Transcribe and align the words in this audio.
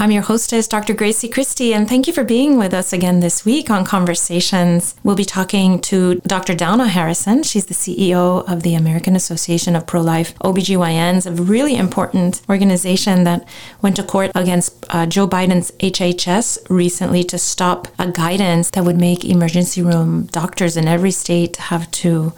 I'm 0.00 0.12
your 0.12 0.22
hostess, 0.22 0.68
Dr. 0.68 0.94
Grazie 0.94 1.28
Christie, 1.28 1.74
and 1.74 1.88
thank 1.88 2.06
you 2.06 2.12
for 2.12 2.22
being 2.22 2.56
with 2.56 2.72
us 2.72 2.92
again 2.92 3.18
this 3.18 3.44
week 3.44 3.68
on 3.68 3.84
Conversations. 3.84 4.94
We'll 5.02 5.16
be 5.16 5.24
talking 5.24 5.80
to 5.80 6.20
Dr. 6.24 6.54
Donna 6.54 6.86
Harrison. 6.86 7.42
She's 7.42 7.66
the 7.66 7.74
CEO 7.74 8.48
of 8.48 8.62
the 8.62 8.76
American 8.76 9.16
Association 9.16 9.74
of 9.74 9.88
Pro 9.88 10.00
Life 10.00 10.38
OBGYNs, 10.38 11.26
a 11.26 11.42
really 11.42 11.74
important 11.74 12.42
organization 12.48 13.24
that 13.24 13.44
went 13.82 13.96
to 13.96 14.04
court 14.04 14.30
against 14.36 14.86
uh, 14.90 15.04
Joe 15.04 15.26
Biden's 15.26 15.72
HHS 15.72 16.58
recently 16.70 17.24
to 17.24 17.36
stop 17.36 17.88
a 17.98 18.08
guidance 18.08 18.70
that 18.70 18.84
would 18.84 18.98
make 18.98 19.24
emergency 19.24 19.82
room 19.82 20.26
doctors 20.26 20.76
in 20.76 20.86
every 20.86 21.10
state 21.10 21.56
have 21.56 21.90
to 21.90 22.32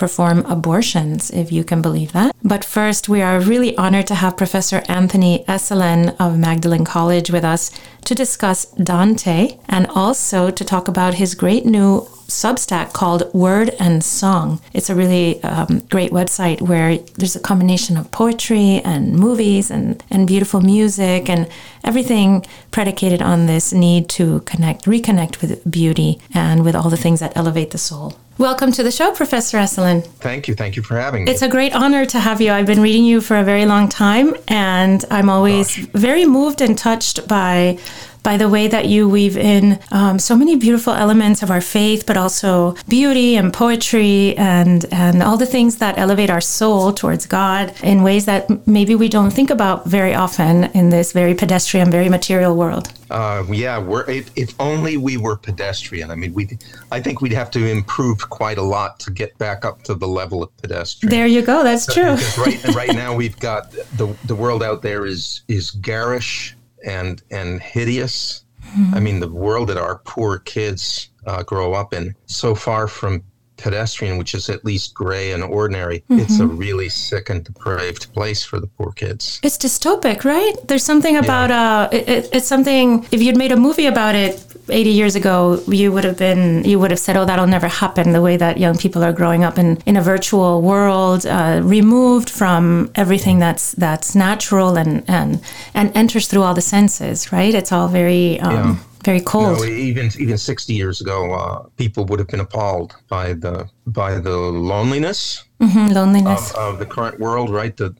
perform 0.00 0.38
abortions, 0.46 1.30
if 1.30 1.52
you 1.52 1.62
can 1.62 1.80
believe 1.80 2.12
that. 2.12 2.34
But 2.42 2.64
first, 2.64 3.08
we 3.08 3.22
are 3.22 3.38
really 3.38 3.76
honored 3.76 4.08
to 4.08 4.16
have 4.16 4.36
Professor 4.36 4.82
Anthony 4.88 5.44
Esolen 5.46 6.16
of 6.18 6.38
Magdalen 6.38 6.84
College 6.84 7.30
with 7.30 7.44
us 7.44 7.70
to 8.06 8.14
discuss 8.14 8.64
Dante 8.72 9.58
and 9.68 9.86
also 9.94 10.50
to 10.50 10.64
talk 10.64 10.88
about 10.88 11.14
his 11.14 11.36
great 11.36 11.64
new 11.64 12.08
Substack 12.30 12.92
called 12.92 13.32
Word 13.34 13.70
and 13.78 14.02
Song. 14.02 14.60
It's 14.72 14.88
a 14.88 14.94
really 14.94 15.42
um, 15.42 15.80
great 15.90 16.12
website 16.12 16.62
where 16.62 16.96
there's 17.18 17.36
a 17.36 17.40
combination 17.40 17.96
of 17.96 18.10
poetry 18.10 18.80
and 18.84 19.14
movies 19.14 19.70
and, 19.70 20.02
and 20.10 20.26
beautiful 20.26 20.60
music 20.60 21.28
and 21.28 21.48
everything 21.84 22.46
predicated 22.70 23.20
on 23.20 23.46
this 23.46 23.72
need 23.72 24.08
to 24.10 24.40
connect, 24.40 24.84
reconnect 24.84 25.40
with 25.40 25.68
beauty 25.70 26.20
and 26.32 26.64
with 26.64 26.74
all 26.74 26.88
the 26.88 26.96
things 26.96 27.20
that 27.20 27.36
elevate 27.36 27.72
the 27.72 27.78
soul. 27.78 28.16
Welcome 28.38 28.72
to 28.72 28.82
the 28.82 28.90
show, 28.90 29.12
Professor 29.12 29.58
Esolen. 29.58 30.02
Thank 30.02 30.48
you. 30.48 30.54
Thank 30.54 30.74
you 30.74 30.82
for 30.82 30.98
having 30.98 31.24
me. 31.24 31.30
It's 31.30 31.42
a 31.42 31.48
great 31.48 31.74
honor 31.74 32.06
to 32.06 32.18
have 32.18 32.40
you. 32.40 32.52
I've 32.52 32.64
been 32.64 32.80
reading 32.80 33.04
you 33.04 33.20
for 33.20 33.36
a 33.36 33.44
very 33.44 33.66
long 33.66 33.86
time, 33.90 34.34
and 34.48 35.04
I'm 35.10 35.28
always 35.28 35.76
Gosh. 35.76 35.86
very 35.92 36.24
moved 36.24 36.62
and 36.62 36.78
touched 36.78 37.28
by 37.28 37.78
by 38.22 38.36
the 38.36 38.48
way 38.48 38.68
that 38.68 38.86
you 38.86 39.08
weave 39.08 39.36
in 39.36 39.78
um, 39.90 40.18
so 40.18 40.36
many 40.36 40.56
beautiful 40.56 40.92
elements 40.92 41.42
of 41.42 41.50
our 41.50 41.60
faith, 41.60 42.04
but 42.06 42.16
also 42.16 42.74
beauty 42.88 43.36
and 43.36 43.52
poetry 43.52 44.36
and 44.36 44.86
and 44.92 45.22
all 45.22 45.36
the 45.36 45.46
things 45.46 45.76
that 45.76 45.98
elevate 45.98 46.30
our 46.30 46.40
soul 46.40 46.92
towards 46.92 47.26
God 47.26 47.72
in 47.82 48.02
ways 48.02 48.26
that 48.26 48.66
maybe 48.66 48.94
we 48.94 49.08
don't 49.08 49.30
think 49.30 49.50
about 49.50 49.86
very 49.86 50.14
often 50.14 50.64
in 50.72 50.90
this 50.90 51.12
very 51.12 51.34
pedestrian, 51.34 51.90
very 51.90 52.08
material 52.08 52.56
world. 52.56 52.92
Uh, 53.10 53.44
yeah, 53.50 53.76
we're, 53.76 54.08
if, 54.08 54.30
if, 54.36 54.54
only 54.60 54.96
we 54.96 55.16
were 55.16 55.36
pedestrian. 55.36 56.12
I 56.12 56.14
mean, 56.14 56.32
we. 56.32 56.56
I 56.92 57.00
think 57.00 57.20
we'd 57.20 57.32
have 57.32 57.50
to 57.52 57.66
improve 57.66 58.30
quite 58.30 58.56
a 58.56 58.62
lot 58.62 59.00
to 59.00 59.10
get 59.10 59.36
back 59.38 59.64
up 59.64 59.82
to 59.84 59.94
the 59.94 60.06
level 60.06 60.44
of 60.44 60.56
pedestrian. 60.58 61.10
There 61.10 61.26
you 61.26 61.42
go. 61.42 61.64
That's 61.64 61.92
true. 61.92 62.16
right, 62.38 62.64
right 62.74 62.94
now, 63.04 63.12
we've 63.14 63.38
got 63.40 63.72
the 63.72 64.16
the 64.26 64.34
world 64.36 64.62
out 64.62 64.82
there 64.82 65.06
is 65.06 65.42
is 65.48 65.72
garish 65.72 66.56
and 66.84 67.22
and 67.30 67.60
hideous. 67.60 68.44
Mm-hmm. 68.62 68.94
I 68.94 69.00
mean, 69.00 69.20
the 69.20 69.28
world 69.28 69.68
that 69.68 69.78
our 69.78 69.98
poor 70.04 70.38
kids 70.38 71.10
uh, 71.26 71.42
grow 71.42 71.72
up 71.72 71.94
in, 71.94 72.14
so 72.26 72.54
far 72.54 72.86
from 72.86 73.24
pedestrian, 73.56 74.18
which 74.18 74.34
is 74.34 74.48
at 74.48 74.64
least 74.64 74.94
gray 74.94 75.32
and 75.32 75.42
ordinary, 75.42 76.00
mm-hmm. 76.00 76.18
it's 76.18 76.40
a 76.40 76.46
really 76.46 76.88
sick 76.88 77.30
and 77.30 77.44
depraved 77.44 78.12
place 78.12 78.44
for 78.44 78.58
the 78.58 78.66
poor 78.66 78.92
kids. 78.92 79.40
It's 79.42 79.58
dystopic, 79.58 80.24
right? 80.24 80.54
There's 80.66 80.84
something 80.84 81.16
about 81.16 81.50
yeah. 81.50 81.80
uh, 81.82 81.88
it, 81.92 82.28
it's 82.32 82.46
something. 82.46 83.06
If 83.12 83.22
you'd 83.22 83.36
made 83.36 83.52
a 83.52 83.56
movie 83.56 83.86
about 83.86 84.14
it, 84.14 84.42
80 84.70 84.90
years 84.90 85.16
ago, 85.16 85.62
you 85.66 85.92
would 85.92 86.04
have 86.04 86.18
been, 86.18 86.64
you 86.64 86.78
would 86.78 86.90
have 86.90 87.00
said, 87.00 87.16
oh, 87.16 87.24
that'll 87.24 87.46
never 87.46 87.68
happen. 87.68 88.12
The 88.12 88.22
way 88.22 88.36
that 88.36 88.58
young 88.58 88.76
people 88.76 89.02
are 89.04 89.12
growing 89.12 89.44
up 89.44 89.58
in, 89.58 89.78
in 89.86 89.96
a 89.96 90.02
virtual 90.02 90.62
world, 90.62 91.26
uh, 91.26 91.60
removed 91.62 92.30
from 92.30 92.90
everything 92.94 93.38
that's 93.38 93.72
that's 93.72 94.14
natural 94.14 94.76
and, 94.76 95.04
and 95.08 95.42
and 95.74 95.94
enters 95.96 96.28
through 96.28 96.42
all 96.42 96.54
the 96.54 96.60
senses, 96.60 97.32
right? 97.32 97.54
It's 97.54 97.72
all 97.72 97.88
very 97.88 98.40
um, 98.40 98.52
yeah. 98.52 98.76
very 99.04 99.20
cold. 99.20 99.58
You 99.60 99.66
know, 99.66 99.72
even 99.72 100.10
even 100.18 100.38
60 100.38 100.72
years 100.72 101.00
ago, 101.00 101.32
uh, 101.32 101.62
people 101.76 102.04
would 102.06 102.18
have 102.18 102.28
been 102.28 102.40
appalled 102.40 102.96
by 103.08 103.34
the 103.34 103.68
by 103.86 104.18
the 104.18 104.36
loneliness, 104.36 105.44
mm-hmm, 105.60 105.92
loneliness 105.92 106.50
of, 106.52 106.74
of, 106.74 106.78
the 106.78 106.86
current 106.86 107.18
world, 107.18 107.50
right? 107.50 107.76
The 107.76 107.94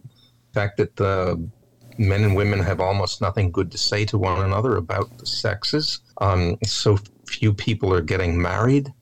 fact 0.53 0.77
that 0.79 0.97
the 0.97 1.41
men 1.99 2.25
and 2.25 2.35
women 2.35 2.59
have 2.61 2.81
almost 2.81 3.21
nothing 3.21 3.51
good 3.51 3.71
to 3.71 3.79
say 3.79 4.05
to 4.07 4.19
one 4.19 4.43
another 4.43 4.77
about 4.77 5.19
the 5.19 5.27
sexes. 5.27 6.01
Um, 6.21 6.59
so 6.65 6.99
few 7.27 7.53
people 7.55 7.93
are 7.95 8.03
getting 8.03 8.41
married. 8.41 8.93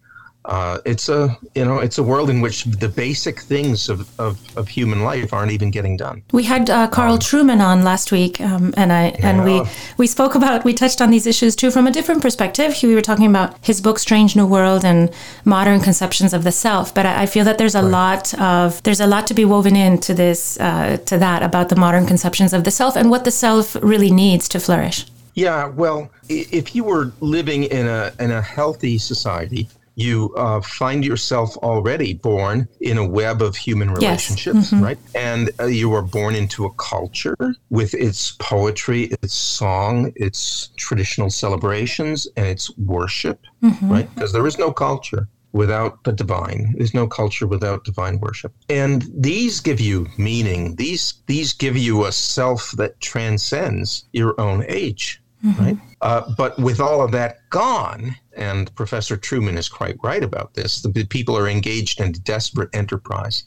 Uh, 0.48 0.78
it's 0.86 1.10
a 1.10 1.36
you 1.54 1.62
know 1.62 1.78
it's 1.78 1.98
a 1.98 2.02
world 2.02 2.30
in 2.30 2.40
which 2.40 2.64
the 2.64 2.88
basic 2.88 3.38
things 3.38 3.90
of, 3.90 4.08
of, 4.18 4.38
of 4.56 4.66
human 4.66 5.02
life 5.02 5.34
aren't 5.34 5.52
even 5.52 5.70
getting 5.70 5.94
done. 5.94 6.22
We 6.32 6.44
had 6.44 6.70
uh, 6.70 6.88
Carl 6.88 7.14
um, 7.14 7.18
Trueman 7.18 7.60
on 7.60 7.84
last 7.84 8.12
week, 8.12 8.40
um, 8.40 8.72
and 8.78 8.90
I 8.90 9.08
yeah. 9.08 9.28
and 9.28 9.44
we 9.44 9.62
we 9.98 10.06
spoke 10.06 10.34
about 10.34 10.64
we 10.64 10.72
touched 10.72 11.02
on 11.02 11.10
these 11.10 11.26
issues 11.26 11.54
too 11.54 11.70
from 11.70 11.86
a 11.86 11.90
different 11.90 12.22
perspective. 12.22 12.74
We 12.82 12.94
were 12.94 13.02
talking 13.02 13.26
about 13.26 13.62
his 13.62 13.82
book 13.82 13.98
Strange 13.98 14.36
New 14.36 14.46
World 14.46 14.86
and 14.86 15.12
modern 15.44 15.80
conceptions 15.80 16.32
of 16.32 16.44
the 16.44 16.52
self. 16.52 16.94
But 16.94 17.04
I, 17.04 17.22
I 17.22 17.26
feel 17.26 17.44
that 17.44 17.58
there's 17.58 17.74
a 17.74 17.82
right. 17.82 17.90
lot 17.90 18.40
of 18.40 18.82
there's 18.84 19.00
a 19.00 19.06
lot 19.06 19.26
to 19.26 19.34
be 19.34 19.44
woven 19.44 19.76
into 19.76 20.14
this 20.14 20.58
uh, 20.60 20.96
to 21.04 21.18
that 21.18 21.42
about 21.42 21.68
the 21.68 21.76
modern 21.76 22.06
conceptions 22.06 22.54
of 22.54 22.64
the 22.64 22.70
self 22.70 22.96
and 22.96 23.10
what 23.10 23.24
the 23.24 23.30
self 23.30 23.76
really 23.82 24.10
needs 24.10 24.48
to 24.48 24.60
flourish. 24.60 25.04
Yeah, 25.34 25.68
well, 25.68 26.10
if 26.28 26.74
you 26.74 26.84
were 26.84 27.12
living 27.20 27.64
in 27.64 27.86
a 27.86 28.12
in 28.18 28.30
a 28.30 28.42
healthy 28.42 28.98
society, 28.98 29.68
you 29.98 30.32
uh, 30.36 30.60
find 30.60 31.04
yourself 31.04 31.56
already 31.56 32.14
born 32.14 32.68
in 32.80 32.98
a 32.98 33.06
web 33.06 33.42
of 33.42 33.56
human 33.56 33.90
relationships, 33.90 34.56
yes. 34.56 34.70
mm-hmm. 34.70 34.84
right? 34.84 34.98
And 35.16 35.50
uh, 35.58 35.64
you 35.64 35.92
are 35.92 36.02
born 36.02 36.36
into 36.36 36.66
a 36.66 36.72
culture 36.74 37.36
with 37.70 37.94
its 37.94 38.36
poetry, 38.38 39.04
its 39.22 39.34
song, 39.34 40.12
its 40.14 40.68
traditional 40.76 41.30
celebrations, 41.30 42.28
and 42.36 42.46
its 42.46 42.70
worship, 42.78 43.40
mm-hmm. 43.60 43.90
right? 43.90 44.14
Because 44.14 44.32
there 44.32 44.46
is 44.46 44.56
no 44.56 44.72
culture 44.72 45.26
without 45.50 46.04
the 46.04 46.12
divine. 46.12 46.74
There's 46.76 46.94
no 46.94 47.08
culture 47.08 47.48
without 47.48 47.82
divine 47.82 48.20
worship. 48.20 48.52
And 48.68 49.04
these 49.12 49.58
give 49.58 49.80
you 49.80 50.06
meaning. 50.16 50.76
These 50.76 51.14
these 51.26 51.52
give 51.52 51.76
you 51.76 52.06
a 52.06 52.12
self 52.12 52.70
that 52.72 53.00
transcends 53.00 54.04
your 54.12 54.40
own 54.40 54.64
age 54.68 55.20
mm-hmm. 55.44 55.62
right? 55.62 55.78
Uh, 56.00 56.32
but 56.36 56.58
with 56.58 56.80
all 56.80 57.02
of 57.02 57.12
that 57.12 57.48
gone, 57.50 58.16
and 58.36 58.74
Professor 58.74 59.16
Trueman 59.16 59.56
is 59.56 59.68
quite 59.68 59.96
right 60.02 60.22
about 60.22 60.54
this, 60.54 60.82
the 60.82 61.04
people 61.04 61.36
are 61.36 61.48
engaged 61.48 62.00
in 62.00 62.12
desperate 62.12 62.70
enterprise 62.72 63.44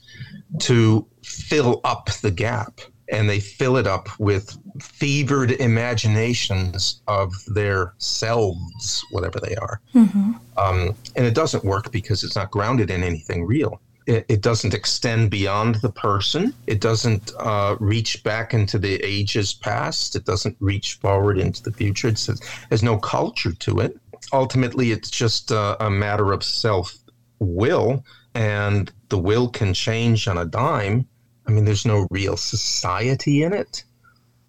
to 0.60 1.06
fill 1.24 1.82
up 1.84 2.10
the 2.22 2.32
gap. 2.32 2.82
And 3.14 3.30
they 3.30 3.42
fill 3.42 3.76
it 3.76 3.88
up 3.88 4.08
with 4.20 4.58
fevered 4.82 5.52
imaginations 5.52 7.02
of 7.10 7.34
their 7.48 7.94
selves, 7.98 9.04
whatever 9.12 9.38
they 9.38 9.54
are. 9.58 9.82
Mm-hmm. 9.94 10.32
Um, 10.58 10.96
and 11.18 11.26
it 11.26 11.36
doesn't 11.36 11.66
work 11.66 11.92
because 11.92 12.24
it's 12.24 12.38
not 12.38 12.52
grounded 12.52 12.90
in 12.90 13.04
anything 13.04 13.44
real 13.44 13.82
it, 14.12 14.26
it 14.28 14.42
doesn't 14.42 14.74
extend 14.74 15.32
beyond 15.32 15.76
the 15.76 15.92
person. 15.92 16.54
It 16.68 16.82
doesn't 16.82 17.32
uh, 17.40 17.78
reach 17.80 18.24
back 18.24 18.54
into 18.54 18.78
the 18.78 18.96
ages 19.04 19.54
past. 19.54 20.16
It 20.18 20.26
doesn't 20.26 20.58
reach 20.60 20.96
forward 20.96 21.38
into 21.38 21.64
the 21.64 21.72
future. 21.72 22.10
It's, 22.10 22.30
there's 22.68 22.84
no 22.84 22.98
culture 22.98 23.54
to 23.54 23.80
it. 23.80 23.98
Ultimately, 24.34 24.92
it's 24.92 25.10
just 25.10 25.52
a, 25.52 25.84
a 25.86 25.90
matter 25.90 26.34
of 26.34 26.44
self 26.44 26.94
will, 27.40 28.04
and 28.36 28.92
the 29.10 29.18
will 29.18 29.48
can 29.48 29.74
change 29.74 30.28
on 30.28 30.38
a 30.38 30.46
dime. 30.46 31.08
I 31.48 31.52
mean, 31.52 31.64
there's 31.64 31.86
no 31.86 32.08
real 32.12 32.36
society 32.36 33.44
in 33.44 33.54
it. 33.54 33.84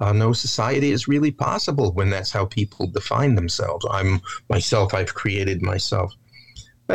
Uh, 0.00 0.12
no 0.12 0.32
society 0.32 0.90
is 0.90 1.06
really 1.06 1.30
possible 1.30 1.92
when 1.92 2.10
that's 2.10 2.32
how 2.32 2.46
people 2.46 2.88
define 2.88 3.36
themselves. 3.36 3.86
I'm 3.88 4.20
myself. 4.48 4.92
I've 4.92 5.14
created 5.14 5.62
myself. 5.62 6.12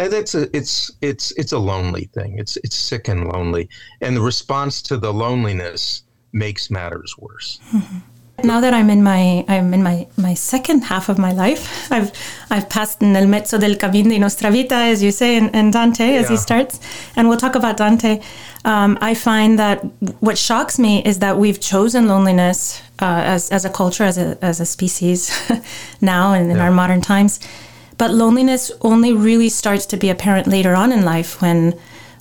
That's 0.05 0.35
a 0.35 0.55
it's 0.55 0.91
it's 1.01 1.31
it's 1.31 1.51
a 1.51 1.59
lonely 1.59 2.05
thing. 2.13 2.37
It's 2.37 2.57
it's 2.57 2.75
sick 2.75 3.07
and 3.07 3.27
lonely, 3.27 3.69
and 4.01 4.15
the 4.15 4.21
response 4.21 4.81
to 4.83 4.97
the 4.97 5.13
loneliness 5.13 6.03
makes 6.33 6.69
matters 6.69 7.15
worse. 7.17 7.59
Mm-hmm. 7.71 7.97
Now 8.43 8.61
that 8.61 8.71
I'm 8.71 8.91
in 8.91 9.01
my 9.01 9.43
I'm 9.47 9.73
in 9.73 9.81
my, 9.81 10.05
my 10.15 10.35
second 10.35 10.83
half 10.83 11.09
of 11.09 11.17
my 11.17 11.31
life, 11.31 11.91
I've 11.91 12.11
I've 12.51 12.69
passed 12.69 13.01
nel 13.01 13.25
mezzo 13.25 13.57
del 13.57 13.77
camino 13.77 14.09
di 14.09 14.19
nostra 14.19 14.51
vita, 14.51 14.75
as 14.75 15.01
you 15.01 15.11
say 15.11 15.37
in, 15.37 15.49
in 15.55 15.71
Dante, 15.71 16.15
as 16.15 16.29
he 16.29 16.37
starts, 16.37 16.79
and 17.15 17.27
we'll 17.27 17.39
talk 17.39 17.55
about 17.55 17.77
Dante. 17.77 18.21
Um, 18.63 18.95
I 19.01 19.15
find 19.15 19.57
that 19.57 19.79
what 20.19 20.37
shocks 20.37 20.77
me 20.77 21.01
is 21.03 21.17
that 21.19 21.39
we've 21.39 21.59
chosen 21.59 22.07
loneliness 22.07 22.79
uh, 23.01 23.23
as 23.25 23.49
as 23.49 23.65
a 23.65 23.71
culture, 23.71 24.03
as 24.03 24.19
a 24.19 24.37
as 24.43 24.59
a 24.59 24.65
species, 24.65 25.31
now 26.01 26.33
and 26.33 26.51
in 26.51 26.57
yeah. 26.57 26.65
our 26.65 26.71
modern 26.71 27.01
times. 27.01 27.39
But 27.97 28.13
loneliness 28.13 28.71
only 28.81 29.13
really 29.13 29.49
starts 29.49 29.85
to 29.87 29.97
be 29.97 30.09
apparent 30.09 30.47
later 30.47 30.75
on 30.75 30.91
in 30.91 31.03
life 31.03 31.41
when 31.41 31.73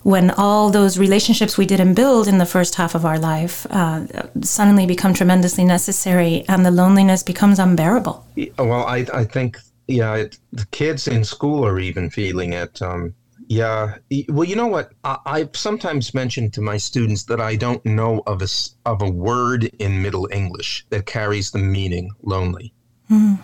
when 0.07 0.31
all 0.31 0.71
those 0.71 0.99
relationships 0.99 1.59
we 1.59 1.67
didn't 1.67 1.95
build 1.95 2.29
in 2.29 2.39
the 2.39 2.47
first 2.47 2.77
half 2.77 2.95
of 2.95 3.05
our 3.05 3.19
life 3.19 3.67
uh, 3.71 4.07
suddenly 4.41 4.87
become 4.87 5.13
tremendously 5.13 5.65
necessary 5.65 6.45
and 6.49 6.65
the 6.65 6.71
loneliness 6.71 7.25
becomes 7.25 7.59
unbearable. 7.59 8.25
Well, 8.57 8.87
I, 8.87 9.05
I 9.13 9.25
think, 9.25 9.59
yeah, 9.89 10.15
it, 10.15 10.39
the 10.53 10.65
kids 10.67 11.09
in 11.09 11.25
school 11.25 11.67
are 11.67 11.81
even 11.81 12.09
feeling 12.09 12.53
it. 12.53 12.81
Um, 12.81 13.17
yeah. 13.49 13.97
Well, 14.29 14.45
you 14.45 14.55
know 14.55 14.69
what? 14.69 14.93
I, 15.03 15.19
I've 15.27 15.57
sometimes 15.57 16.15
mentioned 16.15 16.55
to 16.55 16.61
my 16.61 16.77
students 16.77 17.25
that 17.25 17.41
I 17.41 17.57
don't 17.57 17.85
know 17.85 18.23
of 18.29 18.43
a, 18.43 18.49
of 18.89 19.03
a 19.03 19.11
word 19.11 19.65
in 19.81 20.03
Middle 20.03 20.29
English 20.31 20.87
that 20.91 21.07
carries 21.07 21.51
the 21.51 21.59
meaning 21.59 22.13
lonely. 22.23 22.73
Mm. 23.11 23.41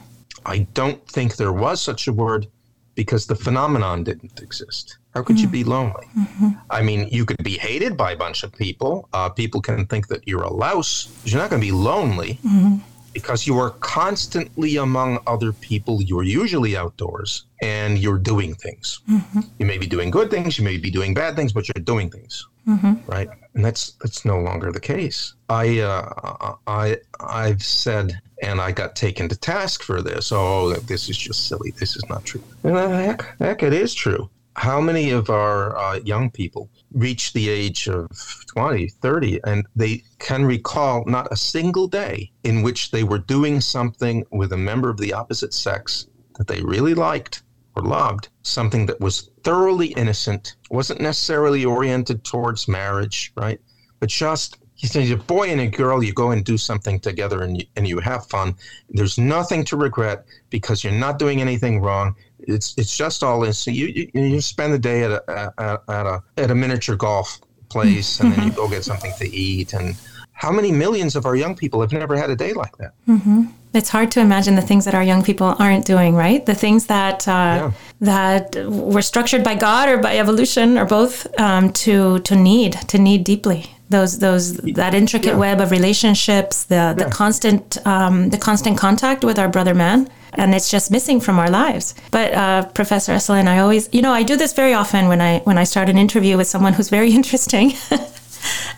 I 0.46 0.60
don't 0.74 1.06
think 1.08 1.36
there 1.36 1.52
was 1.52 1.80
such 1.80 2.08
a 2.08 2.12
word 2.12 2.46
because 2.94 3.26
the 3.26 3.34
phenomenon 3.34 4.04
didn't 4.04 4.40
exist. 4.40 4.98
How 5.14 5.22
could 5.22 5.36
mm-hmm. 5.36 5.44
you 5.44 5.50
be 5.50 5.64
lonely? 5.64 6.06
Mm-hmm. 6.18 6.48
I 6.70 6.82
mean, 6.82 7.08
you 7.10 7.24
could 7.24 7.42
be 7.42 7.58
hated 7.58 7.96
by 7.96 8.12
a 8.12 8.16
bunch 8.16 8.42
of 8.42 8.52
people. 8.52 9.08
Uh, 9.12 9.28
people 9.28 9.60
can 9.60 9.86
think 9.86 10.08
that 10.08 10.26
you're 10.26 10.42
a 10.42 10.52
louse. 10.52 11.08
You're 11.24 11.40
not 11.40 11.50
going 11.50 11.60
to 11.60 11.66
be 11.66 11.72
lonely 11.72 12.38
mm-hmm. 12.44 12.76
because 13.12 13.46
you 13.46 13.58
are 13.58 13.70
constantly 13.70 14.76
among 14.76 15.18
other 15.26 15.52
people. 15.52 16.02
You're 16.02 16.22
usually 16.22 16.76
outdoors 16.76 17.44
and 17.62 17.98
you're 17.98 18.18
doing 18.18 18.54
things. 18.54 19.00
Mm-hmm. 19.10 19.40
You 19.58 19.66
may 19.66 19.78
be 19.78 19.86
doing 19.86 20.10
good 20.10 20.30
things, 20.30 20.58
you 20.58 20.64
may 20.64 20.78
be 20.78 20.90
doing 20.90 21.14
bad 21.14 21.36
things, 21.36 21.52
but 21.52 21.68
you're 21.68 21.84
doing 21.84 22.10
things, 22.10 22.46
mm-hmm. 22.66 22.94
right? 23.10 23.28
And 23.54 23.64
that's 23.64 23.92
that's 24.00 24.24
no 24.24 24.40
longer 24.40 24.72
the 24.72 24.80
case. 24.80 25.34
I 25.50 25.80
uh, 25.80 26.56
I 26.66 26.96
I've 27.20 27.62
said 27.62 28.18
and 28.42 28.60
I 28.60 28.72
got 28.72 28.96
taken 28.96 29.28
to 29.28 29.36
task 29.36 29.82
for 29.82 30.02
this. 30.02 30.32
Oh, 30.32 30.72
this 30.74 31.08
is 31.08 31.16
just 31.16 31.48
silly. 31.48 31.70
This 31.78 31.96
is 31.96 32.06
not 32.08 32.24
true. 32.24 32.42
And 32.64 32.76
heck, 32.76 33.38
heck, 33.38 33.62
it 33.62 33.72
is 33.72 33.94
true. 33.94 34.28
How 34.56 34.80
many 34.80 35.10
of 35.10 35.30
our 35.30 35.78
uh, 35.78 36.00
young 36.04 36.30
people 36.30 36.68
reach 36.92 37.32
the 37.32 37.48
age 37.48 37.88
of 37.88 38.10
20, 38.48 38.88
30, 38.88 39.40
and 39.44 39.66
they 39.74 40.02
can 40.18 40.44
recall 40.44 41.04
not 41.06 41.32
a 41.32 41.36
single 41.36 41.88
day 41.88 42.30
in 42.44 42.62
which 42.62 42.90
they 42.90 43.04
were 43.04 43.18
doing 43.18 43.62
something 43.62 44.24
with 44.30 44.52
a 44.52 44.56
member 44.58 44.90
of 44.90 44.98
the 44.98 45.14
opposite 45.14 45.54
sex 45.54 46.06
that 46.36 46.48
they 46.48 46.60
really 46.60 46.92
liked 46.92 47.44
or 47.76 47.82
loved, 47.82 48.28
something 48.42 48.84
that 48.86 49.00
was 49.00 49.30
thoroughly 49.42 49.88
innocent, 49.94 50.56
wasn't 50.70 51.00
necessarily 51.00 51.64
oriented 51.64 52.22
towards 52.22 52.68
marriage, 52.68 53.32
right? 53.36 53.60
But 54.00 54.10
just 54.10 54.58
he 54.82 54.88
says 54.88 55.10
a 55.12 55.16
boy 55.16 55.48
and 55.48 55.60
a 55.60 55.68
girl 55.68 56.02
you 56.02 56.12
go 56.12 56.32
and 56.32 56.44
do 56.44 56.58
something 56.58 56.98
together 56.98 57.42
and 57.42 57.60
you, 57.60 57.66
and 57.76 57.86
you 57.86 58.00
have 58.00 58.26
fun 58.26 58.54
there's 58.90 59.16
nothing 59.16 59.64
to 59.64 59.76
regret 59.76 60.24
because 60.50 60.84
you're 60.84 60.92
not 60.92 61.18
doing 61.18 61.40
anything 61.40 61.80
wrong. 61.80 62.14
It's 62.40 62.74
it's 62.76 62.96
just 62.96 63.22
all 63.22 63.40
this. 63.40 63.58
So 63.58 63.70
you, 63.70 63.86
you, 63.86 64.10
you 64.14 64.40
spend 64.40 64.72
the 64.72 64.78
day 64.78 65.04
at 65.04 65.12
a, 65.12 65.52
at, 65.58 65.82
at 65.88 66.06
a 66.06 66.22
at 66.36 66.50
a 66.50 66.54
miniature 66.54 66.96
golf 66.96 67.40
place 67.68 68.20
and 68.20 68.32
then 68.32 68.48
you 68.48 68.52
go 68.62 68.68
get 68.68 68.84
something 68.84 69.12
to 69.18 69.28
eat. 69.28 69.72
And 69.72 69.96
how 70.32 70.50
many 70.50 70.72
millions 70.72 71.16
of 71.16 71.24
our 71.24 71.36
young 71.36 71.54
people 71.54 71.80
have 71.80 71.92
never 71.92 72.16
had 72.16 72.30
a 72.30 72.36
day 72.36 72.52
like 72.52 72.76
that? 72.78 72.92
Mm-hmm. 73.08 73.44
it's 73.74 73.88
hard 73.88 74.10
to 74.12 74.20
imagine 74.20 74.56
the 74.56 74.62
things 74.62 74.84
that 74.84 74.94
our 74.94 75.02
young 75.02 75.22
people 75.22 75.54
aren't 75.58 75.86
doing 75.86 76.14
right? 76.14 76.44
The 76.44 76.54
things 76.54 76.86
that 76.86 77.26
uh, 77.28 77.30
yeah. 77.30 77.72
that 78.00 78.56
were 78.66 79.02
structured 79.02 79.44
by 79.44 79.54
god 79.54 79.88
or 79.88 79.98
by 79.98 80.18
evolution 80.18 80.76
or 80.76 80.84
both 80.84 81.26
um, 81.40 81.72
to 81.84 82.18
to 82.20 82.34
need 82.34 82.72
to 82.88 82.98
need 82.98 83.24
deeply 83.24 83.70
those 83.92 84.18
those 84.18 84.56
that 84.56 84.94
intricate 84.94 85.34
yeah. 85.34 85.38
web 85.46 85.60
of 85.60 85.70
relationships, 85.70 86.64
the 86.64 86.94
the 86.96 87.08
constant 87.10 87.78
um, 87.86 88.30
the 88.30 88.38
constant 88.38 88.76
contact 88.76 89.24
with 89.24 89.38
our 89.38 89.48
brother 89.48 89.74
man, 89.74 90.10
and 90.34 90.54
it's 90.54 90.70
just 90.70 90.90
missing 90.90 91.20
from 91.20 91.38
our 91.38 91.50
lives. 91.50 91.94
But 92.10 92.32
uh, 92.34 92.66
Professor 92.74 93.12
Esolen, 93.12 93.46
I 93.46 93.58
always, 93.60 93.88
you 93.92 94.02
know, 94.02 94.12
I 94.12 94.22
do 94.22 94.36
this 94.36 94.52
very 94.52 94.74
often 94.74 95.08
when 95.08 95.20
I 95.20 95.38
when 95.40 95.58
I 95.58 95.64
start 95.64 95.88
an 95.88 95.98
interview 95.98 96.36
with 96.36 96.48
someone 96.48 96.72
who's 96.72 96.88
very 96.88 97.12
interesting. 97.20 97.72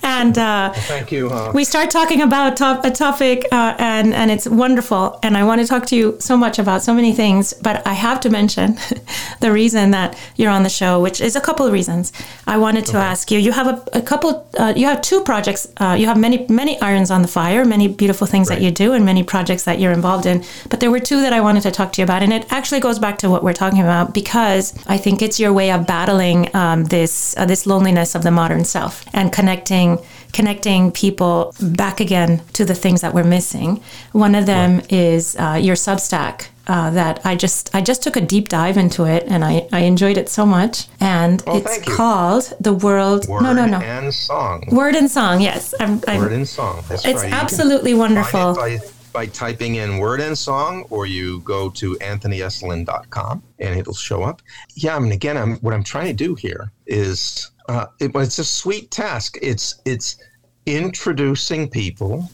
And 0.02 0.36
uh, 0.38 0.72
thank 0.72 1.10
you. 1.10 1.30
Uh, 1.30 1.50
we 1.54 1.64
start 1.64 1.90
talking 1.90 2.20
about 2.20 2.56
top, 2.56 2.84
a 2.84 2.90
topic, 2.90 3.46
uh, 3.50 3.74
and 3.78 4.12
and 4.12 4.30
it's 4.30 4.46
wonderful. 4.46 5.18
And 5.22 5.36
I 5.36 5.44
want 5.44 5.60
to 5.60 5.66
talk 5.66 5.86
to 5.86 5.96
you 5.96 6.16
so 6.20 6.36
much 6.36 6.58
about 6.58 6.82
so 6.82 6.92
many 6.92 7.12
things. 7.12 7.54
But 7.54 7.86
I 7.86 7.94
have 7.94 8.20
to 8.20 8.30
mention 8.30 8.76
the 9.40 9.50
reason 9.52 9.92
that 9.92 10.18
you're 10.36 10.50
on 10.50 10.62
the 10.62 10.68
show, 10.68 11.00
which 11.00 11.20
is 11.20 11.36
a 11.36 11.40
couple 11.40 11.66
of 11.66 11.72
reasons. 11.72 12.12
I 12.46 12.58
wanted 12.58 12.84
to 12.86 12.98
okay. 12.98 13.06
ask 13.06 13.30
you. 13.30 13.38
You 13.38 13.52
have 13.52 13.66
a, 13.66 13.98
a 13.98 14.02
couple. 14.02 14.46
Uh, 14.58 14.74
you 14.76 14.86
have 14.86 15.00
two 15.00 15.22
projects. 15.22 15.66
Uh, 15.78 15.96
you 15.98 16.06
have 16.06 16.18
many 16.18 16.46
many 16.48 16.78
irons 16.80 17.10
on 17.10 17.22
the 17.22 17.28
fire, 17.28 17.64
many 17.64 17.88
beautiful 17.88 18.26
things 18.26 18.50
right. 18.50 18.58
that 18.58 18.64
you 18.64 18.70
do, 18.70 18.92
and 18.92 19.04
many 19.04 19.22
projects 19.22 19.64
that 19.64 19.78
you're 19.80 19.92
involved 19.92 20.26
in. 20.26 20.44
But 20.68 20.80
there 20.80 20.90
were 20.90 21.00
two 21.00 21.20
that 21.22 21.32
I 21.32 21.40
wanted 21.40 21.62
to 21.62 21.70
talk 21.70 21.92
to 21.94 22.02
you 22.02 22.04
about, 22.04 22.22
and 22.22 22.32
it 22.32 22.46
actually 22.50 22.80
goes 22.80 22.98
back 22.98 23.18
to 23.18 23.30
what 23.30 23.42
we're 23.42 23.54
talking 23.54 23.80
about 23.80 24.12
because 24.12 24.74
I 24.86 24.98
think 24.98 25.22
it's 25.22 25.40
your 25.40 25.52
way 25.52 25.70
of 25.70 25.86
battling 25.86 26.54
um, 26.54 26.84
this 26.84 27.34
uh, 27.38 27.46
this 27.46 27.66
loneliness 27.66 28.14
of 28.14 28.22
the 28.22 28.30
modern 28.30 28.64
self 28.64 29.04
and 29.14 29.32
connecting 29.32 29.53
connecting 29.54 29.98
connecting 30.32 30.90
people 30.90 31.54
back 31.60 32.00
again 32.00 32.42
to 32.52 32.64
the 32.64 32.74
things 32.74 33.02
that 33.02 33.14
we're 33.14 33.22
missing. 33.22 33.80
One 34.10 34.34
of 34.34 34.46
them 34.46 34.78
right. 34.78 34.92
is 34.92 35.36
uh, 35.36 35.58
your 35.60 35.76
Substack. 35.76 36.48
Uh, 36.66 36.88
that 36.88 37.20
I 37.26 37.36
just 37.36 37.74
I 37.74 37.82
just 37.82 38.02
took 38.02 38.16
a 38.16 38.22
deep 38.22 38.48
dive 38.48 38.78
into 38.78 39.04
it 39.04 39.24
and 39.26 39.44
I, 39.44 39.68
I 39.70 39.80
enjoyed 39.80 40.16
it 40.16 40.30
so 40.30 40.46
much 40.46 40.88
and 40.98 41.42
oh, 41.46 41.58
it's 41.58 41.78
called 41.94 42.54
the 42.58 42.72
world 42.72 43.28
Word 43.28 43.42
no 43.42 43.52
no 43.52 43.66
no 43.66 43.80
and 43.82 44.14
song 44.14 44.64
Word 44.72 44.94
and 44.94 45.10
Song 45.10 45.42
yes 45.42 45.74
I'm, 45.78 46.00
I'm, 46.08 46.20
Word 46.20 46.32
and 46.32 46.48
Song 46.48 46.82
That's 46.88 47.04
it's 47.04 47.22
right. 47.22 47.30
absolutely 47.34 47.92
wonderful 47.92 48.54
by, 48.54 48.78
by 49.12 49.26
typing 49.26 49.74
in 49.74 49.98
Word 49.98 50.22
and 50.22 50.38
Song 50.38 50.86
or 50.88 51.04
you 51.04 51.40
go 51.40 51.68
to 51.68 51.96
anthonyesolen.com 51.96 53.42
and 53.58 53.78
it'll 53.78 53.92
show 53.92 54.22
up 54.22 54.40
yeah 54.74 54.96
I 54.96 55.00
mean 55.00 55.12
again 55.12 55.36
I'm 55.36 55.56
what 55.56 55.74
I'm 55.74 55.84
trying 55.84 56.06
to 56.06 56.14
do 56.14 56.34
here 56.34 56.72
is 56.86 57.50
uh, 57.68 57.86
it, 58.00 58.12
it's 58.14 58.38
a 58.38 58.44
sweet 58.44 58.90
task. 58.90 59.38
It's 59.40 59.80
it's 59.84 60.16
introducing 60.66 61.68
people 61.68 62.28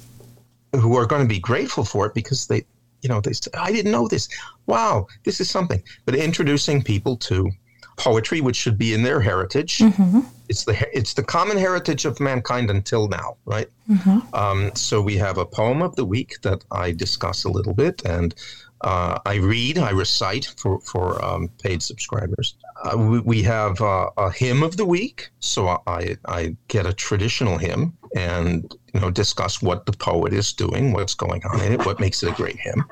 who 0.73 0.97
are 0.97 1.07
going 1.07 1.23
to 1.23 1.29
be 1.29 1.41
grateful 1.41 1.85
for 1.85 2.07
it 2.07 2.15
because 2.15 2.47
they, 2.47 2.65
you 3.03 3.09
know, 3.09 3.21
they 3.21 3.33
say, 3.33 3.51
I 3.55 3.73
didn't 3.73 3.93
know 3.93 4.07
this. 4.07 4.29
Wow, 4.67 5.07
this 5.25 5.41
is 5.41 5.51
something. 5.51 5.83
But 6.05 6.15
introducing 6.15 6.83
people 6.83 7.17
to 7.17 7.51
poetry, 7.97 8.41
which 8.41 8.57
should 8.57 8.79
be 8.79 8.95
in 8.95 9.03
their 9.03 9.21
heritage. 9.21 9.79
Mm-hmm. 9.79 10.21
It's 10.49 10.65
the 10.65 10.75
it's 10.97 11.15
the 11.15 11.23
common 11.23 11.57
heritage 11.57 12.05
of 12.07 12.19
mankind 12.19 12.71
until 12.71 13.09
now, 13.09 13.37
right? 13.45 13.69
Mm-hmm. 13.89 14.35
Um, 14.35 14.71
so 14.75 15.01
we 15.01 15.17
have 15.17 15.39
a 15.39 15.47
poem 15.47 15.83
of 15.83 15.95
the 15.97 16.05
week 16.05 16.37
that 16.43 16.65
I 16.73 16.93
discuss 16.93 17.45
a 17.45 17.49
little 17.51 17.75
bit, 17.75 18.03
and 18.05 18.35
uh, 18.83 19.19
I 19.27 19.37
read, 19.37 19.79
I 19.79 19.91
recite 19.91 20.55
for 20.57 20.81
for 20.81 21.23
um, 21.25 21.49
paid 21.63 21.83
subscribers. 21.83 22.55
Uh, 22.83 22.97
we, 22.97 23.21
we, 23.21 23.43
have 23.43 23.81
uh, 23.81 24.09
a 24.17 24.31
hymn 24.31 24.63
of 24.63 24.77
the 24.77 24.87
week, 24.87 25.29
so 25.41 25.83
I 25.87 26.17
I 26.27 26.57
get 26.69 26.87
a 26.87 26.93
traditional 26.93 27.59
hymn 27.59 27.97
and 28.17 28.75
you 28.95 29.01
know 29.01 29.11
discuss 29.11 29.61
what 29.61 29.85
the 29.85 29.93
poet 29.93 30.33
is 30.33 30.53
doing, 30.53 30.93
what's 30.93 31.15
going 31.15 31.45
on 31.45 31.61
in 31.61 31.73
it, 31.75 31.85
what 31.85 32.01
makes 32.01 32.23
it 32.23 32.31
a 32.31 32.33
great 32.33 32.59
hymn. 32.59 32.85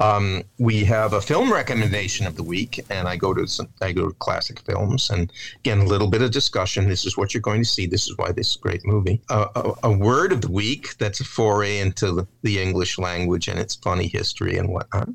Um, 0.00 0.42
we 0.58 0.82
have 0.84 1.12
a 1.12 1.20
film 1.20 1.52
recommendation 1.52 2.26
of 2.26 2.34
the 2.34 2.42
week, 2.42 2.80
and 2.88 3.06
I 3.06 3.16
go 3.16 3.34
to 3.34 3.46
some, 3.46 3.68
I 3.82 3.92
go 3.92 4.08
to 4.08 4.14
classic 4.14 4.60
films, 4.60 5.10
and 5.10 5.30
again 5.58 5.80
a 5.80 5.84
little 5.84 6.08
bit 6.08 6.22
of 6.22 6.30
discussion. 6.30 6.88
This 6.88 7.04
is 7.04 7.18
what 7.18 7.34
you're 7.34 7.42
going 7.42 7.62
to 7.62 7.68
see. 7.68 7.86
This 7.86 8.08
is 8.08 8.16
why 8.16 8.32
this 8.32 8.50
is 8.50 8.56
a 8.56 8.60
great 8.60 8.86
movie. 8.86 9.20
Uh, 9.28 9.48
a, 9.54 9.88
a, 9.88 9.92
word 9.92 10.32
of 10.32 10.40
the 10.40 10.50
week 10.50 10.96
that's 10.96 11.20
a 11.20 11.24
foray 11.24 11.78
into 11.80 12.12
the, 12.12 12.26
the 12.42 12.60
English 12.60 12.98
language 12.98 13.48
and 13.48 13.58
its 13.58 13.74
funny 13.74 14.06
history 14.06 14.56
and 14.56 14.70
whatnot. 14.70 15.10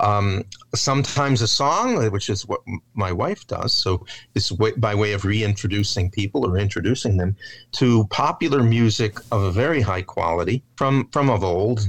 Um, 0.00 0.44
sometimes 0.74 1.42
a 1.42 1.48
song, 1.48 2.10
which 2.12 2.30
is 2.30 2.46
what 2.46 2.60
my 2.94 3.10
wife 3.10 3.46
does. 3.46 3.74
So 3.74 4.06
it's 4.34 4.52
by 4.76 4.94
way 4.94 5.12
of 5.12 5.24
reintroducing 5.24 6.10
people 6.10 6.46
or 6.46 6.56
introducing 6.56 7.16
them 7.16 7.36
to 7.72 8.06
popular 8.06 8.62
music 8.62 9.18
of 9.32 9.42
a 9.42 9.50
very 9.50 9.80
high 9.80 10.02
quality 10.02 10.62
from 10.76 11.08
from 11.10 11.30
of 11.30 11.42
old, 11.42 11.80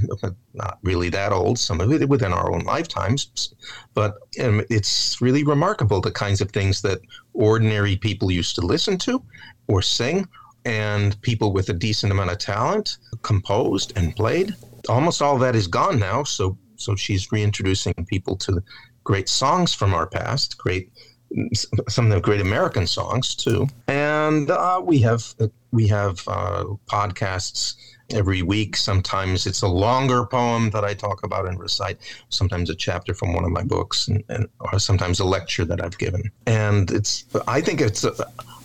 not 0.54 0.78
really 0.82 1.08
that 1.10 1.32
old, 1.32 1.58
some 1.58 1.80
of 1.80 1.92
it 1.92 2.08
within 2.08 2.32
our 2.32 2.52
own 2.52 2.60
lifetimes, 2.60 3.54
but 3.94 4.14
um, 4.42 4.62
it's 4.70 5.20
really 5.20 5.44
remarkable 5.44 6.00
the 6.00 6.10
kinds 6.10 6.40
of 6.40 6.50
things 6.50 6.82
that 6.82 7.00
ordinary 7.32 7.96
people 7.96 8.30
used 8.30 8.56
to 8.56 8.62
listen 8.62 8.98
to 8.98 9.22
or 9.68 9.82
sing, 9.82 10.26
and 10.64 11.20
people 11.22 11.52
with 11.52 11.68
a 11.68 11.72
decent 11.72 12.12
amount 12.12 12.30
of 12.30 12.38
talent 12.38 12.98
composed 13.22 13.92
and 13.96 14.16
played. 14.16 14.54
Almost 14.88 15.22
all 15.22 15.38
that 15.38 15.54
is 15.54 15.66
gone 15.66 15.98
now, 15.98 16.24
so 16.24 16.58
so 16.80 16.96
she's 16.96 17.30
reintroducing 17.30 17.94
people 18.08 18.36
to 18.36 18.62
great 19.04 19.28
songs 19.28 19.74
from 19.74 19.94
our 19.94 20.06
past, 20.06 20.58
great 20.58 20.90
some 21.88 22.06
of 22.06 22.12
the 22.12 22.20
great 22.20 22.40
American 22.40 22.86
songs 22.86 23.34
too. 23.34 23.68
And 23.86 24.50
uh, 24.50 24.80
we 24.84 24.98
have 25.00 25.34
we 25.70 25.86
have 25.88 26.22
uh, 26.26 26.64
podcasts 26.86 27.74
every 28.12 28.42
week. 28.42 28.76
Sometimes 28.76 29.46
it's 29.46 29.62
a 29.62 29.68
longer 29.68 30.26
poem 30.26 30.70
that 30.70 30.84
I 30.84 30.94
talk 30.94 31.22
about 31.22 31.46
and 31.46 31.58
recite. 31.58 31.98
Sometimes 32.28 32.68
a 32.68 32.74
chapter 32.74 33.14
from 33.14 33.32
one 33.32 33.44
of 33.44 33.52
my 33.52 33.62
books, 33.62 34.08
and, 34.08 34.24
and 34.28 34.48
or 34.58 34.78
sometimes 34.78 35.20
a 35.20 35.24
lecture 35.24 35.64
that 35.64 35.82
I've 35.84 35.98
given. 35.98 36.30
And 36.46 36.90
it's 36.90 37.24
I 37.46 37.60
think 37.60 37.80
it's 37.80 38.04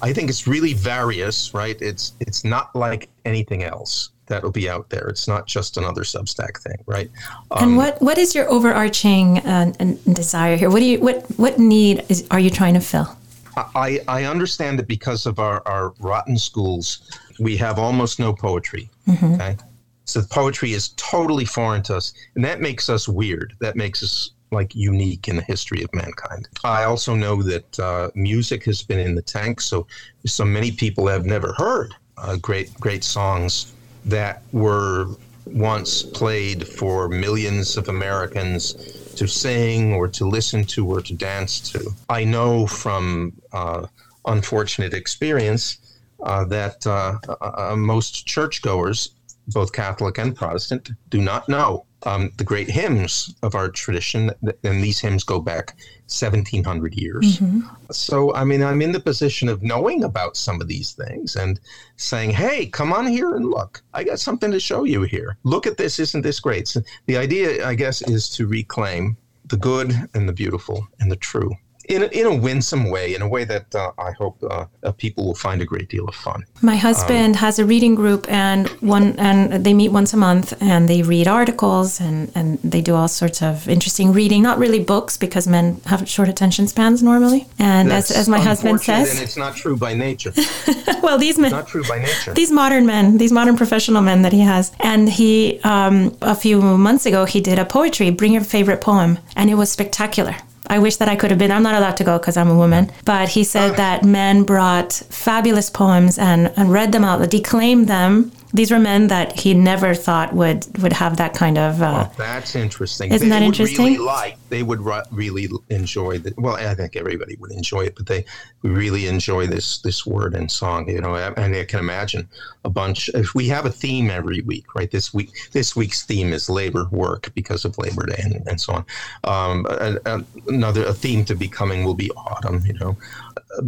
I 0.01 0.13
think 0.13 0.29
it's 0.29 0.47
really 0.47 0.73
various, 0.73 1.53
right? 1.53 1.79
It's 1.81 2.13
it's 2.19 2.43
not 2.43 2.75
like 2.75 3.09
anything 3.25 3.63
else 3.63 4.09
that'll 4.27 4.51
be 4.51 4.69
out 4.69 4.89
there. 4.89 5.07
It's 5.07 5.27
not 5.27 5.47
just 5.47 5.77
another 5.77 6.01
Substack 6.01 6.61
thing, 6.61 6.77
right? 6.85 7.09
Um, 7.51 7.63
and 7.63 7.77
what 7.77 8.01
what 8.01 8.17
is 8.17 8.35
your 8.35 8.49
overarching 8.49 9.39
uh, 9.39 9.73
desire 10.13 10.57
here? 10.57 10.69
What 10.69 10.79
do 10.79 10.85
you 10.85 10.99
what 10.99 11.25
what 11.37 11.59
need 11.59 12.05
is 12.09 12.27
are 12.31 12.39
you 12.39 12.49
trying 12.49 12.73
to 12.75 12.81
fill? 12.81 13.17
I, 13.57 14.01
I 14.07 14.25
understand 14.25 14.79
that 14.79 14.87
because 14.87 15.25
of 15.25 15.39
our, 15.39 15.61
our 15.65 15.93
rotten 15.99 16.37
schools, 16.37 17.09
we 17.39 17.55
have 17.57 17.79
almost 17.79 18.19
no 18.19 18.33
poetry. 18.33 18.89
Mm-hmm. 19.07 19.33
Okay. 19.35 19.57
So 20.05 20.21
poetry 20.29 20.73
is 20.73 20.89
totally 20.97 21.45
foreign 21.45 21.81
to 21.83 21.95
us. 21.95 22.13
And 22.35 22.43
that 22.43 22.61
makes 22.61 22.89
us 22.89 23.07
weird. 23.07 23.53
That 23.59 23.75
makes 23.75 24.03
us 24.03 24.31
like 24.51 24.75
unique 24.75 25.27
in 25.27 25.35
the 25.35 25.41
history 25.41 25.83
of 25.83 25.93
mankind. 25.93 26.47
I 26.63 26.83
also 26.83 27.15
know 27.15 27.41
that 27.43 27.79
uh, 27.79 28.11
music 28.13 28.63
has 28.65 28.83
been 28.83 28.99
in 28.99 29.15
the 29.15 29.21
tank. 29.21 29.61
So, 29.61 29.87
so 30.25 30.45
many 30.45 30.71
people 30.71 31.07
have 31.07 31.25
never 31.25 31.53
heard 31.53 31.93
uh, 32.17 32.37
great, 32.37 32.73
great 32.79 33.03
songs 33.03 33.73
that 34.05 34.43
were 34.51 35.07
once 35.45 36.03
played 36.03 36.67
for 36.67 37.07
millions 37.07 37.77
of 37.77 37.87
Americans 37.89 38.73
to 39.15 39.27
sing 39.27 39.93
or 39.93 40.07
to 40.07 40.25
listen 40.25 40.63
to 40.65 40.87
or 40.87 41.01
to 41.01 41.13
dance 41.13 41.59
to. 41.71 41.91
I 42.09 42.23
know 42.23 42.67
from 42.67 43.33
uh, 43.53 43.87
unfortunate 44.25 44.93
experience 44.93 45.97
uh, 46.23 46.45
that 46.45 46.85
uh, 46.87 47.17
uh, 47.29 47.71
uh 47.71 47.75
most 47.75 48.25
churchgoers, 48.25 49.11
both 49.49 49.71
Catholic 49.73 50.17
and 50.17 50.35
Protestant, 50.35 50.91
do 51.09 51.21
not 51.21 51.47
know 51.47 51.85
um, 52.05 52.31
the 52.37 52.43
great 52.43 52.69
hymns 52.69 53.33
of 53.41 53.55
our 53.55 53.69
tradition, 53.69 54.31
and 54.63 54.83
these 54.83 54.99
hymns 54.99 55.23
go 55.23 55.39
back 55.39 55.75
1700 56.07 56.93
years. 56.93 57.39
Mm-hmm. 57.39 57.61
So, 57.91 58.33
I 58.33 58.43
mean, 58.43 58.63
I'm 58.63 58.81
in 58.81 58.91
the 58.91 58.99
position 58.99 59.49
of 59.49 59.63
knowing 59.63 60.03
about 60.03 60.37
some 60.37 60.61
of 60.61 60.67
these 60.67 60.93
things 60.93 61.35
and 61.35 61.59
saying, 61.97 62.31
hey, 62.31 62.67
come 62.67 62.93
on 62.93 63.07
here 63.07 63.35
and 63.35 63.49
look. 63.49 63.83
I 63.93 64.03
got 64.03 64.19
something 64.19 64.51
to 64.51 64.59
show 64.59 64.83
you 64.83 65.03
here. 65.03 65.37
Look 65.43 65.65
at 65.65 65.77
this. 65.77 65.99
Isn't 65.99 66.21
this 66.21 66.39
great? 66.39 66.67
So 66.67 66.81
the 67.07 67.17
idea, 67.17 67.67
I 67.67 67.75
guess, 67.75 68.01
is 68.03 68.29
to 68.31 68.47
reclaim 68.47 69.17
the 69.47 69.57
good 69.57 69.93
and 70.13 70.27
the 70.27 70.33
beautiful 70.33 70.87
and 70.99 71.11
the 71.11 71.15
true 71.15 71.55
in 71.89 72.03
a, 72.03 72.05
in 72.07 72.25
a 72.25 72.35
winsome 72.35 72.89
way, 72.89 73.15
in 73.15 73.21
a 73.21 73.27
way 73.27 73.43
that 73.45 73.73
uh, 73.75 73.91
I 73.97 74.11
hope 74.11 74.41
uh, 74.43 74.65
uh, 74.83 74.91
people 74.93 75.25
will 75.25 75.35
find 75.35 75.61
a 75.61 75.65
great 75.65 75.89
deal 75.89 76.07
of 76.07 76.15
fun. 76.15 76.45
My 76.61 76.75
husband 76.75 77.35
um, 77.35 77.41
has 77.41 77.59
a 77.59 77.65
reading 77.65 77.95
group, 77.95 78.29
and 78.29 78.67
one 78.81 79.17
and 79.19 79.63
they 79.63 79.73
meet 79.73 79.89
once 79.89 80.13
a 80.13 80.17
month, 80.17 80.53
and 80.61 80.89
they 80.89 81.01
read 81.01 81.27
articles, 81.27 81.99
and 81.99 82.31
and 82.35 82.59
they 82.63 82.81
do 82.81 82.95
all 82.95 83.07
sorts 83.07 83.41
of 83.41 83.67
interesting 83.67 84.13
reading. 84.13 84.41
Not 84.41 84.57
really 84.57 84.83
books 84.83 85.17
because 85.17 85.47
men 85.47 85.81
have 85.85 86.07
short 86.07 86.29
attention 86.29 86.67
spans 86.67 87.03
normally, 87.03 87.47
and 87.59 87.91
as, 87.91 88.11
as 88.11 88.27
my 88.27 88.39
husband 88.39 88.81
says, 88.81 89.11
and 89.11 89.19
it's 89.19 89.37
not 89.37 89.55
true 89.55 89.77
by 89.77 89.93
nature. 89.93 90.33
well, 91.03 91.17
these 91.17 91.37
men, 91.37 91.51
not 91.51 91.67
true 91.67 91.83
by 91.87 91.99
nature. 91.99 92.33
These 92.33 92.51
modern 92.51 92.85
men, 92.85 93.17
these 93.17 93.31
modern 93.31 93.57
professional 93.57 94.01
men 94.01 94.23
that 94.23 94.33
he 94.33 94.41
has, 94.41 94.71
and 94.79 95.09
he 95.09 95.59
um, 95.63 96.15
a 96.21 96.35
few 96.35 96.61
months 96.61 97.05
ago 97.05 97.25
he 97.25 97.41
did 97.41 97.59
a 97.59 97.65
poetry. 97.65 98.09
Bring 98.09 98.33
your 98.33 98.43
favorite 98.43 98.81
poem, 98.81 99.19
and 99.35 99.49
it 99.49 99.55
was 99.55 99.71
spectacular. 99.71 100.35
I 100.67 100.79
wish 100.79 100.97
that 100.97 101.07
I 101.07 101.15
could 101.15 101.31
have 101.31 101.39
been. 101.39 101.51
I'm 101.51 101.63
not 101.63 101.75
allowed 101.75 101.97
to 101.97 102.03
go 102.03 102.17
because 102.17 102.37
I'm 102.37 102.49
a 102.49 102.55
woman. 102.55 102.91
But 103.05 103.29
he 103.29 103.43
said 103.43 103.71
oh. 103.71 103.75
that 103.75 104.03
men 104.03 104.43
brought 104.43 104.93
fabulous 104.93 105.69
poems 105.69 106.17
and, 106.17 106.51
and 106.57 106.71
read 106.71 106.91
them 106.91 107.03
out, 107.03 107.27
declaimed 107.29 107.87
them 107.87 108.31
these 108.55 108.71
were 108.71 108.79
men 108.79 109.07
that 109.07 109.37
he 109.39 109.53
never 109.53 109.93
thought 109.93 110.33
would 110.33 110.65
would 110.81 110.93
have 110.93 111.17
that 111.17 111.33
kind 111.33 111.57
of. 111.57 111.81
Uh, 111.81 112.07
oh, 112.07 112.13
that's 112.17 112.55
interesting. 112.55 113.11
Isn't 113.11 113.29
they 113.29 113.35
that 113.35 113.43
interesting? 113.43 113.85
Really 113.85 113.97
like 113.97 114.37
they 114.49 114.63
would 114.63 114.79
really 115.11 115.49
enjoy 115.69 116.19
the. 116.19 116.33
Well, 116.37 116.55
I 116.55 116.73
think 116.73 116.95
everybody 116.95 117.35
would 117.35 117.51
enjoy 117.51 117.81
it, 117.81 117.95
but 117.95 118.07
they 118.07 118.25
really 118.61 119.07
enjoy 119.07 119.47
this 119.47 119.79
this 119.79 120.05
word 120.05 120.33
and 120.33 120.49
song. 120.49 120.89
You 120.89 121.01
know, 121.01 121.15
and 121.15 121.55
I 121.55 121.65
can 121.65 121.79
imagine 121.79 122.27
a 122.63 122.69
bunch. 122.69 123.09
If 123.09 123.35
we 123.35 123.47
have 123.49 123.65
a 123.65 123.71
theme 123.71 124.09
every 124.09 124.41
week, 124.41 124.73
right? 124.73 124.89
This 124.89 125.13
week, 125.13 125.31
this 125.51 125.75
week's 125.75 126.03
theme 126.03 126.31
is 126.31 126.49
labor 126.49 126.87
work 126.91 127.31
because 127.35 127.65
of 127.65 127.77
Labor 127.77 128.05
Day 128.05 128.21
and, 128.23 128.47
and 128.47 128.61
so 128.61 128.73
on. 128.73 128.85
Um, 129.25 130.25
another 130.47 130.85
a 130.85 130.93
theme 130.93 131.25
to 131.25 131.35
be 131.35 131.47
coming 131.47 131.83
will 131.83 131.93
be 131.93 132.09
autumn. 132.11 132.65
You 132.65 132.73
know, 132.73 132.97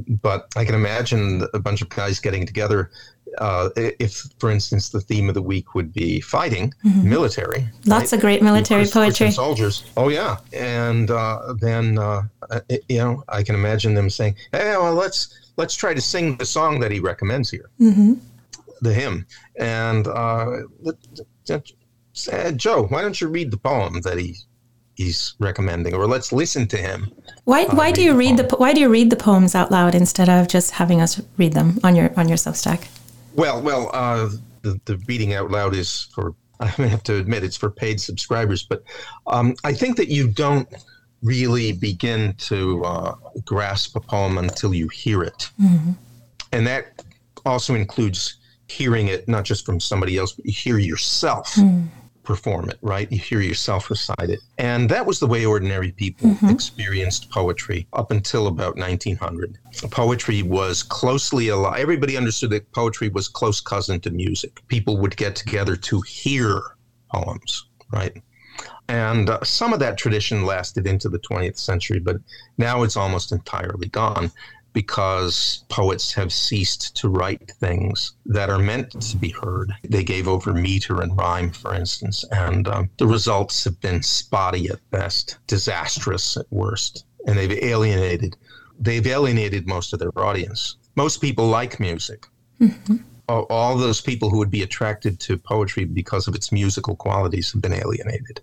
but 0.07 0.47
I 0.55 0.63
can 0.63 0.75
imagine 0.75 1.45
a 1.53 1.59
bunch 1.59 1.81
of 1.81 1.89
guys 1.89 2.19
getting 2.19 2.45
together 2.45 2.89
uh, 3.37 3.69
if, 3.75 4.25
for 4.39 4.49
instance, 4.49 4.89
the 4.89 5.01
theme 5.01 5.29
of 5.29 5.35
the 5.35 5.41
week 5.41 5.75
would 5.75 5.93
be 5.93 6.21
fighting, 6.21 6.73
mm-hmm. 6.83 7.09
military. 7.09 7.67
Lots 7.85 8.11
right? 8.11 8.13
of 8.13 8.21
great 8.21 8.41
military 8.41 8.85
poetry. 8.85 9.31
Soldiers. 9.31 9.83
Oh 9.95 10.09
yeah, 10.09 10.37
and 10.53 11.11
uh, 11.11 11.53
then 11.59 11.97
uh, 11.97 12.23
uh 12.49 12.59
you 12.89 12.97
know 12.97 13.23
I 13.29 13.43
can 13.43 13.55
imagine 13.55 13.93
them 13.93 14.09
saying, 14.09 14.35
"Hey, 14.51 14.75
well, 14.77 14.93
let's 14.93 15.51
let's 15.57 15.75
try 15.75 15.93
to 15.93 16.01
sing 16.01 16.37
the 16.37 16.45
song 16.45 16.79
that 16.79 16.91
he 16.91 16.99
recommends 16.99 17.49
here, 17.49 17.69
mm-hmm. 17.79 18.13
the 18.81 18.93
hymn." 18.93 19.25
And 19.57 20.07
uh, 20.07 20.61
Joe, 22.55 22.87
why 22.87 23.01
don't 23.01 23.21
you 23.21 23.27
read 23.27 23.51
the 23.51 23.57
poem 23.57 24.01
that 24.01 24.17
he 24.17 24.35
he's 24.95 25.35
recommending, 25.39 25.93
or 25.93 26.07
let's 26.07 26.33
listen 26.33 26.67
to 26.67 26.77
him. 26.77 27.11
Why 27.45 27.65
uh, 27.65 27.75
why 27.75 27.91
do 27.91 28.01
you 28.01 28.15
read 28.15 28.37
the 28.37 28.55
why 28.57 28.73
do 28.73 28.81
you 28.81 28.89
read 28.89 29.09
the 29.09 29.15
poems 29.15 29.55
out 29.55 29.71
loud 29.71 29.95
instead 29.95 30.27
of 30.27 30.47
just 30.47 30.71
having 30.71 31.01
us 31.01 31.21
read 31.37 31.53
them 31.53 31.79
on 31.83 31.95
your 31.95 32.11
on 32.17 32.27
your 32.27 32.37
Substack? 32.37 32.87
Well, 33.37 33.61
well, 33.61 33.89
uh, 33.93 34.29
the 34.63 34.79
the 34.85 34.97
reading 35.07 35.33
out 35.33 35.51
loud 35.51 35.75
is 35.75 36.09
for. 36.13 36.35
I 36.59 36.65
have 36.65 37.03
to 37.03 37.17
admit 37.17 37.43
it's 37.43 37.55
for 37.55 37.69
paid 37.69 38.01
subscribers, 38.01 38.63
but 38.63 38.83
um, 39.27 39.53
I 39.63 39.73
think 39.73 39.95
that 39.97 40.07
you 40.07 40.27
don't 40.27 40.67
really 41.21 41.71
begin 41.71 42.33
to 42.33 42.83
uh, 42.83 43.15
grasp 43.45 43.95
a 43.95 43.99
poem 43.99 44.39
until 44.39 44.73
you 44.73 44.87
hear 44.87 45.21
it, 45.21 45.51
mm-hmm. 45.61 45.91
and 46.51 46.65
that 46.65 47.03
also 47.45 47.75
includes 47.75 48.37
hearing 48.67 49.07
it 49.07 49.27
not 49.27 49.43
just 49.43 49.67
from 49.67 49.79
somebody 49.79 50.17
else, 50.17 50.31
but 50.31 50.47
you 50.47 50.51
hear 50.51 50.79
yourself. 50.79 51.53
Mm 51.53 51.89
perform 52.27 52.69
it, 52.69 52.77
right? 52.81 53.09
You 53.09 53.19
hear 53.19 53.39
yourself 53.39 53.89
recite 53.89 54.29
it. 54.29 54.41
And 54.57 54.89
that 54.89 55.05
was 55.05 55.21
the 55.21 55.27
way 55.27 55.45
ordinary 55.45 55.93
people 55.93 56.31
mm-hmm. 56.31 56.49
experienced 56.49 57.29
poetry 57.31 57.87
up 57.93 58.11
until 58.11 58.47
about 58.47 58.75
1900. 58.75 59.57
Poetry 59.91 60.43
was 60.43 60.83
closely 60.83 61.47
alive. 61.47 61.79
Everybody 61.79 62.17
understood 62.17 62.49
that 62.49 62.69
poetry 62.73 63.07
was 63.07 63.29
close 63.29 63.61
cousin 63.61 64.01
to 64.01 64.09
music. 64.09 64.61
People 64.67 64.97
would 64.97 65.15
get 65.15 65.37
together 65.37 65.77
to 65.77 66.01
hear 66.01 66.61
poems, 67.13 67.65
right? 67.93 68.21
And 68.89 69.29
uh, 69.29 69.41
some 69.43 69.71
of 69.71 69.79
that 69.79 69.97
tradition 69.97 70.45
lasted 70.45 70.85
into 70.85 71.07
the 71.07 71.19
20th 71.19 71.57
century, 71.57 71.99
but 71.99 72.17
now 72.57 72.83
it's 72.83 72.97
almost 72.97 73.31
entirely 73.31 73.87
gone 73.87 74.31
because 74.77 75.63
poets 75.69 76.13
have 76.13 76.31
ceased 76.31 76.95
to 76.95 77.09
write 77.09 77.49
things 77.59 78.13
that 78.27 78.47
are 78.47 78.59
meant 78.59 78.91
to 79.01 79.17
be 79.17 79.29
heard. 79.29 79.73
They 79.83 80.03
gave 80.03 80.27
over 80.27 80.53
meter 80.53 81.01
and 81.01 81.17
rhyme, 81.17 81.49
for 81.49 81.73
instance, 81.73 82.23
and 82.29 82.67
um, 82.67 82.91
the 82.99 83.07
results 83.07 83.63
have 83.63 83.81
been 83.81 84.03
spotty 84.03 84.69
at 84.69 84.77
best, 84.91 85.39
disastrous 85.47 86.37
at 86.37 86.45
worst, 86.51 87.05
and 87.25 87.35
they've 87.35 87.63
alienated. 87.63 88.37
They've 88.79 89.07
alienated 89.07 89.65
most 89.65 89.93
of 89.93 89.99
their 89.99 90.15
audience. 90.15 90.75
Most 90.95 91.21
people 91.21 91.47
like 91.47 91.79
music. 91.79 92.27
Mm-hmm 92.61 92.97
all 93.27 93.77
those 93.77 93.99
people 93.99 94.29
who 94.29 94.37
would 94.37 94.51
be 94.51 94.63
attracted 94.63 95.19
to 95.19 95.37
poetry 95.37 95.83
because 95.85 96.27
of 96.27 96.35
its 96.35 96.51
musical 96.51 96.95
qualities 96.95 97.51
have 97.51 97.61
been 97.61 97.73
alienated. 97.73 98.41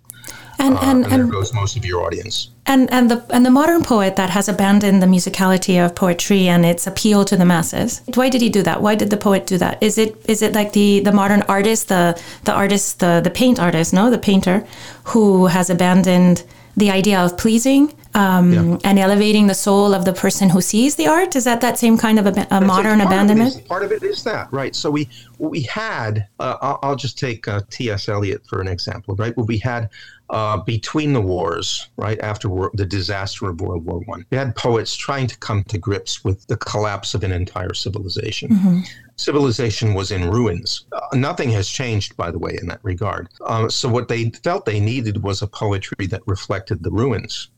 And, 0.59 0.75
uh, 0.75 0.79
and, 0.81 1.03
and, 1.03 1.11
there 1.11 1.21
and, 1.21 1.31
goes 1.31 1.53
most 1.53 1.75
of 1.75 1.85
your 1.85 2.03
audience. 2.03 2.49
And 2.65 2.91
and 2.91 3.11
the 3.11 3.23
and 3.29 3.45
the 3.45 3.51
modern 3.51 3.83
poet 3.83 4.15
that 4.15 4.29
has 4.29 4.47
abandoned 4.47 5.01
the 5.01 5.05
musicality 5.07 5.83
of 5.83 5.93
poetry 5.93 6.47
and 6.47 6.65
its 6.65 6.87
appeal 6.87 7.25
to 7.25 7.35
the 7.35 7.45
masses. 7.45 8.01
Why 8.13 8.29
did 8.29 8.41
he 8.41 8.49
do 8.49 8.63
that? 8.63 8.81
Why 8.81 8.95
did 8.95 9.09
the 9.09 9.17
poet 9.17 9.45
do 9.45 9.57
that? 9.57 9.81
Is 9.81 9.97
it 9.97 10.15
is 10.27 10.41
it 10.41 10.53
like 10.53 10.73
the, 10.73 11.01
the 11.01 11.11
modern 11.11 11.41
artist, 11.43 11.89
the 11.89 12.19
the 12.45 12.53
artist, 12.53 12.99
the 12.99 13.21
the 13.23 13.29
paint 13.29 13.59
artist, 13.59 13.93
no, 13.93 14.09
the 14.09 14.17
painter, 14.17 14.65
who 15.03 15.47
has 15.47 15.69
abandoned 15.69 16.43
the 16.77 16.91
idea 16.91 17.19
of 17.19 17.37
pleasing 17.37 17.93
um, 18.13 18.51
yeah. 18.51 18.77
and 18.83 18.99
elevating 18.99 19.47
the 19.47 19.53
soul 19.53 19.93
of 19.93 20.05
the 20.05 20.13
person 20.13 20.49
who 20.49 20.61
sees 20.61 20.95
the 20.95 21.07
art? 21.07 21.35
Is 21.35 21.43
that 21.45 21.61
that 21.61 21.77
same 21.77 21.97
kind 21.97 22.19
of 22.19 22.25
a, 22.25 22.47
a 22.51 22.61
modern 22.61 22.99
part 22.99 23.11
abandonment? 23.11 23.55
Of 23.55 23.61
is, 23.61 23.67
part 23.67 23.83
of 23.83 23.91
it 23.91 24.03
is 24.03 24.23
that, 24.23 24.51
right? 24.51 24.75
So 24.75 24.89
we 24.91 25.09
we 25.37 25.61
had, 25.63 26.27
uh, 26.39 26.57
I'll, 26.61 26.79
I'll, 26.81 26.95
just 26.95 27.19
take 27.19 27.47
uh, 27.47 27.61
T.S. 27.69 28.07
Eliot 28.07 28.45
for 28.47 28.61
an 28.61 28.67
example, 28.67 29.15
right? 29.15 29.35
What 29.35 29.47
we 29.47 29.57
had 29.57 29.89
uh, 30.29 30.57
between 30.57 31.13
the 31.13 31.21
wars, 31.21 31.89
right 31.97 32.19
after 32.19 32.49
war, 32.49 32.71
the 32.73 32.85
disaster 32.85 33.49
of 33.49 33.61
World 33.61 33.85
War 33.85 33.99
One, 34.05 34.25
we 34.29 34.37
had 34.37 34.55
poets 34.55 34.95
trying 34.95 35.27
to 35.27 35.37
come 35.37 35.63
to 35.65 35.77
grips 35.77 36.23
with 36.23 36.47
the 36.47 36.57
collapse 36.57 37.13
of 37.13 37.23
an 37.23 37.31
entire 37.31 37.73
civilization. 37.73 38.49
Mm-hmm. 38.49 38.79
Civilization 39.17 39.93
was 39.93 40.11
in 40.11 40.29
ruins. 40.29 40.85
Uh, 40.91 40.99
nothing 41.13 41.49
has 41.51 41.69
changed, 41.69 42.17
by 42.17 42.31
the 42.31 42.39
way, 42.39 42.57
in 42.61 42.67
that 42.67 42.79
regard. 42.83 43.29
Uh, 43.41 43.69
so 43.69 43.87
what 43.89 44.07
they 44.09 44.29
felt 44.43 44.65
they 44.65 44.79
needed 44.79 45.23
was 45.23 45.41
a 45.41 45.47
poetry 45.47 46.07
that 46.07 46.21
reflected 46.27 46.83
the 46.83 46.91
ruins 46.91 47.49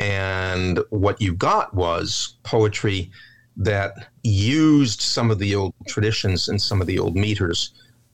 And 0.00 0.80
what 0.90 1.20
you 1.20 1.34
got 1.34 1.74
was 1.74 2.36
poetry 2.44 3.10
that 3.56 4.08
used 4.22 5.00
some 5.00 5.30
of 5.30 5.38
the 5.38 5.54
old 5.54 5.74
traditions 5.88 6.48
and 6.48 6.60
some 6.60 6.80
of 6.80 6.86
the 6.86 6.98
old 6.98 7.16
meters, 7.16 7.72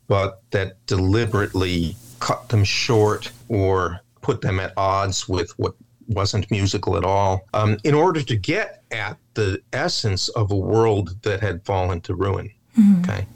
but 0.08 0.42
that 0.50 0.84
deliberately 0.86 1.96
cut 2.20 2.48
them 2.48 2.64
short 2.64 3.30
or 3.48 4.00
put 4.22 4.40
them 4.40 4.58
at 4.60 4.72
odds 4.76 5.28
with 5.28 5.50
what 5.58 5.74
wasn't 6.08 6.50
musical 6.50 6.96
at 6.96 7.04
all, 7.04 7.46
um, 7.54 7.78
in 7.84 7.94
order 7.94 8.22
to 8.22 8.36
get 8.36 8.82
at 8.90 9.18
the 9.34 9.60
essence 9.72 10.28
of 10.30 10.50
a 10.50 10.56
world 10.56 11.22
that 11.22 11.40
had 11.40 11.64
fallen 11.64 12.00
to 12.02 12.14
ruin. 12.14 12.50
Mm-hmm. 12.78 13.02
Okay. 13.02 13.26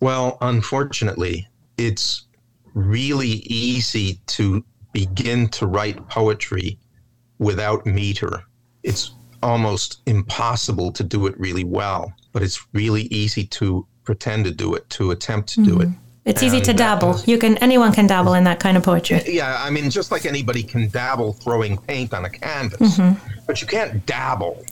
Well, 0.00 0.38
unfortunately, 0.40 1.48
it's 1.78 2.24
really 2.74 3.42
easy 3.46 4.20
to 4.26 4.64
begin 4.92 5.48
to 5.48 5.66
write 5.66 6.08
poetry 6.08 6.78
without 7.38 7.86
meter. 7.86 8.44
It's 8.82 9.12
almost 9.42 10.02
impossible 10.06 10.92
to 10.92 11.04
do 11.04 11.26
it 11.26 11.38
really 11.38 11.64
well, 11.64 12.12
but 12.32 12.42
it's 12.42 12.66
really 12.72 13.02
easy 13.02 13.46
to 13.46 13.86
pretend 14.04 14.44
to 14.44 14.50
do 14.50 14.74
it, 14.74 14.88
to 14.90 15.10
attempt 15.10 15.50
to 15.50 15.60
mm-hmm. 15.60 15.78
do 15.78 15.80
it. 15.82 15.88
It's 16.24 16.42
and 16.42 16.52
easy 16.52 16.60
to 16.62 16.72
dabble. 16.72 17.20
You 17.24 17.38
can 17.38 17.56
anyone 17.58 17.92
can 17.92 18.08
dabble 18.08 18.34
in 18.34 18.44
that 18.44 18.58
kind 18.58 18.76
of 18.76 18.82
poetry. 18.82 19.22
Yeah, 19.26 19.56
I 19.60 19.70
mean, 19.70 19.88
just 19.90 20.10
like 20.10 20.26
anybody 20.26 20.64
can 20.64 20.88
dabble 20.88 21.34
throwing 21.34 21.78
paint 21.78 22.12
on 22.12 22.24
a 22.24 22.30
canvas, 22.30 22.98
mm-hmm. 22.98 23.44
but 23.46 23.60
you 23.60 23.68
can't 23.68 24.04
dabble 24.06 24.65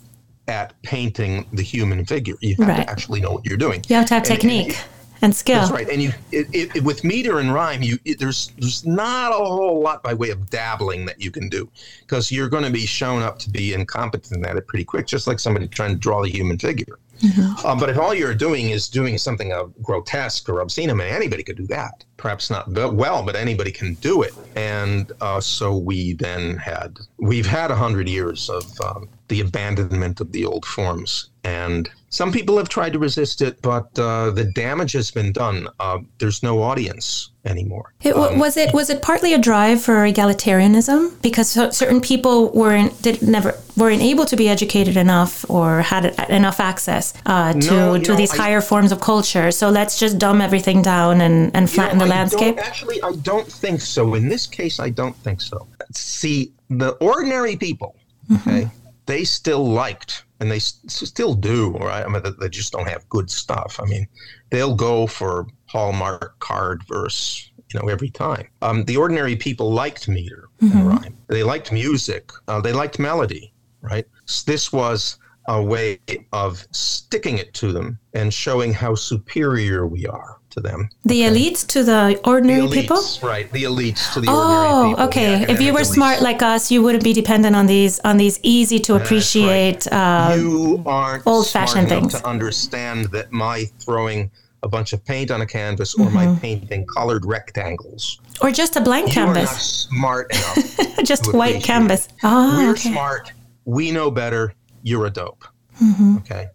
at 0.48 0.80
painting 0.82 1.46
the 1.52 1.62
human 1.62 2.04
figure. 2.04 2.34
You 2.40 2.56
have 2.56 2.68
right. 2.68 2.84
to 2.84 2.90
actually 2.90 3.20
know 3.20 3.32
what 3.32 3.46
you're 3.46 3.56
doing. 3.56 3.82
You 3.88 3.96
have 3.96 4.06
to 4.06 4.14
have 4.14 4.22
and, 4.24 4.40
technique. 4.40 4.68
And, 4.68 4.88
and 5.22 5.34
skill. 5.34 5.60
That's 5.60 5.72
right. 5.72 5.88
And 5.88 6.02
you, 6.02 6.12
it, 6.32 6.76
it, 6.76 6.84
with 6.84 7.02
meter 7.02 7.38
and 7.38 7.52
rhyme, 7.52 7.82
you 7.82 7.98
it, 8.04 8.18
there's 8.18 8.52
there's 8.58 8.84
not 8.84 9.32
a 9.32 9.36
whole 9.36 9.80
lot 9.80 10.02
by 10.02 10.12
way 10.12 10.30
of 10.30 10.50
dabbling 10.50 11.06
that 11.06 11.20
you 11.20 11.30
can 11.30 11.48
do 11.48 11.68
because 12.00 12.30
you're 12.30 12.48
going 12.48 12.64
to 12.64 12.70
be 12.70 12.84
shown 12.86 13.22
up 13.22 13.38
to 13.40 13.50
be 13.50 13.72
incompetent 13.72 14.44
at 14.46 14.56
it 14.56 14.66
pretty 14.66 14.84
quick, 14.84 15.06
just 15.06 15.26
like 15.26 15.38
somebody 15.38 15.66
trying 15.66 15.92
to 15.92 15.98
draw 15.98 16.22
the 16.22 16.28
human 16.28 16.58
figure. 16.58 16.98
Mm-hmm. 17.20 17.66
Um, 17.66 17.78
but 17.78 17.88
if 17.88 17.98
all 17.98 18.14
you're 18.14 18.34
doing 18.34 18.70
is 18.70 18.88
doing 18.88 19.18
something 19.18 19.52
uh, 19.52 19.64
grotesque 19.82 20.48
or 20.48 20.60
obscene, 20.60 20.90
I 20.90 20.94
mean, 20.94 21.08
anybody 21.08 21.42
could 21.42 21.56
do 21.56 21.66
that. 21.68 22.04
Perhaps 22.16 22.50
not 22.50 22.68
well, 22.94 23.22
but 23.22 23.36
anybody 23.36 23.72
can 23.72 23.94
do 23.94 24.22
it. 24.22 24.34
And 24.56 25.12
uh, 25.20 25.40
so 25.40 25.76
we 25.76 26.14
then 26.14 26.56
had, 26.56 26.98
we've 27.18 27.46
had 27.46 27.70
a 27.70 27.76
hundred 27.76 28.08
years 28.08 28.50
of 28.50 28.80
um, 28.80 29.08
the 29.28 29.40
abandonment 29.40 30.20
of 30.20 30.32
the 30.32 30.44
old 30.44 30.64
forms. 30.64 31.30
And 31.44 31.90
some 32.14 32.30
people 32.30 32.56
have 32.58 32.68
tried 32.68 32.92
to 32.92 33.00
resist 33.00 33.42
it, 33.42 33.60
but 33.60 33.98
uh, 33.98 34.30
the 34.30 34.44
damage 34.44 34.92
has 34.92 35.10
been 35.10 35.32
done. 35.32 35.66
Uh, 35.80 35.98
there's 36.18 36.44
no 36.44 36.62
audience 36.62 37.30
anymore. 37.44 37.92
It, 38.02 38.14
um, 38.14 38.38
was 38.38 38.56
it 38.56 38.72
was 38.72 38.88
it 38.88 39.02
partly 39.02 39.34
a 39.34 39.38
drive 39.38 39.82
for 39.82 39.96
egalitarianism 39.96 41.20
because 41.22 41.50
certain 41.50 42.00
people 42.00 42.52
weren't 42.52 43.02
did 43.02 43.20
never 43.20 43.58
weren't 43.76 44.00
able 44.00 44.24
to 44.26 44.36
be 44.36 44.48
educated 44.48 44.96
enough 44.96 45.44
or 45.50 45.82
had 45.82 46.04
enough 46.30 46.60
access 46.60 47.14
uh, 47.26 47.52
to 47.52 47.58
no, 47.58 47.98
to 47.98 48.12
know, 48.12 48.16
these 48.16 48.32
I, 48.32 48.42
higher 48.44 48.60
forms 48.60 48.92
of 48.92 49.00
culture. 49.00 49.50
So 49.50 49.68
let's 49.70 49.98
just 49.98 50.16
dumb 50.18 50.40
everything 50.40 50.82
down 50.82 51.20
and, 51.20 51.50
and 51.54 51.68
flatten 51.68 51.98
know, 51.98 52.04
the 52.04 52.10
landscape. 52.10 52.58
Actually, 52.58 53.02
I 53.02 53.12
don't 53.22 53.50
think 53.50 53.80
so. 53.80 54.14
In 54.14 54.28
this 54.28 54.46
case, 54.46 54.78
I 54.78 54.90
don't 54.90 55.16
think 55.16 55.40
so. 55.40 55.66
See, 55.92 56.52
the 56.70 56.90
ordinary 57.00 57.56
people, 57.56 57.96
mm-hmm. 58.30 58.48
okay, 58.48 58.70
they 59.06 59.24
still 59.24 59.66
liked 59.66 60.23
and 60.40 60.50
they 60.50 60.56
s- 60.56 60.80
still 60.86 61.34
do, 61.34 61.72
right? 61.72 62.04
I 62.04 62.08
mean, 62.08 62.22
they 62.40 62.48
just 62.48 62.72
don't 62.72 62.88
have 62.88 63.08
good 63.08 63.30
stuff. 63.30 63.78
I 63.80 63.86
mean, 63.86 64.06
they'll 64.50 64.74
go 64.74 65.06
for 65.06 65.46
Hallmark 65.66 66.38
card 66.40 66.82
verse, 66.88 67.50
you 67.72 67.80
know, 67.80 67.88
every 67.88 68.10
time. 68.10 68.48
Um, 68.62 68.84
the 68.84 68.96
ordinary 68.96 69.36
people 69.36 69.72
liked 69.72 70.08
meter 70.08 70.48
mm-hmm. 70.60 70.76
and 70.76 70.88
rhyme. 70.88 71.18
They 71.28 71.42
liked 71.42 71.72
music. 71.72 72.30
Uh, 72.48 72.60
they 72.60 72.72
liked 72.72 72.98
melody, 72.98 73.52
right? 73.80 74.06
So 74.26 74.50
this 74.50 74.72
was 74.72 75.18
a 75.46 75.62
way 75.62 76.00
of 76.32 76.66
sticking 76.70 77.38
it 77.38 77.52
to 77.54 77.72
them 77.72 77.98
and 78.14 78.32
showing 78.32 78.72
how 78.72 78.94
superior 78.94 79.86
we 79.86 80.06
are 80.06 80.38
to 80.54 80.60
them. 80.60 80.88
The 81.04 81.22
elites 81.22 81.66
to 81.68 81.84
the 81.84 82.20
ordinary 82.24 82.62
the 82.62 82.66
elites, 82.66 83.20
people? 83.20 83.28
Right, 83.28 83.50
the 83.52 83.64
elites 83.64 84.12
to 84.14 84.20
the 84.20 84.28
oh, 84.30 84.34
ordinary 84.34 84.88
people. 84.90 85.02
Oh, 85.02 85.06
okay. 85.08 85.52
If 85.52 85.60
you 85.60 85.72
were 85.72 85.80
elites. 85.80 85.94
smart 85.94 86.22
like 86.22 86.42
us, 86.42 86.70
you 86.70 86.82
wouldn't 86.82 87.04
be 87.04 87.12
dependent 87.12 87.54
on 87.54 87.66
these 87.66 88.00
on 88.00 88.16
these 88.16 88.40
easy 88.42 88.78
to 88.80 88.94
appreciate 88.94 89.86
right. 89.86 90.32
uh, 90.32 90.34
you 90.36 90.82
aren't 90.86 91.26
old-fashioned 91.26 91.88
things 91.88 92.14
to 92.14 92.26
understand 92.26 93.06
that 93.06 93.32
my 93.32 93.64
throwing 93.80 94.30
a 94.62 94.68
bunch 94.68 94.94
of 94.94 95.04
paint 95.04 95.30
on 95.30 95.42
a 95.42 95.46
canvas 95.46 95.94
or 95.94 96.06
mm-hmm. 96.06 96.14
my 96.14 96.38
painting 96.40 96.86
colored 96.86 97.26
rectangles 97.26 98.18
or 98.40 98.50
just 98.50 98.76
a 98.76 98.80
blank 98.80 99.08
you 99.08 99.12
canvas. 99.12 99.50
Are 99.50 99.52
not 99.52 99.60
smart 99.60 100.32
enough. 100.32 101.04
just 101.04 101.34
white 101.34 101.62
canvas. 101.62 102.08
Oh, 102.22 102.58
We're 102.58 102.70
okay. 102.70 102.92
smart. 102.92 103.32
We 103.66 103.90
know 103.90 104.10
better. 104.10 104.54
You're 104.82 105.06
a 105.06 105.10
dope. 105.10 105.44
Mm-hmm. 105.80 106.18
Okay 106.18 106.48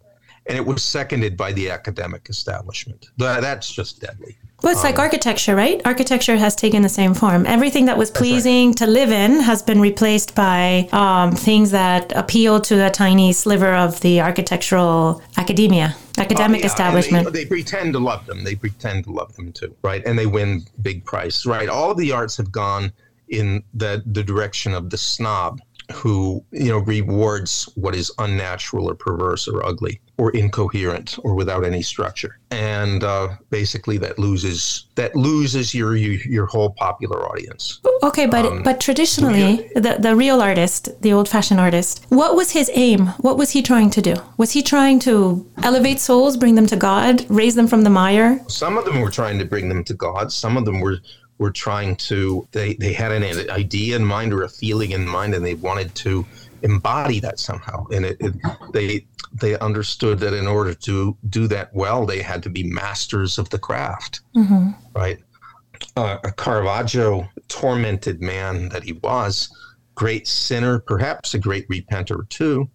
and 0.50 0.58
it 0.58 0.66
was 0.66 0.82
seconded 0.82 1.36
by 1.36 1.52
the 1.52 1.70
academic 1.70 2.28
establishment. 2.28 3.06
That's 3.16 3.70
just 3.70 4.00
deadly. 4.00 4.36
Well, 4.62 4.72
it's 4.72 4.80
um, 4.80 4.90
like 4.90 4.98
architecture, 4.98 5.54
right? 5.54 5.80
Architecture 5.84 6.36
has 6.36 6.56
taken 6.56 6.82
the 6.82 6.88
same 6.88 7.14
form. 7.14 7.46
Everything 7.46 7.84
that 7.84 7.96
was 7.96 8.10
pleasing 8.10 8.70
right. 8.70 8.76
to 8.78 8.86
live 8.88 9.12
in 9.12 9.38
has 9.38 9.62
been 9.62 9.80
replaced 9.80 10.34
by 10.34 10.88
um, 10.90 11.30
things 11.30 11.70
that 11.70 12.12
appeal 12.16 12.60
to 12.62 12.84
a 12.84 12.90
tiny 12.90 13.32
sliver 13.32 13.72
of 13.72 14.00
the 14.00 14.20
architectural 14.20 15.22
academia, 15.36 15.94
academic 16.18 16.58
uh, 16.58 16.62
yeah, 16.62 16.66
establishment. 16.66 17.32
They, 17.32 17.44
they, 17.44 17.48
pretend 17.48 17.92
to 17.92 18.00
love 18.00 18.26
them. 18.26 18.42
They 18.42 18.56
pretend 18.56 19.04
to 19.04 19.12
love 19.12 19.34
them 19.36 19.52
too, 19.52 19.72
right? 19.82 20.04
And 20.04 20.18
they 20.18 20.26
win 20.26 20.64
big 20.82 21.04
price, 21.04 21.46
right? 21.46 21.68
All 21.68 21.92
of 21.92 21.96
the 21.96 22.10
arts 22.10 22.36
have 22.38 22.50
gone 22.50 22.92
in 23.28 23.62
the, 23.72 24.02
the 24.04 24.24
direction 24.24 24.74
of 24.74 24.90
the 24.90 24.98
snob 24.98 25.60
who 25.92 26.44
you 26.50 26.68
know 26.68 26.78
rewards 26.78 27.68
what 27.74 27.94
is 27.94 28.12
unnatural 28.18 28.88
or 28.88 28.94
perverse 28.94 29.48
or 29.48 29.64
ugly 29.64 30.00
or 30.16 30.30
incoherent 30.32 31.18
or 31.24 31.34
without 31.34 31.64
any 31.64 31.80
structure. 31.80 32.38
And 32.50 33.02
uh, 33.02 33.28
basically 33.48 33.96
that 33.98 34.18
loses 34.18 34.86
that 34.96 35.16
loses 35.16 35.74
your 35.74 35.96
your, 35.96 36.14
your 36.26 36.46
whole 36.46 36.70
popular 36.70 37.28
audience. 37.28 37.80
Okay 38.02 38.26
but 38.26 38.44
um, 38.44 38.62
but 38.62 38.80
traditionally 38.80 39.70
the, 39.74 39.96
the 39.98 40.14
real 40.14 40.40
artist 40.40 40.88
the 41.02 41.12
old-fashioned 41.12 41.60
artist 41.60 42.06
what 42.08 42.36
was 42.36 42.50
his 42.50 42.70
aim? 42.74 43.06
What 43.20 43.38
was 43.38 43.50
he 43.50 43.62
trying 43.62 43.90
to 43.90 44.02
do? 44.02 44.14
Was 44.36 44.52
he 44.52 44.62
trying 44.62 44.98
to 45.00 45.46
elevate 45.62 46.00
souls 46.00 46.36
bring 46.36 46.54
them 46.54 46.66
to 46.66 46.76
god 46.76 47.24
raise 47.28 47.54
them 47.54 47.66
from 47.66 47.82
the 47.82 47.90
mire? 47.90 48.44
Some 48.48 48.76
of 48.76 48.84
them 48.84 49.00
were 49.00 49.10
trying 49.10 49.38
to 49.38 49.44
bring 49.44 49.68
them 49.68 49.84
to 49.84 49.94
god. 49.94 50.32
Some 50.32 50.56
of 50.56 50.64
them 50.64 50.80
were 50.80 50.98
were 51.40 51.50
trying 51.50 51.96
to 51.96 52.46
they, 52.52 52.74
they 52.74 52.92
had 52.92 53.10
an 53.10 53.50
idea 53.50 53.96
in 53.96 54.04
mind 54.04 54.32
or 54.32 54.42
a 54.42 54.48
feeling 54.48 54.92
in 54.92 55.08
mind 55.08 55.34
and 55.34 55.44
they 55.44 55.54
wanted 55.54 55.92
to 55.94 56.24
embody 56.62 57.18
that 57.18 57.40
somehow. 57.40 57.86
And 57.88 58.04
it, 58.04 58.18
it, 58.20 58.34
they 58.72 59.06
they 59.32 59.58
understood 59.58 60.18
that 60.18 60.34
in 60.34 60.46
order 60.46 60.74
to 60.74 61.16
do 61.30 61.48
that 61.48 61.74
well 61.74 62.04
they 62.04 62.20
had 62.20 62.42
to 62.42 62.50
be 62.50 62.62
masters 62.62 63.38
of 63.38 63.48
the 63.48 63.58
craft. 63.58 64.20
Mm-hmm. 64.36 64.70
right? 64.94 65.18
Uh, 65.96 66.18
a 66.24 66.30
caravaggio 66.30 67.26
tormented 67.48 68.20
man 68.20 68.68
that 68.68 68.84
he 68.84 68.92
was 68.92 69.50
great 69.94 70.28
sinner 70.28 70.78
perhaps 70.78 71.32
a 71.32 71.38
great 71.38 71.66
repenter 71.68 72.28
too 72.28 72.68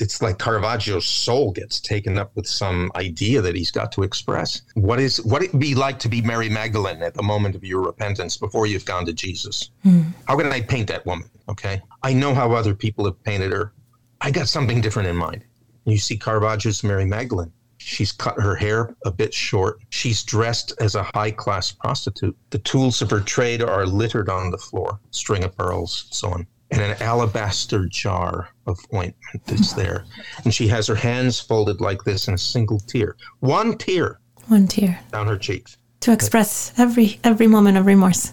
it's 0.00 0.22
like 0.22 0.38
Caravaggio's 0.38 1.06
soul 1.06 1.52
gets 1.52 1.78
taken 1.78 2.18
up 2.18 2.34
with 2.34 2.46
some 2.46 2.90
idea 2.96 3.40
that 3.42 3.54
he's 3.54 3.70
got 3.70 3.92
to 3.92 4.02
express. 4.02 4.62
What 4.74 4.98
is 4.98 5.22
what 5.22 5.42
it 5.42 5.56
be 5.58 5.74
like 5.74 5.98
to 6.00 6.08
be 6.08 6.22
Mary 6.22 6.48
Magdalene 6.48 7.02
at 7.02 7.14
the 7.14 7.22
moment 7.22 7.54
of 7.54 7.64
your 7.64 7.82
repentance 7.82 8.36
before 8.36 8.66
you've 8.66 8.86
gone 8.86 9.04
to 9.06 9.12
Jesus? 9.12 9.70
Mm. 9.84 10.12
How 10.26 10.36
can 10.36 10.50
I 10.52 10.62
paint 10.62 10.88
that 10.88 11.04
woman? 11.04 11.28
Okay, 11.48 11.82
I 12.02 12.12
know 12.12 12.34
how 12.34 12.52
other 12.52 12.74
people 12.74 13.04
have 13.04 13.22
painted 13.24 13.52
her. 13.52 13.72
I 14.20 14.30
got 14.30 14.48
something 14.48 14.80
different 14.80 15.08
in 15.08 15.16
mind. 15.16 15.44
You 15.84 15.98
see 15.98 16.16
Caravaggio's 16.16 16.82
Mary 16.82 17.04
Magdalene. 17.04 17.52
She's 17.78 18.12
cut 18.12 18.38
her 18.38 18.54
hair 18.54 18.94
a 19.06 19.10
bit 19.10 19.32
short. 19.32 19.80
She's 19.88 20.22
dressed 20.22 20.74
as 20.80 20.94
a 20.94 21.10
high 21.14 21.30
class 21.30 21.72
prostitute. 21.72 22.36
The 22.50 22.58
tools 22.58 23.00
of 23.00 23.10
her 23.10 23.20
trade 23.20 23.62
are 23.62 23.86
littered 23.86 24.28
on 24.28 24.50
the 24.50 24.58
floor 24.58 25.00
string 25.10 25.44
of 25.44 25.56
pearls, 25.56 26.06
so 26.10 26.28
on 26.28 26.46
and 26.70 26.80
an 26.80 27.00
alabaster 27.02 27.86
jar 27.86 28.48
of 28.66 28.78
ointment 28.94 29.42
is 29.48 29.74
there. 29.74 30.04
And 30.44 30.54
she 30.54 30.68
has 30.68 30.86
her 30.86 30.94
hands 30.94 31.40
folded 31.40 31.80
like 31.80 32.04
this 32.04 32.28
in 32.28 32.34
a 32.34 32.38
single 32.38 32.78
tear. 32.80 33.16
One 33.40 33.76
tear. 33.76 34.20
One 34.48 34.66
tear. 34.66 35.00
Down 35.12 35.26
her 35.26 35.38
cheeks. 35.38 35.76
To 36.00 36.12
express 36.12 36.72
every 36.78 37.20
every 37.24 37.46
moment 37.46 37.76
of 37.76 37.86
remorse. 37.86 38.32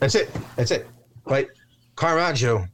That's 0.00 0.14
it. 0.14 0.30
That's 0.56 0.70
it. 0.70 0.86
Right? 1.24 1.48
Caravaggio, 1.96 2.66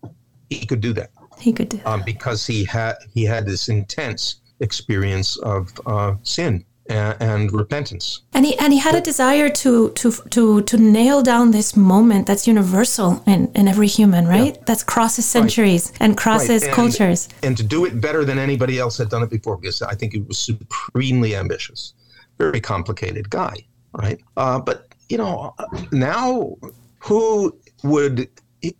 he 0.51 0.66
could 0.66 0.81
do 0.81 0.92
that. 0.94 1.11
He 1.38 1.53
could 1.53 1.68
do 1.68 1.81
um, 1.85 2.03
because 2.05 2.46
he 2.46 2.64
had 2.64 2.94
he 3.14 3.25
had 3.25 3.46
this 3.46 3.68
intense 3.68 4.37
experience 4.61 5.37
of 5.38 5.68
uh, 5.87 6.14
sin 6.22 6.64
and, 6.87 7.16
and, 7.21 7.53
repentance. 7.53 8.23
And 8.35 8.45
he 8.45 8.59
and 8.59 8.73
he 8.73 8.79
had 8.79 8.95
a 8.95 9.01
desire 9.01 9.49
to 9.49 9.90
to 9.90 10.12
to 10.31 10.62
to 10.62 10.77
nail 10.77 11.23
down 11.23 11.51
this 11.51 11.77
moment 11.77 12.27
that's 12.27 12.47
universal 12.47 13.23
in, 13.27 13.51
in 13.55 13.68
every 13.68 13.87
human, 13.87 14.27
right? 14.27 14.57
Yeah. 14.57 14.62
That's 14.66 14.83
crosses 14.83 15.27
centuries 15.27 15.90
right. 15.90 16.03
and 16.03 16.16
crosses 16.16 16.62
right. 16.62 16.64
and, 16.64 16.73
cultures. 16.75 17.29
And 17.42 17.57
to 17.57 17.62
do 17.62 17.85
it 17.85 18.01
better 18.01 18.25
than 18.25 18.38
anybody 18.38 18.79
else 18.79 18.99
had 18.99 19.09
done 19.09 19.23
it 19.23 19.31
before, 19.31 19.57
because 19.57 19.83
I 19.83 19.95
think 19.95 20.12
he 20.12 20.21
was 20.21 20.38
supremely 20.38 21.37
ambitious, 21.37 21.95
very 22.38 22.61
complicated 22.61 23.31
guy, 23.31 23.55
right? 23.92 24.21
Uh, 24.37 24.59
but 24.59 24.88
you 25.09 25.18
know, 25.18 25.55
now 25.92 26.57
who 26.99 27.57
would 27.85 28.29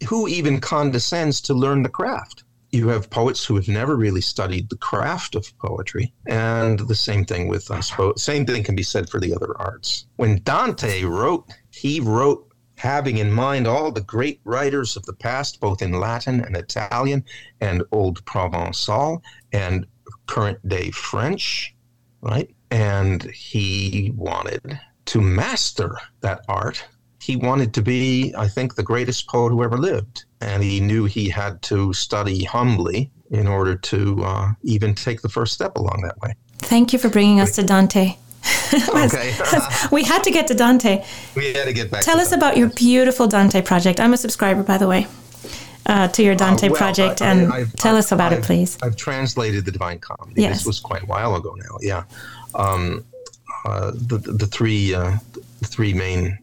who 0.09 0.29
even 0.29 0.61
condescends 0.61 1.41
to 1.43 1.55
learn 1.55 1.83
the 1.83 1.89
craft? 1.89 2.45
You 2.73 2.89
have 2.89 3.11
poets 3.11 3.45
who 3.45 3.55
have 3.55 3.69
never 3.69 3.97
really 3.97 4.23
studied 4.23 4.69
the 4.71 4.77
craft 4.77 5.35
of 5.35 5.57
poetry, 5.59 6.13
and 6.27 6.81
the 6.81 6.95
same 6.95 7.25
thing 7.25 7.47
with, 7.47 7.65
suppose, 7.65 8.23
same 8.23 8.47
thing 8.47 8.65
can 8.65 8.75
be 8.75 8.83
said 8.83 9.09
for 9.09 9.21
the 9.21 9.35
other 9.35 9.55
arts. 9.61 10.07
When 10.17 10.43
Dante 10.43 11.05
wrote, 11.05 11.53
he 11.71 12.01
wrote 12.01 12.49
having 12.77 13.19
in 13.19 13.31
mind 13.31 13.67
all 13.67 13.93
the 13.93 14.01
great 14.01 14.41
writers 14.45 14.97
of 14.97 15.05
the 15.05 15.13
past, 15.13 15.61
both 15.61 15.83
in 15.83 16.01
Latin 16.01 16.41
and 16.41 16.57
Italian 16.57 17.25
and 17.61 17.85
Old 17.93 18.25
Provençal 18.25 19.23
and 19.53 19.87
current 20.27 20.67
day 20.67 20.91
French, 20.91 21.77
right? 22.23 22.51
And 22.71 23.23
he 23.25 24.13
wanted 24.17 24.81
to 25.05 25.21
master 25.21 25.97
that 26.23 26.45
art. 26.49 26.85
He 27.23 27.37
wanted 27.37 27.73
to 27.75 27.83
be, 27.83 28.35
I 28.37 28.49
think, 28.49 28.75
the 28.75 28.83
greatest 28.83 29.29
poet 29.29 29.51
who 29.51 29.63
ever 29.63 29.79
lived. 29.79 30.25
And 30.41 30.61
he 30.61 30.81
knew 30.81 31.05
he 31.05 31.29
had 31.29 31.63
to 31.63 31.93
study 31.93 32.43
humbly 32.43 33.13
in 33.31 33.47
order 33.47 33.77
to 33.77 34.25
uh, 34.25 34.49
even 34.65 34.93
take 34.97 35.23
the 35.23 35.29
first 35.29 35.53
step 35.53 35.77
along 35.77 36.03
that 36.03 36.19
way. 36.19 36.35
Thank 36.59 36.93
you 36.93 36.99
for 36.99 37.09
bringing 37.09 37.39
us 37.39 37.55
to 37.55 37.63
Dante. 37.63 38.17
okay. 38.89 39.37
we 39.93 40.03
had 40.03 40.25
to 40.25 40.33
get 40.33 40.49
to 40.49 40.55
Dante. 40.55 41.05
We 41.37 41.53
had 41.53 41.67
to 41.67 41.73
get 41.73 41.93
back. 41.93 42.03
Tell 42.03 42.19
us 42.19 42.31
Dante. 42.31 42.45
about 42.45 42.57
your 42.57 42.71
beautiful 42.71 43.29
Dante 43.29 43.63
project. 43.63 44.01
I'm 44.01 44.13
a 44.13 44.17
subscriber, 44.17 44.65
by 44.65 44.79
the 44.79 44.89
way, 44.89 45.07
uh, 45.87 46.09
to 46.09 46.25
your 46.25 46.35
Dante 46.35 46.67
uh, 46.67 46.71
well, 46.71 46.79
project, 46.79 47.23
I, 47.23 47.31
and 47.31 47.53
I, 47.53 47.65
tell 47.77 47.97
us 47.97 48.11
about 48.11 48.33
I've, 48.33 48.41
it, 48.41 48.45
please. 48.45 48.79
I've 48.83 48.97
translated 48.97 49.65
the 49.65 49.71
Divine 49.71 50.01
Comedy. 50.01 50.43
Yes. 50.43 50.59
This 50.59 50.67
was 50.67 50.81
quite 50.81 51.05
a 51.05 51.07
while 51.07 51.37
ago 51.37 51.55
now. 51.55 51.79
Yeah. 51.81 52.03
Um, 52.57 53.05
uh, 53.65 53.93
the, 53.93 54.19
the 54.19 54.47
three 54.47 54.93
uh, 54.93 55.19
the 55.61 55.69
three 55.69 55.95
main 55.95 56.37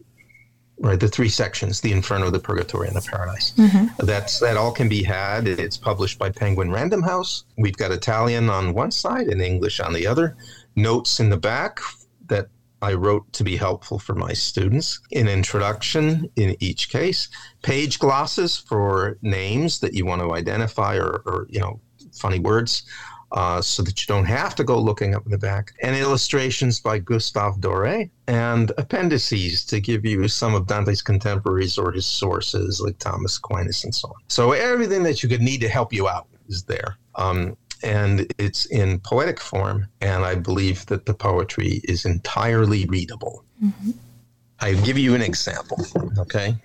right 0.80 1.00
the 1.00 1.08
three 1.08 1.28
sections 1.28 1.80
the 1.80 1.92
inferno 1.92 2.30
the 2.30 2.38
purgatory 2.38 2.88
and 2.88 2.96
the 2.96 3.08
paradise 3.10 3.52
mm-hmm. 3.52 4.06
that's 4.06 4.40
that 4.40 4.56
all 4.56 4.72
can 4.72 4.88
be 4.88 5.02
had 5.02 5.46
it's 5.46 5.76
published 5.76 6.18
by 6.18 6.30
penguin 6.30 6.70
random 6.70 7.02
house 7.02 7.44
we've 7.58 7.76
got 7.76 7.92
italian 7.92 8.48
on 8.50 8.74
one 8.74 8.90
side 8.90 9.28
and 9.28 9.40
english 9.40 9.80
on 9.80 9.92
the 9.92 10.06
other 10.06 10.36
notes 10.76 11.20
in 11.20 11.28
the 11.28 11.36
back 11.36 11.80
that 12.26 12.48
I 12.82 12.94
wrote 12.94 13.30
to 13.34 13.44
be 13.44 13.56
helpful 13.56 13.98
for 13.98 14.14
my 14.14 14.32
students. 14.32 15.00
An 15.12 15.28
introduction 15.28 16.30
in 16.36 16.56
each 16.60 16.88
case, 16.88 17.28
page 17.62 17.98
glosses 17.98 18.56
for 18.56 19.18
names 19.20 19.80
that 19.80 19.92
you 19.92 20.06
want 20.06 20.22
to 20.22 20.32
identify 20.32 20.96
or, 20.96 21.22
or 21.26 21.46
you 21.50 21.60
know, 21.60 21.80
funny 22.12 22.38
words. 22.38 22.84
Uh, 23.32 23.62
so 23.62 23.80
that 23.80 24.00
you 24.00 24.06
don't 24.08 24.24
have 24.24 24.56
to 24.56 24.64
go 24.64 24.76
looking 24.76 25.14
up 25.14 25.24
in 25.24 25.30
the 25.30 25.38
back, 25.38 25.72
and 25.82 25.94
illustrations 25.94 26.80
by 26.80 26.98
Gustave 26.98 27.60
Doré, 27.60 28.10
and 28.26 28.72
appendices 28.76 29.64
to 29.66 29.78
give 29.80 30.04
you 30.04 30.26
some 30.26 30.52
of 30.52 30.66
Dante's 30.66 31.00
contemporaries 31.00 31.78
or 31.78 31.92
his 31.92 32.06
sources, 32.06 32.80
like 32.80 32.98
Thomas 32.98 33.36
Aquinas 33.36 33.84
and 33.84 33.94
so 33.94 34.08
on. 34.08 34.14
So 34.26 34.50
everything 34.50 35.04
that 35.04 35.22
you 35.22 35.28
could 35.28 35.42
need 35.42 35.60
to 35.60 35.68
help 35.68 35.92
you 35.92 36.08
out 36.08 36.26
is 36.48 36.64
there. 36.64 36.96
Um, 37.14 37.56
and 37.82 38.32
it's 38.38 38.66
in 38.66 38.98
poetic 39.00 39.40
form. 39.40 39.86
And 40.00 40.24
I 40.24 40.34
believe 40.34 40.86
that 40.86 41.06
the 41.06 41.14
poetry 41.14 41.80
is 41.84 42.04
entirely 42.04 42.86
readable. 42.86 43.44
Mm-hmm. 43.62 43.92
I 44.60 44.74
give 44.74 44.98
you 44.98 45.14
an 45.14 45.22
example. 45.22 45.86
Okay. 46.18 46.56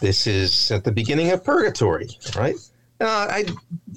This 0.00 0.26
is 0.26 0.70
at 0.70 0.84
the 0.84 0.92
beginning 0.92 1.30
of 1.30 1.42
Purgatory, 1.42 2.08
right? 2.36 2.56
Uh, 3.00 3.26
I 3.30 3.46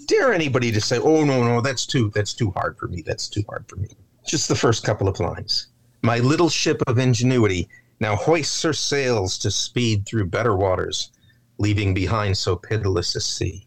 dare 0.06 0.34
anybody 0.34 0.72
to 0.72 0.82
say, 0.82 1.00
"Oh 1.00 1.24
no, 1.24 1.44
no, 1.44 1.62
that's 1.62 1.86
too 1.86 2.12
that's 2.14 2.34
too 2.34 2.52
hard 2.52 2.78
for 2.78 2.88
me. 2.88 3.02
That's 3.02 3.28
too 3.28 3.44
hard 3.50 3.66
for 3.68 3.78
me." 3.78 3.90
Just 4.26 4.48
the 4.48 4.56
first 4.56 4.84
couple 4.84 5.08
of 5.08 5.20
lines. 5.20 5.68
My 6.04 6.20
little 6.20 6.50
ship 6.50 6.82
of 6.88 7.00
ingenuity 7.00 7.68
now 8.00 8.16
hoists 8.16 8.62
her 8.64 8.74
sails 8.74 9.38
to 9.40 9.52
speed 9.52 10.06
through 10.06 10.26
better 10.26 10.56
waters, 10.56 11.12
leaving 11.58 11.94
behind 11.94 12.38
so 12.38 12.56
pitiless 12.56 13.16
a 13.16 13.22
sea. 13.22 13.66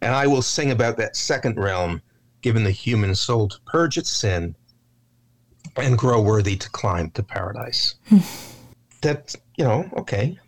And 0.00 0.14
I 0.14 0.26
will 0.26 0.42
sing 0.42 0.70
about 0.70 0.96
that 0.98 1.16
second 1.16 1.56
realm 1.56 2.02
given 2.42 2.62
the 2.62 2.70
human 2.70 3.14
soul 3.14 3.48
to 3.48 3.58
purge 3.66 3.96
its 3.96 4.10
sin 4.10 4.54
and 5.76 5.98
grow 5.98 6.20
worthy 6.20 6.56
to 6.56 6.70
climb 6.70 7.10
to 7.12 7.22
paradise. 7.22 7.94
that, 9.02 9.34
you 9.56 9.64
know, 9.64 9.88
okay. 9.96 10.38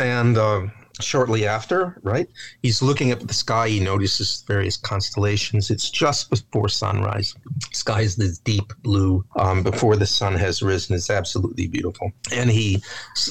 And 0.00 0.38
uh, 0.38 0.66
shortly 1.00 1.46
after, 1.46 1.98
right, 2.02 2.28
he's 2.62 2.82
looking 2.82 3.12
up 3.12 3.20
at 3.20 3.28
the 3.28 3.34
sky. 3.34 3.68
He 3.68 3.80
notices 3.80 4.44
various 4.46 4.76
constellations. 4.76 5.70
It's 5.70 5.90
just 5.90 6.30
before 6.30 6.68
sunrise. 6.68 7.34
Sky 7.72 8.02
is 8.02 8.16
this 8.16 8.38
deep 8.38 8.72
blue 8.82 9.24
um, 9.36 9.62
before 9.62 9.96
the 9.96 10.06
sun 10.06 10.34
has 10.34 10.62
risen. 10.62 10.94
It's 10.94 11.10
absolutely 11.10 11.66
beautiful. 11.66 12.12
And 12.32 12.50
he, 12.50 12.82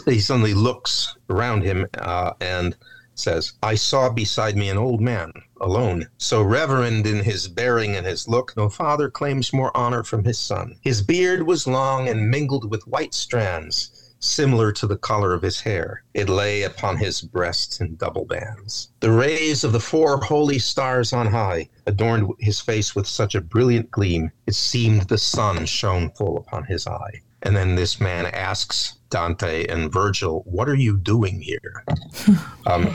he 0.06 0.20
suddenly 0.20 0.54
looks 0.54 1.16
around 1.30 1.64
him 1.64 1.88
uh, 1.98 2.34
and 2.42 2.76
says, 3.16 3.54
I 3.62 3.76
saw 3.76 4.10
beside 4.10 4.58
me 4.58 4.70
an 4.70 4.78
old 4.78 5.00
man, 5.00 5.32
alone, 5.62 6.08
so 6.18 6.42
reverend 6.42 7.06
in 7.06 7.24
his 7.24 7.48
bearing 7.48 7.96
and 7.96 8.08
his 8.08 8.28
look, 8.28 8.54
no 8.58 8.70
father 8.70 9.10
claims 9.10 9.54
more 9.54 9.76
honor 9.78 10.04
from 10.04 10.24
his 10.24 10.40
son. 10.40 10.76
His 10.82 11.02
beard 11.02 11.44
was 11.44 11.68
long 11.68 12.10
and 12.10 12.32
mingled 12.32 12.70
with 12.70 12.88
white 12.88 13.14
strands, 13.14 14.03
similar 14.24 14.72
to 14.72 14.88
the 14.88 14.98
color 14.98 15.34
of 15.34 15.42
his 15.42 15.60
hair. 15.62 16.04
It 16.14 16.30
lay 16.30 16.64
upon 16.64 16.98
his 16.98 17.22
breast 17.22 17.82
in 17.82 17.96
double 17.96 18.26
bands. 18.26 18.90
The 19.00 19.12
rays 19.12 19.64
of 19.64 19.72
the 19.74 19.80
four 19.80 20.18
holy 20.18 20.60
stars 20.60 21.14
on 21.14 21.28
high 21.28 21.70
adorned 21.86 22.32
his 22.40 22.60
face 22.60 22.96
with 22.96 23.08
such 23.08 23.36
a 23.36 23.42
brilliant 23.42 23.92
gleam, 23.92 24.32
it 24.48 24.56
seemed 24.56 25.04
the 25.04 25.18
sun 25.18 25.66
shone 25.66 26.12
full 26.12 26.38
upon 26.38 26.64
his 26.64 26.88
eye. 26.88 27.22
And 27.42 27.56
then 27.56 27.76
this 27.76 28.00
man 28.00 28.28
asks 28.28 28.96
Dante 29.10 29.68
and 29.68 29.92
Virgil, 29.92 30.44
What 30.46 30.70
are 30.70 30.76
you 30.76 30.98
doing 30.98 31.42
here? 31.42 31.84
um, 32.66 32.88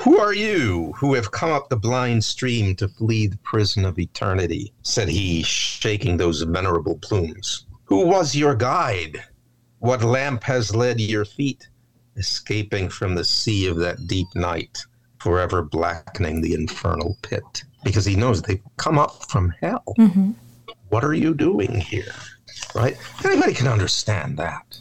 who 0.00 0.18
are 0.18 0.34
you 0.34 0.92
who 0.96 1.14
have 1.14 1.30
come 1.30 1.52
up 1.52 1.68
the 1.68 1.76
blind 1.76 2.24
stream 2.24 2.74
to 2.76 2.88
flee 2.88 3.28
the 3.28 3.38
prison 3.44 3.84
of 3.84 3.98
eternity? 3.98 4.72
said 4.82 5.08
he, 5.08 5.42
shaking 5.44 6.16
those 6.16 6.42
venerable 6.42 6.98
plumes. 6.98 7.66
Who 7.84 8.06
was 8.06 8.34
your 8.34 8.56
guide? 8.56 9.22
What 9.82 10.04
lamp 10.04 10.44
has 10.44 10.76
led 10.76 11.00
your 11.00 11.24
feet, 11.24 11.68
escaping 12.14 12.88
from 12.88 13.16
the 13.16 13.24
sea 13.24 13.66
of 13.66 13.78
that 13.78 14.06
deep 14.06 14.28
night, 14.36 14.78
forever 15.18 15.60
blackening 15.60 16.40
the 16.40 16.54
infernal 16.54 17.18
pit? 17.22 17.64
Because 17.82 18.04
he 18.04 18.14
knows 18.14 18.40
they've 18.40 18.62
come 18.76 18.96
up 18.96 19.28
from 19.28 19.52
hell. 19.60 19.82
Mm-hmm. 19.98 20.30
What 20.90 21.02
are 21.02 21.14
you 21.14 21.34
doing 21.34 21.80
here? 21.80 22.14
Right? 22.76 22.96
Anybody 23.24 23.54
can 23.54 23.66
understand 23.66 24.36
that. 24.36 24.78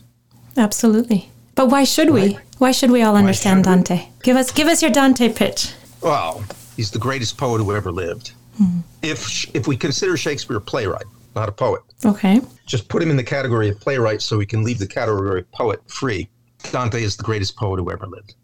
Absolutely. 0.56 1.32
But 1.56 1.70
why 1.70 1.84
should 1.84 2.12
we? 2.12 2.38
Why 2.60 2.72
should 2.72 2.92
we 2.92 3.02
all 3.02 3.16
understand 3.16 3.64
Dante? 3.64 4.08
Give 4.22 4.38
us 4.38 4.52
give 4.52 4.68
us 4.68 4.84
your 4.84 4.92
Dante 4.92 5.34
pitch. 5.34 5.74
Well, 6.02 6.44
he's 6.78 6.92
the 6.92 7.00
greatest 7.00 7.40
poet 7.40 7.58
who 7.58 7.76
ever 7.76 7.92
lived. 7.92 8.34
Hmm. 8.58 8.82
If 9.02 9.50
if 9.56 9.68
we 9.68 9.78
consider 9.78 10.16
Shakespeare 10.16 10.58
a 10.58 10.62
playwright, 10.62 11.08
not 11.36 11.50
a 11.50 11.52
poet. 11.52 11.82
Okay. 12.06 12.42
Just 12.66 12.88
put 12.88 13.04
him 13.04 13.12
in 13.12 13.18
the 13.18 13.24
category 13.24 13.70
of 13.70 13.80
playwright 13.80 14.22
so 14.22 14.38
we 14.38 14.46
can 14.46 14.64
leave 14.64 14.80
the 14.80 14.88
category 14.88 15.42
of 15.42 15.52
poet 15.52 15.82
free. 15.90 16.30
Dante 16.72 17.04
is 17.04 17.18
the 17.18 17.24
greatest 17.24 17.56
poet 17.56 17.78
who 17.78 17.92
ever 17.92 18.08
lived. 18.08 18.36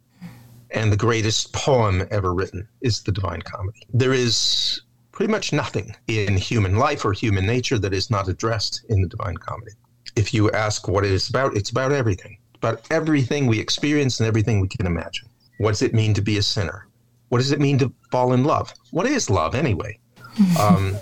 And 0.71 0.91
the 0.91 0.97
greatest 0.97 1.53
poem 1.53 2.05
ever 2.11 2.33
written 2.33 2.67
is 2.81 3.01
the 3.01 3.11
Divine 3.11 3.41
Comedy. 3.41 3.87
There 3.93 4.13
is 4.13 4.81
pretty 5.11 5.31
much 5.31 5.53
nothing 5.53 5.95
in 6.07 6.35
human 6.37 6.77
life 6.77 7.05
or 7.05 7.13
human 7.13 7.45
nature 7.45 7.79
that 7.79 7.93
is 7.93 8.11
not 8.11 8.27
addressed 8.27 8.83
in 8.89 9.01
the 9.01 9.07
Divine 9.07 9.37
Comedy 9.37 9.71
if 10.17 10.33
you 10.33 10.49
ask 10.51 10.87
what 10.87 11.05
it 11.05 11.11
is 11.11 11.29
about, 11.29 11.55
it's 11.55 11.69
about 11.69 11.91
everything, 11.91 12.37
about 12.55 12.85
everything 12.89 13.45
we 13.45 13.59
experience 13.59 14.19
and 14.19 14.27
everything 14.27 14.59
we 14.59 14.67
can 14.67 14.85
imagine. 14.85 15.29
What 15.59 15.71
does 15.71 15.83
it 15.83 15.93
mean 15.93 16.13
to 16.15 16.21
be 16.21 16.37
a 16.37 16.41
sinner? 16.41 16.87
What 17.29 17.37
does 17.37 17.51
it 17.51 17.59
mean 17.59 17.77
to 17.79 17.93
fall 18.11 18.33
in 18.33 18.43
love? 18.43 18.73
What 18.91 19.05
is 19.05 19.29
love 19.29 19.53
anyway? 19.53 19.99
um, 20.59 20.95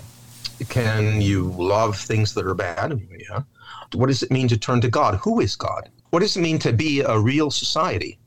can 0.68 1.20
you 1.20 1.50
love 1.52 1.98
things 1.98 2.34
that 2.34 2.46
are 2.46 2.54
bad? 2.54 3.00
Yeah. 3.18 3.42
What 3.94 4.06
does 4.06 4.22
it 4.22 4.30
mean 4.30 4.48
to 4.48 4.56
turn 4.56 4.80
to 4.80 4.88
God? 4.88 5.16
Who 5.22 5.40
is 5.40 5.56
God? 5.56 5.90
What 6.10 6.20
does 6.20 6.36
it 6.36 6.40
mean 6.40 6.58
to 6.60 6.72
be 6.72 7.00
a 7.00 7.18
real 7.18 7.50
society? 7.50 8.18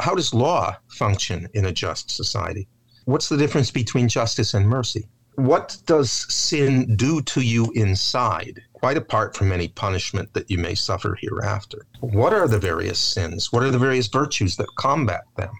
How 0.00 0.14
does 0.14 0.34
law 0.34 0.76
function 0.88 1.48
in 1.54 1.66
a 1.66 1.72
just 1.72 2.10
society? 2.10 2.68
What's 3.04 3.28
the 3.28 3.36
difference 3.36 3.70
between 3.70 4.08
justice 4.08 4.54
and 4.54 4.68
mercy? 4.68 5.08
What 5.36 5.76
does 5.86 6.10
sin 6.10 6.96
do 6.96 7.22
to 7.22 7.40
you 7.40 7.70
inside? 7.72 8.60
quite 8.78 8.96
apart 8.96 9.36
from 9.36 9.50
any 9.50 9.68
punishment 9.68 10.32
that 10.34 10.50
you 10.50 10.58
may 10.58 10.74
suffer 10.74 11.16
hereafter. 11.20 11.86
What 12.00 12.32
are 12.32 12.46
the 12.46 12.58
various 12.58 12.98
sins? 12.98 13.52
What 13.52 13.62
are 13.64 13.70
the 13.70 13.78
various 13.78 14.06
virtues 14.06 14.56
that 14.56 14.68
combat 14.76 15.22
them? 15.36 15.50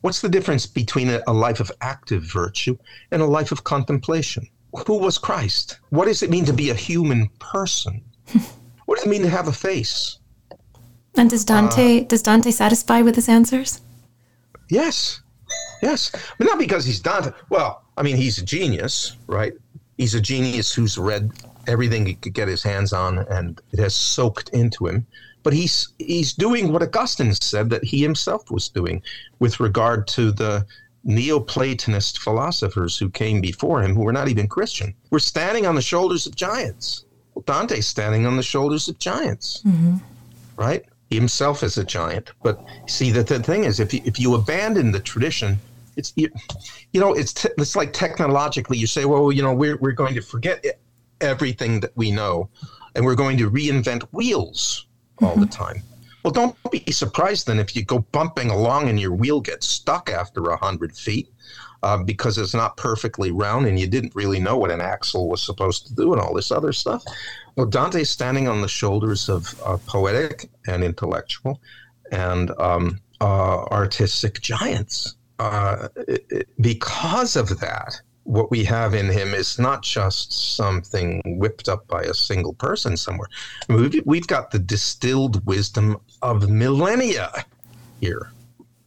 What's 0.00 0.20
the 0.20 0.28
difference 0.28 0.66
between 0.66 1.10
a, 1.26 1.32
life 1.32 1.58
of 1.58 1.72
active 1.80 2.22
virtue 2.22 2.76
and 3.10 3.20
a 3.20 3.26
life 3.26 3.50
of 3.50 3.64
contemplation? 3.64 4.46
Who 4.86 4.98
was 4.98 5.18
Christ? 5.18 5.78
What 5.90 6.06
does 6.06 6.22
it 6.22 6.30
mean 6.30 6.44
to 6.44 6.52
be 6.52 6.70
a 6.70 6.74
human 6.74 7.28
person? 7.38 8.02
what 8.86 8.96
does 8.96 9.06
it 9.06 9.10
mean 9.10 9.22
to 9.22 9.28
have 9.28 9.48
a 9.48 9.52
face? 9.52 10.18
And 11.16 11.30
does 11.30 11.44
Dante 11.44 12.02
uh, 12.02 12.04
does 12.04 12.22
Dante 12.22 12.50
satisfy 12.50 13.02
with 13.02 13.16
his 13.16 13.28
answers? 13.28 13.80
Yes. 14.68 15.20
Yes. 15.82 16.12
But 16.36 16.46
not 16.46 16.58
because 16.58 16.84
he's 16.84 17.00
Dante. 17.00 17.30
Well, 17.50 17.82
I 17.96 18.02
mean 18.02 18.16
he's 18.16 18.38
a 18.38 18.44
genius, 18.44 19.16
right? 19.26 19.54
He's 19.96 20.14
a 20.14 20.20
genius 20.20 20.72
who's 20.72 20.96
read 20.96 21.32
everything 21.66 22.06
he 22.06 22.14
could 22.14 22.34
get 22.34 22.48
his 22.48 22.62
hands 22.62 22.92
on, 22.92 23.18
and 23.30 23.60
it 23.72 23.78
has 23.78 23.94
soaked 23.94 24.48
into 24.50 24.86
him. 24.86 25.06
But 25.42 25.52
he's 25.52 25.88
he's 25.98 26.32
doing 26.32 26.72
what 26.72 26.82
Augustine 26.82 27.32
said 27.34 27.70
that 27.70 27.84
he 27.84 28.02
himself 28.02 28.50
was 28.50 28.68
doing 28.68 29.02
with 29.38 29.60
regard 29.60 30.06
to 30.08 30.30
the 30.30 30.66
Neoplatonist 31.06 32.18
philosophers 32.18 32.98
who 32.98 33.10
came 33.10 33.40
before 33.40 33.82
him, 33.82 33.94
who 33.94 34.02
were 34.02 34.12
not 34.12 34.28
even 34.28 34.48
Christian, 34.48 34.94
were 35.10 35.20
standing 35.20 35.66
on 35.66 35.74
the 35.74 35.82
shoulders 35.82 36.26
of 36.26 36.34
giants. 36.34 37.04
Well, 37.34 37.44
Dante's 37.46 37.86
standing 37.86 38.26
on 38.26 38.36
the 38.36 38.42
shoulders 38.42 38.88
of 38.88 38.98
giants, 38.98 39.62
mm-hmm. 39.66 39.96
right? 40.56 40.84
He 41.08 41.16
himself 41.16 41.62
is 41.62 41.78
a 41.78 41.84
giant. 41.84 42.32
But 42.42 42.60
see, 42.86 43.10
the, 43.10 43.22
the 43.22 43.42
thing 43.42 43.64
is, 43.64 43.80
if 43.80 43.94
you, 43.94 44.00
if 44.04 44.18
you 44.18 44.34
abandon 44.34 44.92
the 44.92 45.00
tradition, 45.00 45.58
it's 45.96 46.12
you, 46.16 46.28
you 46.92 47.00
know 47.00 47.14
it's 47.14 47.32
t- 47.32 47.48
it's 47.58 47.74
like 47.74 47.92
technologically 47.92 48.78
you 48.78 48.86
say, 48.86 49.04
well, 49.04 49.32
you 49.32 49.42
know, 49.42 49.54
we're 49.54 49.76
we're 49.78 49.92
going 49.92 50.14
to 50.14 50.20
forget 50.20 50.64
everything 51.20 51.80
that 51.80 51.96
we 51.96 52.10
know, 52.10 52.48
and 52.94 53.04
we're 53.04 53.14
going 53.14 53.38
to 53.38 53.50
reinvent 53.50 54.02
wheels 54.12 54.86
all 55.22 55.32
mm-hmm. 55.32 55.40
the 55.40 55.46
time. 55.46 55.82
Well, 56.28 56.52
don't 56.62 56.70
be 56.70 56.92
surprised 56.92 57.46
then 57.46 57.58
if 57.58 57.74
you 57.74 57.86
go 57.86 58.00
bumping 58.00 58.50
along 58.50 58.90
and 58.90 59.00
your 59.00 59.14
wheel 59.14 59.40
gets 59.40 59.66
stuck 59.66 60.10
after 60.10 60.50
a 60.50 60.58
hundred 60.58 60.94
feet 60.94 61.30
uh, 61.82 62.02
because 62.02 62.36
it's 62.36 62.52
not 62.52 62.76
perfectly 62.76 63.32
round 63.32 63.64
and 63.64 63.80
you 63.80 63.86
didn't 63.86 64.14
really 64.14 64.38
know 64.38 64.58
what 64.58 64.70
an 64.70 64.82
axle 64.82 65.26
was 65.30 65.40
supposed 65.40 65.86
to 65.86 65.94
do 65.94 66.12
and 66.12 66.20
all 66.20 66.34
this 66.34 66.50
other 66.50 66.70
stuff. 66.70 67.02
Well, 67.56 67.64
Dante's 67.64 68.10
standing 68.10 68.46
on 68.46 68.60
the 68.60 68.68
shoulders 68.68 69.30
of 69.30 69.58
uh, 69.64 69.78
poetic 69.86 70.50
and 70.66 70.84
intellectual 70.84 71.62
and 72.12 72.50
um, 72.58 73.00
uh, 73.22 73.62
artistic 73.70 74.42
giants. 74.42 75.14
Uh, 75.38 75.88
because 76.60 77.36
of 77.36 77.58
that, 77.60 78.02
what 78.28 78.50
we 78.50 78.62
have 78.62 78.92
in 78.92 79.08
him 79.08 79.32
is 79.32 79.58
not 79.58 79.82
just 79.82 80.54
something 80.54 81.22
whipped 81.38 81.66
up 81.66 81.88
by 81.88 82.02
a 82.02 82.12
single 82.12 82.52
person 82.52 82.94
somewhere. 82.94 83.28
We've, 83.70 84.02
we've 84.04 84.26
got 84.26 84.50
the 84.50 84.58
distilled 84.58 85.44
wisdom 85.46 85.96
of 86.20 86.50
millennia 86.50 87.46
here, 88.02 88.30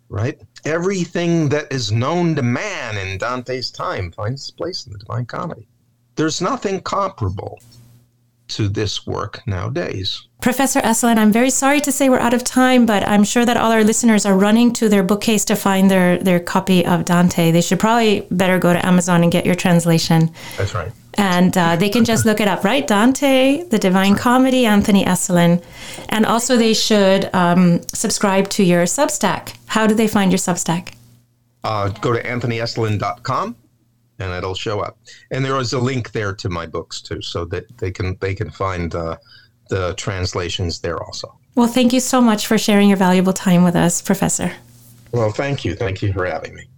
right? 0.09 0.39
Everything 0.63 1.49
that 1.49 1.73
is 1.73 1.91
known 1.91 2.35
to 2.35 2.43
man 2.43 2.97
in 2.99 3.17
Dante's 3.17 3.71
time 3.71 4.11
finds 4.11 4.43
its 4.43 4.51
place 4.51 4.85
in 4.85 4.93
the 4.93 4.99
Divine 4.99 5.25
Comedy. 5.25 5.67
There's 6.17 6.39
nothing 6.39 6.79
comparable 6.79 7.59
to 8.55 8.67
this 8.67 9.05
work 9.05 9.41
nowadays. 9.45 10.27
Professor 10.41 10.81
Esolen, 10.81 11.17
I'm 11.17 11.31
very 11.31 11.51
sorry 11.51 11.79
to 11.81 11.91
say 11.91 12.09
we're 12.09 12.17
out 12.17 12.33
of 12.33 12.43
time, 12.43 12.85
but 12.85 13.07
I'm 13.07 13.23
sure 13.23 13.45
that 13.45 13.57
all 13.57 13.71
our 13.71 13.83
listeners 13.83 14.25
are 14.25 14.35
running 14.35 14.73
to 14.73 14.89
their 14.89 15.03
bookcase 15.03 15.45
to 15.45 15.55
find 15.55 15.89
their, 15.91 16.17
their 16.17 16.39
copy 16.39 16.83
of 16.85 17.05
Dante. 17.05 17.51
They 17.51 17.61
should 17.61 17.79
probably 17.79 18.25
better 18.31 18.57
go 18.57 18.73
to 18.73 18.83
Amazon 18.83 19.21
and 19.21 19.31
get 19.31 19.45
your 19.45 19.53
translation. 19.53 20.31
That's 20.57 20.73
right. 20.73 20.91
And 21.15 21.55
uh, 21.55 21.75
they 21.75 21.89
can 21.89 22.05
just 22.05 22.25
look 22.25 22.39
it 22.39 22.47
up, 22.47 22.63
right? 22.63 22.87
Dante, 22.87 23.63
The 23.65 23.77
Divine 23.77 24.15
Comedy, 24.15 24.65
Anthony 24.65 25.03
Esolen. 25.05 25.63
And 26.09 26.25
also, 26.25 26.57
they 26.57 26.73
should 26.73 27.33
um, 27.35 27.81
subscribe 27.89 28.49
to 28.51 28.63
your 28.63 28.83
Substack. 28.85 29.53
How 29.67 29.85
do 29.85 29.93
they 29.93 30.07
find 30.07 30.31
your 30.31 30.39
Substack? 30.39 30.93
Uh, 31.63 31.89
go 31.89 32.13
to 32.13 32.23
anthonyesolen.com 32.23 33.55
and 34.21 34.31
it'll 34.33 34.55
show 34.55 34.79
up. 34.79 34.97
And 35.31 35.43
there 35.43 35.57
is 35.57 35.73
a 35.73 35.79
link 35.79 36.11
there 36.11 36.33
to 36.35 36.49
my 36.49 36.65
books 36.65 37.01
too, 37.01 37.21
so 37.21 37.45
that 37.45 37.65
they 37.77 37.91
can 37.91 38.17
they 38.19 38.35
can 38.35 38.49
find 38.49 38.93
uh, 38.95 39.17
the 39.69 39.93
translations 39.95 40.79
there 40.79 41.01
also. 41.03 41.37
Well, 41.55 41.67
thank 41.67 41.91
you 41.91 41.99
so 41.99 42.21
much 42.21 42.47
for 42.47 42.57
sharing 42.57 42.87
your 42.87 42.97
valuable 42.97 43.33
time 43.33 43.63
with 43.63 43.75
us, 43.75 44.01
Professor. 44.01 44.53
Well, 45.11 45.31
thank 45.31 45.65
you. 45.65 45.75
Thank 45.75 46.01
you 46.01 46.13
for 46.13 46.25
having 46.25 46.55
me. 46.55 46.70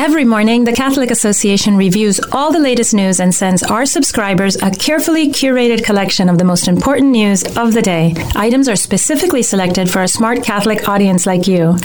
Every 0.00 0.24
morning, 0.24 0.62
the 0.62 0.72
Catholic 0.72 1.10
Association 1.10 1.76
reviews 1.76 2.20
all 2.30 2.52
the 2.52 2.60
latest 2.60 2.94
news 2.94 3.18
and 3.18 3.34
sends 3.34 3.64
our 3.64 3.84
subscribers 3.84 4.54
a 4.62 4.70
carefully 4.70 5.32
curated 5.32 5.84
collection 5.84 6.28
of 6.28 6.38
the 6.38 6.44
most 6.44 6.68
important 6.68 7.10
news 7.10 7.42
of 7.56 7.74
the 7.74 7.82
day. 7.82 8.14
Items 8.36 8.68
are 8.68 8.76
specifically 8.76 9.42
selected 9.42 9.90
for 9.90 10.02
a 10.04 10.08
smart 10.08 10.44
Catholic 10.44 10.88
audience 10.88 11.26
like 11.26 11.48
you. 11.48 11.76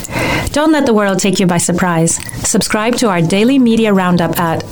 Don't 0.52 0.70
let 0.70 0.86
the 0.86 0.94
world 0.94 1.18
take 1.18 1.40
you 1.40 1.46
by 1.48 1.58
surprise. 1.58 2.14
Subscribe 2.48 2.94
to 2.98 3.08
our 3.08 3.20
daily 3.20 3.58
media 3.58 3.92
roundup 3.92 4.38
at 4.38 4.62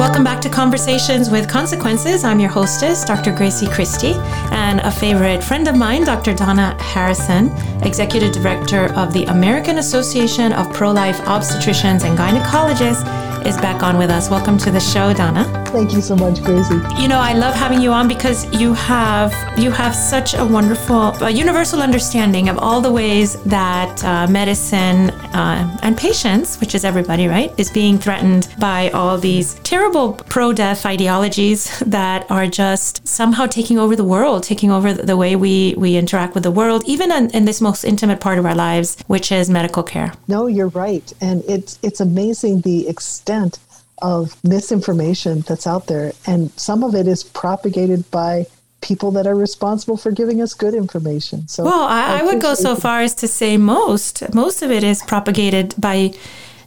thecatholicAssociation.org. 0.00 0.52
Conversations 0.52 1.30
with 1.30 1.48
Consequences. 1.48 2.24
I'm 2.24 2.40
your 2.40 2.50
hostess, 2.50 3.04
Dr. 3.04 3.32
Grazie 3.32 3.66
Christie, 3.66 4.14
and 4.50 4.80
a 4.80 4.90
favorite 4.90 5.42
friend 5.42 5.68
of 5.68 5.76
mine, 5.76 6.04
Dr. 6.04 6.34
Donna 6.34 6.76
Harrison, 6.82 7.50
Executive 7.82 8.32
Director 8.32 8.92
of 8.94 9.12
the 9.12 9.24
American 9.24 9.78
Association 9.78 10.52
of 10.52 10.72
Pro 10.72 10.90
Life 10.90 11.18
Obstetricians 11.22 12.04
and 12.04 12.18
Gynecologists 12.18 13.46
is 13.46 13.56
back 13.56 13.82
on 13.82 13.98
with 13.98 14.10
us. 14.10 14.30
Welcome 14.30 14.58
to 14.58 14.70
the 14.70 14.80
show, 14.80 15.12
Donna. 15.12 15.59
Thank 15.72 15.92
you 15.92 16.00
so 16.00 16.16
much, 16.16 16.42
Grazie. 16.42 16.74
You 17.00 17.06
know, 17.06 17.20
I 17.20 17.32
love 17.32 17.54
having 17.54 17.80
you 17.80 17.92
on 17.92 18.08
because 18.08 18.44
you 18.60 18.74
have 18.74 19.32
you 19.56 19.70
have 19.70 19.94
such 19.94 20.34
a 20.34 20.44
wonderful, 20.44 21.30
universal 21.30 21.80
understanding 21.80 22.48
of 22.48 22.58
all 22.58 22.80
the 22.80 22.90
ways 22.90 23.40
that 23.44 24.02
uh, 24.02 24.26
medicine 24.26 25.10
uh, 25.32 25.78
and 25.82 25.96
patients, 25.96 26.58
which 26.58 26.74
is 26.74 26.84
everybody, 26.84 27.28
right, 27.28 27.52
is 27.56 27.70
being 27.70 27.98
threatened 27.98 28.48
by 28.58 28.90
all 28.90 29.16
these 29.16 29.54
terrible 29.62 30.14
pro-death 30.14 30.84
ideologies 30.84 31.78
that 31.86 32.28
are 32.32 32.48
just 32.48 33.06
somehow 33.06 33.46
taking 33.46 33.78
over 33.78 33.94
the 33.94 34.04
world, 34.04 34.42
taking 34.42 34.72
over 34.72 34.92
the 34.92 35.16
way 35.16 35.36
we 35.36 35.76
we 35.78 35.96
interact 35.96 36.34
with 36.34 36.42
the 36.42 36.50
world, 36.50 36.82
even 36.84 37.12
in, 37.12 37.30
in 37.30 37.44
this 37.44 37.60
most 37.60 37.84
intimate 37.84 38.20
part 38.20 38.40
of 38.40 38.44
our 38.44 38.56
lives, 38.56 38.96
which 39.06 39.30
is 39.30 39.48
medical 39.48 39.84
care. 39.84 40.12
No, 40.26 40.48
you're 40.48 40.74
right, 40.86 41.12
and 41.20 41.44
it's 41.46 41.78
it's 41.80 42.00
amazing 42.00 42.62
the 42.62 42.88
extent 42.88 43.60
of 44.02 44.42
misinformation 44.44 45.40
that's 45.42 45.66
out 45.66 45.86
there. 45.86 46.12
And 46.26 46.50
some 46.58 46.82
of 46.84 46.94
it 46.94 47.06
is 47.06 47.24
propagated 47.24 48.10
by 48.10 48.46
people 48.80 49.10
that 49.10 49.26
are 49.26 49.34
responsible 49.34 49.96
for 49.96 50.10
giving 50.10 50.40
us 50.40 50.54
good 50.54 50.74
information. 50.74 51.46
So 51.48 51.64
well, 51.64 51.82
I, 51.82 52.20
I 52.20 52.22
would 52.22 52.40
go 52.40 52.54
so 52.54 52.74
far 52.74 53.00
as 53.00 53.14
to 53.16 53.28
say 53.28 53.56
most 53.56 54.34
most 54.34 54.62
of 54.62 54.70
it 54.70 54.82
is 54.82 55.02
propagated 55.02 55.74
by 55.78 56.12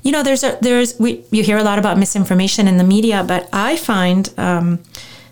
you 0.03 0.11
know 0.11 0.21
there's 0.21 0.43
a 0.43 0.57
there's 0.61 0.99
we 0.99 1.23
you 1.31 1.43
hear 1.43 1.57
a 1.57 1.63
lot 1.63 1.79
about 1.79 1.97
misinformation 1.97 2.67
in 2.67 2.77
the 2.77 2.83
media, 2.83 3.23
but 3.27 3.49
I 3.51 3.77
find 3.77 4.31
um, 4.37 4.83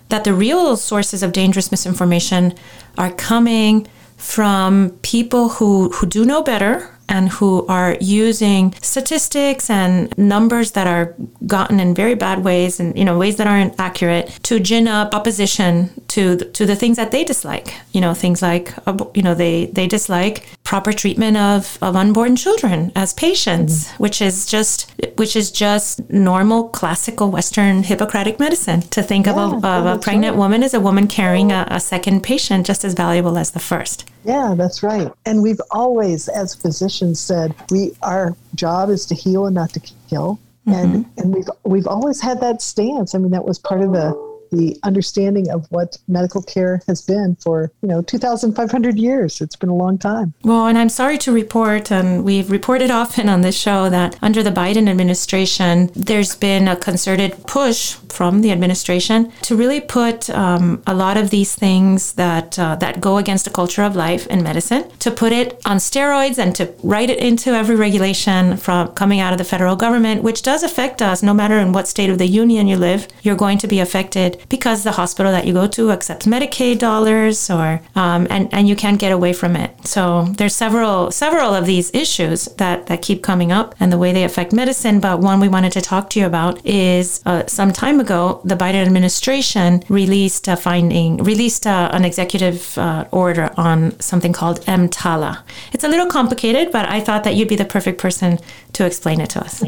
that 0.08 0.24
the 0.24 0.34
real 0.34 0.76
sources 0.76 1.22
of 1.22 1.32
dangerous 1.32 1.70
misinformation 1.70 2.54
are 2.98 3.12
coming 3.12 3.86
from 4.16 4.90
people 5.02 5.50
who 5.50 5.90
who 5.90 6.06
do 6.06 6.24
know 6.24 6.42
better 6.42 6.90
and 7.12 7.28
who 7.28 7.66
are 7.66 7.96
using 8.00 8.74
statistics 8.80 9.68
and 9.68 10.16
numbers 10.16 10.72
that 10.72 10.86
are 10.86 11.14
gotten 11.46 11.78
in 11.78 11.94
very 11.94 12.14
bad 12.14 12.42
ways 12.42 12.80
and 12.80 12.98
you 12.98 13.04
know 13.04 13.18
ways 13.18 13.36
that 13.36 13.46
aren't 13.46 13.78
accurate 13.78 14.26
to 14.42 14.58
gin 14.58 14.88
up 14.88 15.14
opposition 15.14 15.90
to 16.08 16.36
the, 16.36 16.46
to 16.46 16.64
the 16.64 16.74
things 16.74 16.96
that 16.96 17.10
they 17.10 17.22
dislike. 17.22 17.74
You 17.92 18.00
know 18.00 18.14
things 18.14 18.40
like 18.40 18.74
uh, 18.88 18.96
you 19.14 19.22
know 19.22 19.34
they 19.34 19.66
they 19.66 19.86
dislike 19.86 20.48
proper 20.72 20.94
treatment 20.94 21.36
of, 21.36 21.76
of 21.82 21.94
unborn 21.94 22.34
children 22.34 22.90
as 22.96 23.12
patients 23.12 23.72
mm-hmm. 23.88 24.02
which 24.04 24.22
is 24.22 24.46
just 24.46 24.90
which 25.16 25.36
is 25.36 25.50
just 25.50 26.00
normal 26.08 26.70
classical 26.70 27.30
western 27.30 27.82
hippocratic 27.82 28.40
medicine 28.40 28.80
to 28.80 29.02
think 29.02 29.26
yeah, 29.26 29.32
of, 29.32 29.62
a, 29.62 29.68
of 29.68 29.84
a 29.84 29.98
pregnant 29.98 30.32
right. 30.32 30.38
woman 30.38 30.62
as 30.62 30.72
a 30.72 30.80
woman 30.80 31.06
carrying 31.06 31.52
a, 31.52 31.66
a 31.70 31.78
second 31.78 32.22
patient 32.22 32.64
just 32.64 32.86
as 32.86 32.94
valuable 32.94 33.36
as 33.36 33.50
the 33.50 33.60
first 33.60 34.08
yeah, 34.24 34.54
that's 34.56 34.84
right. 34.84 35.10
And 35.26 35.42
we've 35.42 35.60
always, 35.72 36.28
as 36.28 36.54
physicians, 36.54 37.18
said 37.18 37.56
we 37.72 37.90
our 38.02 38.36
job 38.54 38.88
is 38.88 39.04
to 39.06 39.16
heal 39.16 39.46
and 39.46 39.54
not 39.56 39.70
to 39.70 39.80
kill. 40.08 40.38
Mm-hmm. 40.66 40.72
And 40.72 41.06
and 41.18 41.34
we've 41.34 41.50
we've 41.64 41.88
always 41.88 42.20
had 42.20 42.40
that 42.40 42.62
stance. 42.62 43.16
I 43.16 43.18
mean, 43.18 43.32
that 43.32 43.44
was 43.44 43.58
part 43.58 43.80
of 43.80 43.90
the 43.92 44.31
the 44.52 44.78
understanding 44.84 45.50
of 45.50 45.66
what 45.70 45.98
medical 46.06 46.42
care 46.42 46.80
has 46.86 47.02
been 47.02 47.36
for 47.36 47.72
you 47.82 47.88
know 47.88 48.02
2500 48.02 48.98
years. 48.98 49.40
It's 49.40 49.56
been 49.56 49.70
a 49.70 49.74
long 49.74 49.98
time. 49.98 50.34
Well 50.42 50.66
and 50.66 50.78
i'm 50.78 50.88
sorry 50.88 51.18
to 51.18 51.32
report 51.32 51.90
and 51.90 52.24
we've 52.24 52.50
reported 52.50 52.90
often 53.02 53.28
on 53.28 53.40
this 53.40 53.56
show 53.56 53.88
that 53.90 54.18
under 54.22 54.42
the 54.42 54.50
biden 54.50 54.88
administration 54.88 55.90
there's 55.94 56.36
been 56.36 56.68
a 56.68 56.76
concerted 56.76 57.46
push 57.46 57.94
from 58.12 58.42
the 58.42 58.50
administration 58.52 59.32
to 59.42 59.56
really 59.56 59.80
put 59.80 60.28
um, 60.30 60.82
a 60.86 60.94
lot 60.94 61.16
of 61.16 61.30
these 61.30 61.54
things 61.54 62.12
that 62.12 62.58
uh, 62.58 62.76
that 62.76 63.00
go 63.00 63.16
against 63.16 63.44
the 63.44 63.50
culture 63.50 63.82
of 63.82 63.96
life 63.96 64.26
in 64.26 64.42
medicine 64.42 64.88
to 64.98 65.10
put 65.10 65.32
it 65.32 65.60
on 65.64 65.78
steroids 65.78 66.38
and 66.38 66.54
to 66.54 66.72
write 66.82 67.08
it 67.08 67.18
into 67.18 67.50
every 67.50 67.76
regulation 67.76 68.56
from 68.56 68.88
coming 68.88 69.20
out 69.20 69.32
of 69.32 69.38
the 69.38 69.44
federal 69.44 69.76
government 69.76 70.22
which 70.22 70.42
does 70.42 70.62
affect 70.62 71.00
us 71.00 71.22
no 71.22 71.32
matter 71.32 71.58
in 71.58 71.72
what 71.72 71.88
state 71.88 72.10
of 72.10 72.18
the 72.18 72.26
union 72.26 72.66
you 72.66 72.76
live 72.76 73.08
you're 73.22 73.36
going 73.36 73.58
to 73.58 73.66
be 73.66 73.80
affected 73.80 74.41
because 74.48 74.84
the 74.84 74.92
hospital 74.92 75.32
that 75.32 75.46
you 75.46 75.52
go 75.52 75.66
to 75.68 75.90
accepts 75.90 76.26
Medicaid 76.26 76.78
dollars, 76.78 77.50
or 77.50 77.80
um, 77.94 78.26
and 78.30 78.52
and 78.52 78.68
you 78.68 78.76
can't 78.76 78.98
get 78.98 79.12
away 79.12 79.32
from 79.32 79.56
it. 79.56 79.86
So 79.86 80.24
there's 80.38 80.54
several 80.54 81.10
several 81.10 81.54
of 81.54 81.66
these 81.66 81.90
issues 81.94 82.46
that 82.56 82.86
that 82.86 83.02
keep 83.02 83.22
coming 83.22 83.52
up 83.52 83.74
and 83.80 83.92
the 83.92 83.98
way 83.98 84.12
they 84.12 84.24
affect 84.24 84.52
medicine. 84.52 85.00
But 85.00 85.20
one 85.20 85.40
we 85.40 85.48
wanted 85.48 85.72
to 85.72 85.80
talk 85.80 86.10
to 86.10 86.20
you 86.20 86.26
about 86.26 86.64
is 86.66 87.20
uh, 87.26 87.46
some 87.46 87.72
time 87.72 88.00
ago 88.00 88.40
the 88.44 88.56
Biden 88.56 88.84
administration 88.86 89.82
released 89.88 90.48
a 90.48 90.56
finding 90.56 91.18
released 91.18 91.66
uh, 91.66 91.90
an 91.92 92.04
executive 92.04 92.76
uh, 92.78 93.06
order 93.10 93.50
on 93.56 93.98
something 94.00 94.32
called 94.32 94.60
EMTALA. 94.62 95.42
It's 95.72 95.84
a 95.84 95.88
little 95.88 96.06
complicated, 96.06 96.72
but 96.72 96.88
I 96.88 97.00
thought 97.00 97.24
that 97.24 97.34
you'd 97.34 97.48
be 97.48 97.56
the 97.56 97.64
perfect 97.64 98.00
person 98.00 98.38
to 98.74 98.86
explain 98.86 99.20
it 99.20 99.30
to 99.30 99.40
us. 99.40 99.62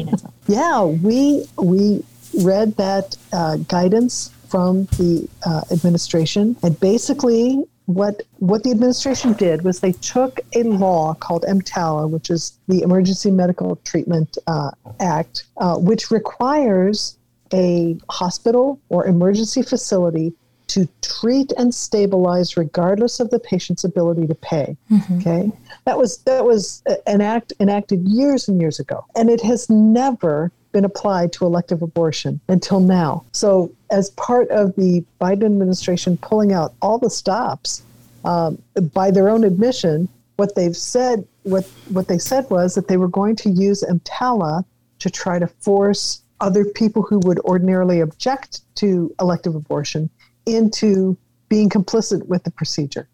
Yeah, 0.47 0.83
we 0.83 1.45
we 1.57 2.03
read 2.41 2.75
that 2.77 3.15
uh, 3.31 3.57
guidance 3.57 4.31
from 4.47 4.85
the 4.97 5.27
uh, 5.45 5.61
administration, 5.71 6.55
and 6.63 6.79
basically 6.79 7.63
what 7.85 8.23
what 8.39 8.63
the 8.63 8.71
administration 8.71 9.33
did 9.33 9.63
was 9.63 9.79
they 9.79 9.91
took 9.91 10.39
a 10.55 10.63
law 10.63 11.13
called 11.13 11.43
EMTALA, 11.47 12.09
which 12.09 12.29
is 12.29 12.57
the 12.67 12.81
Emergency 12.81 13.31
Medical 13.31 13.75
Treatment 13.83 14.37
uh, 14.47 14.71
Act, 14.99 15.45
uh, 15.57 15.77
which 15.77 16.11
requires 16.11 17.17
a 17.53 17.97
hospital 18.09 18.79
or 18.89 19.05
emergency 19.05 19.61
facility 19.61 20.33
to 20.67 20.87
treat 21.01 21.51
and 21.59 21.73
stabilize 21.73 22.57
regardless 22.57 23.19
of 23.19 23.29
the 23.29 23.39
patient's 23.39 23.83
ability 23.83 24.25
to 24.25 24.35
pay. 24.35 24.75
Mm-hmm. 24.91 25.19
Okay, 25.19 25.51
that 25.85 25.97
was 25.97 26.17
that 26.19 26.43
was 26.43 26.81
an 27.05 27.21
act 27.21 27.53
enacted 27.59 28.07
years 28.07 28.47
and 28.47 28.59
years 28.59 28.79
ago, 28.79 29.05
and 29.15 29.29
it 29.29 29.41
has 29.41 29.69
never 29.69 30.51
been 30.75 30.83
applied 30.83 31.31
to 31.31 31.45
elective 31.45 31.81
abortion 31.81 32.41
until 32.49 32.81
now. 32.81 33.23
So, 33.31 33.71
as 33.95 34.09
part 34.11 34.49
of 34.49 34.75
the 34.75 35.03
Biden 35.21 35.45
administration 35.45 36.17
pulling 36.17 36.51
out 36.51 36.73
all 36.81 36.97
the 36.97 37.09
stops, 37.09 37.81
um, 38.25 38.61
by 38.93 39.09
their 39.09 39.29
own 39.29 39.45
admission, 39.45 40.09
what 40.35 40.53
they've 40.55 40.75
said 40.75 41.25
what 41.43 41.63
what 41.89 42.07
they 42.09 42.17
said 42.17 42.45
was 42.49 42.75
that 42.75 42.89
they 42.89 42.97
were 42.97 43.07
going 43.07 43.35
to 43.37 43.49
use 43.49 43.83
EMTALA 43.83 44.65
to 44.99 45.09
try 45.09 45.39
to 45.39 45.47
force 45.47 46.23
other 46.41 46.65
people 46.65 47.03
who 47.03 47.19
would 47.19 47.39
ordinarily 47.41 48.01
object 48.01 48.61
to 48.75 49.15
elective 49.21 49.55
abortion 49.55 50.09
into 50.45 51.15
being 51.47 51.69
complicit 51.69 52.25
with 52.27 52.43
the 52.43 52.51
procedure. 52.51 53.07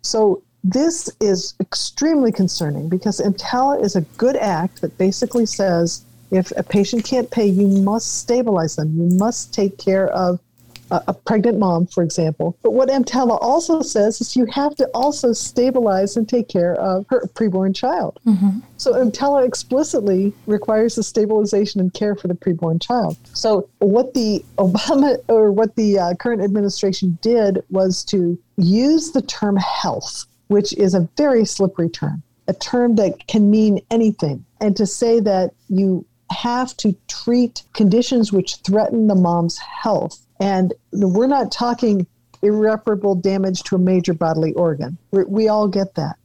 So 0.00 0.42
this 0.62 1.10
is 1.20 1.54
extremely 1.60 2.32
concerning 2.32 2.88
because 2.88 3.20
EMTALA 3.20 3.82
is 3.82 3.94
a 3.94 4.02
good 4.16 4.36
act 4.36 4.80
that 4.80 4.96
basically 4.96 5.44
says 5.44 6.06
if 6.34 6.52
a 6.56 6.62
patient 6.62 7.04
can't 7.04 7.30
pay, 7.30 7.46
you 7.46 7.68
must 7.68 8.18
stabilize 8.18 8.74
them. 8.76 8.92
You 8.96 9.16
must 9.16 9.54
take 9.54 9.78
care 9.78 10.08
of 10.08 10.40
a, 10.90 11.14
pregnant 11.14 11.58
mom, 11.58 11.86
for 11.86 12.02
example. 12.02 12.56
But 12.62 12.72
what 12.72 12.88
EMTALA 12.88 13.38
also 13.40 13.82
says 13.82 14.20
is 14.20 14.36
you 14.36 14.46
have 14.46 14.74
to 14.76 14.88
also 14.94 15.32
stabilize 15.32 16.16
and 16.16 16.28
take 16.28 16.48
care 16.48 16.74
of 16.74 17.06
her 17.08 17.22
preborn 17.34 17.74
child. 17.74 18.20
Mm-hmm. 18.26 18.60
So 18.76 18.92
EMTALA 18.94 19.46
explicitly 19.46 20.32
requires 20.46 20.94
the 20.94 21.02
stabilization 21.02 21.80
and 21.80 21.92
care 21.92 22.14
for 22.14 22.28
the 22.28 22.34
preborn 22.34 22.82
child. 22.82 23.16
So 23.32 23.68
what 23.78 24.14
the 24.14 24.44
Obama 24.58 25.16
or 25.28 25.52
what 25.52 25.74
the 25.76 25.98
uh, 25.98 26.14
current 26.14 26.42
administration 26.42 27.18
did 27.22 27.62
was 27.70 28.04
to 28.04 28.38
use 28.56 29.12
the 29.12 29.22
term 29.22 29.56
health, 29.56 30.26
which 30.48 30.72
is 30.74 30.94
a 30.94 31.08
very 31.16 31.44
slippery 31.44 31.88
term, 31.88 32.22
a 32.46 32.52
term 32.54 32.96
that 32.96 33.26
can 33.26 33.50
mean 33.50 33.80
anything, 33.90 34.44
and 34.60 34.76
to 34.76 34.86
say 34.86 35.20
that 35.20 35.52
you 35.68 36.04
have 36.34 36.76
to 36.78 36.94
treat 37.08 37.62
conditions 37.72 38.32
which 38.32 38.56
threaten 38.56 39.06
the 39.06 39.14
mom's 39.14 39.58
health 39.58 40.24
and 40.40 40.74
we're 40.92 41.26
not 41.26 41.52
talking 41.52 42.06
irreparable 42.42 43.14
damage 43.14 43.62
to 43.64 43.76
a 43.76 43.78
major 43.78 44.12
bodily 44.12 44.52
organ. 44.52 44.98
We're, 45.10 45.24
we 45.24 45.48
all 45.48 45.68
get 45.68 45.94
that. 45.94 46.16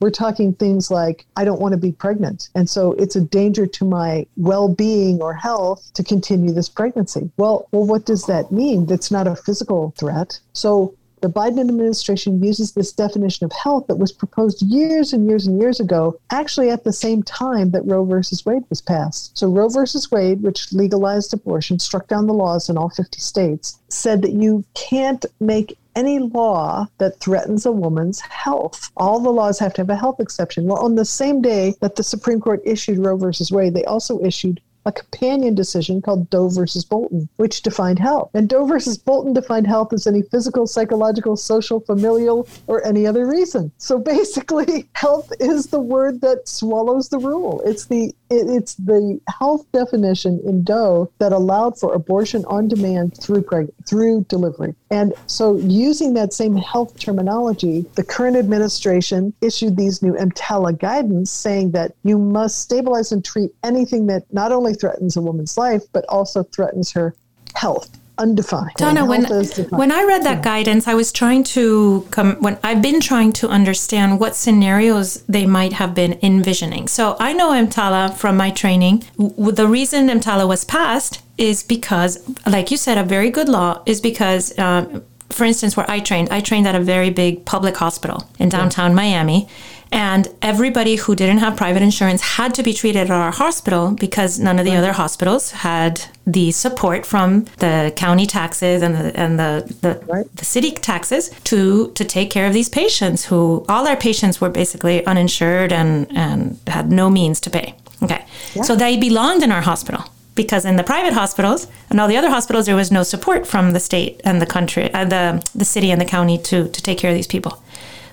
We're 0.00 0.10
talking 0.10 0.52
things 0.52 0.90
like, 0.90 1.26
I 1.36 1.44
don't 1.44 1.60
want 1.60 1.72
to 1.72 1.78
be 1.78 1.92
pregnant. 1.92 2.50
And 2.54 2.70
so 2.70 2.92
it's 2.92 3.16
a 3.16 3.20
danger 3.20 3.66
to 3.66 3.84
my 3.84 4.26
well 4.36 4.68
being 4.68 5.20
or 5.20 5.34
health 5.34 5.90
to 5.94 6.04
continue 6.04 6.52
this 6.52 6.68
pregnancy. 6.68 7.30
Well, 7.36 7.68
well, 7.72 7.84
what 7.84 8.06
does 8.06 8.26
that 8.26 8.52
mean? 8.52 8.86
That's 8.86 9.10
not 9.10 9.26
a 9.26 9.34
physical 9.34 9.92
threat. 9.98 10.38
So 10.52 10.94
the 11.20 11.28
Biden 11.28 11.60
administration 11.60 12.42
uses 12.42 12.72
this 12.72 12.92
definition 12.92 13.44
of 13.44 13.52
health 13.52 13.86
that 13.86 13.98
was 13.98 14.12
proposed 14.12 14.62
years 14.62 15.12
and 15.12 15.28
years 15.28 15.46
and 15.46 15.60
years 15.60 15.80
ago, 15.80 16.18
actually 16.30 16.70
at 16.70 16.84
the 16.84 16.92
same 16.92 17.22
time 17.22 17.70
that 17.70 17.84
Roe 17.84 18.04
versus 18.04 18.44
Wade 18.44 18.64
was 18.68 18.80
passed. 18.80 19.36
So, 19.36 19.48
Roe 19.48 19.68
versus 19.68 20.10
Wade, 20.10 20.42
which 20.42 20.72
legalized 20.72 21.32
abortion, 21.34 21.78
struck 21.78 22.08
down 22.08 22.26
the 22.26 22.34
laws 22.34 22.68
in 22.68 22.76
all 22.76 22.90
50 22.90 23.20
states, 23.20 23.78
said 23.88 24.22
that 24.22 24.32
you 24.32 24.64
can't 24.74 25.24
make 25.40 25.78
any 25.98 26.20
law 26.20 26.86
that 26.98 27.18
threatens 27.18 27.66
a 27.66 27.72
woman's 27.72 28.20
health. 28.20 28.90
All 28.96 29.18
the 29.18 29.30
laws 29.30 29.58
have 29.58 29.74
to 29.74 29.80
have 29.80 29.90
a 29.90 29.96
health 29.96 30.20
exception. 30.20 30.66
Well, 30.66 30.78
on 30.78 30.94
the 30.94 31.04
same 31.04 31.42
day 31.42 31.74
that 31.80 31.96
the 31.96 32.04
Supreme 32.04 32.40
Court 32.40 32.62
issued 32.64 32.98
Roe 32.98 33.16
versus 33.16 33.50
Wade, 33.50 33.74
they 33.74 33.84
also 33.84 34.20
issued 34.20 34.60
a 34.88 34.92
companion 34.92 35.54
decision 35.54 36.00
called 36.00 36.30
Doe 36.30 36.48
versus 36.48 36.84
Bolton, 36.84 37.28
which 37.36 37.62
defined 37.62 37.98
health. 37.98 38.30
And 38.34 38.48
Doe 38.48 38.64
versus 38.64 38.96
Bolton 38.96 39.34
defined 39.34 39.66
health 39.66 39.92
as 39.92 40.06
any 40.06 40.22
physical, 40.22 40.66
psychological, 40.66 41.36
social, 41.36 41.80
familial, 41.80 42.48
or 42.66 42.84
any 42.86 43.06
other 43.06 43.26
reason. 43.26 43.70
So 43.76 43.98
basically, 43.98 44.88
health 44.94 45.30
is 45.40 45.66
the 45.66 45.80
word 45.80 46.22
that 46.22 46.48
swallows 46.48 47.10
the 47.10 47.18
rule. 47.18 47.62
It's 47.64 47.84
the 47.84 48.14
it's 48.30 48.74
the 48.74 49.18
health 49.38 49.64
definition 49.72 50.40
in 50.44 50.62
Doe 50.62 51.10
that 51.18 51.32
allowed 51.32 51.78
for 51.78 51.94
abortion 51.94 52.44
on 52.46 52.68
demand 52.68 53.16
through 53.22 53.42
preg- 53.42 53.72
through 53.86 54.26
delivery. 54.28 54.74
And 54.90 55.14
so, 55.26 55.56
using 55.56 56.14
that 56.14 56.32
same 56.32 56.56
health 56.56 56.98
terminology, 56.98 57.86
the 57.94 58.04
current 58.04 58.36
administration 58.36 59.32
issued 59.40 59.76
these 59.76 60.02
new 60.02 60.12
EMTALA 60.12 60.78
guidance 60.78 61.30
saying 61.30 61.72
that 61.72 61.92
you 62.04 62.18
must 62.18 62.60
stabilize 62.60 63.12
and 63.12 63.24
treat 63.24 63.50
anything 63.64 64.06
that 64.06 64.24
not 64.32 64.52
only 64.52 64.74
threatens 64.78 65.16
a 65.16 65.22
woman's 65.22 65.56
life 65.58 65.82
but 65.92 66.04
also 66.08 66.42
threatens 66.44 66.92
her 66.92 67.14
health 67.54 67.98
undefined. 68.18 68.74
Donna, 68.76 69.04
when 69.04 69.24
when 69.70 69.92
I 69.92 70.02
read 70.04 70.24
that 70.24 70.42
guidance, 70.42 70.86
I 70.86 70.94
was 70.94 71.12
trying 71.12 71.44
to 71.44 72.06
come 72.10 72.36
when 72.40 72.58
I've 72.62 72.82
been 72.82 73.00
trying 73.00 73.32
to 73.34 73.48
understand 73.48 74.20
what 74.20 74.36
scenarios 74.36 75.22
they 75.22 75.46
might 75.46 75.74
have 75.74 75.94
been 75.94 76.18
envisioning. 76.22 76.88
So 76.88 77.16
I 77.18 77.32
know 77.32 77.50
EMTALA 77.50 78.16
from 78.16 78.36
my 78.36 78.50
training. 78.50 79.04
The 79.16 79.66
reason 79.66 80.08
EMTALA 80.08 80.46
was 80.46 80.64
passed 80.64 81.22
is 81.38 81.62
because, 81.62 82.28
like 82.46 82.70
you 82.70 82.76
said, 82.76 82.98
a 82.98 83.04
very 83.04 83.30
good 83.30 83.48
law 83.48 83.82
is 83.86 84.00
because. 84.00 84.56
Um, 84.58 85.04
for 85.30 85.44
instance, 85.44 85.76
where 85.76 85.88
I 85.90 86.00
trained, 86.00 86.30
I 86.30 86.40
trained 86.40 86.66
at 86.66 86.74
a 86.74 86.80
very 86.80 87.10
big 87.10 87.44
public 87.44 87.76
hospital 87.76 88.26
in 88.38 88.48
downtown 88.48 88.92
yeah. 88.92 88.96
Miami 88.96 89.48
and 89.90 90.28
everybody 90.42 90.96
who 90.96 91.14
didn't 91.14 91.38
have 91.38 91.56
private 91.56 91.82
insurance 91.82 92.20
had 92.20 92.54
to 92.54 92.62
be 92.62 92.74
treated 92.74 93.00
at 93.00 93.10
our 93.10 93.30
hospital 93.30 93.92
because 93.92 94.38
none 94.38 94.58
of 94.58 94.64
the 94.64 94.72
right. 94.72 94.78
other 94.78 94.92
hospitals 94.92 95.50
had 95.50 96.04
the 96.26 96.52
support 96.52 97.06
from 97.06 97.44
the 97.58 97.92
county 97.96 98.26
taxes 98.26 98.82
and 98.82 98.94
the 98.94 99.18
and 99.18 99.38
the 99.38 99.74
the, 99.80 100.04
right. 100.06 100.26
the, 100.36 100.44
city 100.44 100.72
taxes 100.72 101.30
to 101.44 101.90
to 101.92 102.04
take 102.04 102.30
care 102.30 102.46
of 102.46 102.52
these 102.52 102.68
patients 102.68 103.24
who 103.26 103.64
all 103.68 103.88
our 103.88 103.96
patients 103.96 104.40
were 104.40 104.50
basically 104.50 105.04
uninsured 105.06 105.72
and 105.72 106.06
and 106.16 106.58
had 106.66 106.92
no 106.92 107.08
means 107.08 107.40
to 107.40 107.50
pay. 107.50 107.74
Okay. 108.02 108.24
Yeah. 108.54 108.62
So 108.62 108.76
they 108.76 108.96
belonged 108.96 109.42
in 109.42 109.50
our 109.50 109.62
hospital 109.62 110.04
because 110.34 110.64
in 110.64 110.76
the 110.76 110.84
private 110.84 111.14
hospitals 111.14 111.66
and 111.90 111.98
all 111.98 112.08
the 112.08 112.16
other 112.16 112.30
hospitals 112.30 112.66
there 112.66 112.76
was 112.76 112.92
no 112.92 113.02
support 113.02 113.46
from 113.46 113.72
the 113.72 113.80
state 113.80 114.20
and 114.24 114.40
the 114.40 114.46
country 114.46 114.92
uh, 114.92 115.04
the 115.04 115.42
the 115.54 115.64
city 115.64 115.90
and 115.90 116.00
the 116.00 116.04
county 116.04 116.36
to 116.38 116.68
to 116.68 116.82
take 116.82 116.98
care 116.98 117.10
of 117.10 117.16
these 117.16 117.26
people. 117.26 117.62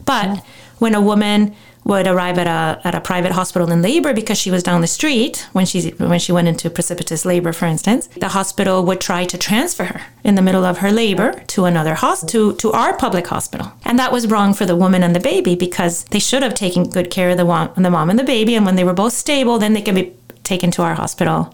But 0.06 0.26
yeah. 0.26 0.42
When 0.80 0.96
a 0.96 1.02
woman 1.02 1.56
would 1.86 2.08
arrive 2.08 2.40
at 2.40 2.48
a 2.48 2.82
at 2.88 2.96
a 2.96 3.00
private 3.00 3.32
hospital 3.32 3.72
in 3.72 3.82
labor 3.82 4.12
because 4.12 4.40
she 4.40 4.50
was 4.50 4.64
down 4.64 4.82
the 4.82 4.88
street 4.88 5.48
when 5.54 5.66
she 5.66 5.92
when 5.92 6.20
she 6.20 6.32
went 6.32 6.48
into 6.48 6.70
precipitous 6.70 7.26
labor, 7.26 7.54
for 7.54 7.66
instance. 7.68 8.08
The 8.08 8.30
hospital 8.30 8.84
would 8.86 9.00
try 9.00 9.26
to 9.26 9.38
transfer 9.38 9.86
her 9.86 10.02
in 10.24 10.36
the 10.36 10.42
middle 10.42 10.66
of 10.66 10.80
her 10.80 10.92
labor 10.92 11.44
to 11.48 11.66
another 11.66 11.94
hospital 11.94 12.54
to, 12.54 12.58
to 12.58 12.72
our 12.72 12.98
public 12.98 13.28
hospital, 13.28 13.72
and 13.86 14.00
that 14.00 14.12
was 14.12 14.28
wrong 14.28 14.54
for 14.54 14.66
the 14.66 14.76
woman 14.76 15.04
and 15.04 15.16
the 15.16 15.20
baby 15.20 15.56
because 15.56 16.04
they 16.06 16.20
should 16.20 16.42
have 16.42 16.56
taken 16.56 16.90
good 16.90 17.12
care 17.12 17.30
of 17.30 17.38
the 17.38 17.46
mom, 17.46 17.72
the 17.76 17.92
mom 17.92 18.10
and 18.10 18.18
the 18.18 18.24
baby, 18.24 18.56
and 18.56 18.66
when 18.66 18.76
they 18.76 18.84
were 18.84 18.94
both 18.94 19.14
stable, 19.14 19.60
then 19.60 19.74
they 19.74 19.82
can 19.82 19.96
be 19.96 20.14
taken 20.44 20.72
to 20.72 20.82
our 20.82 20.96
hospital 20.96 21.54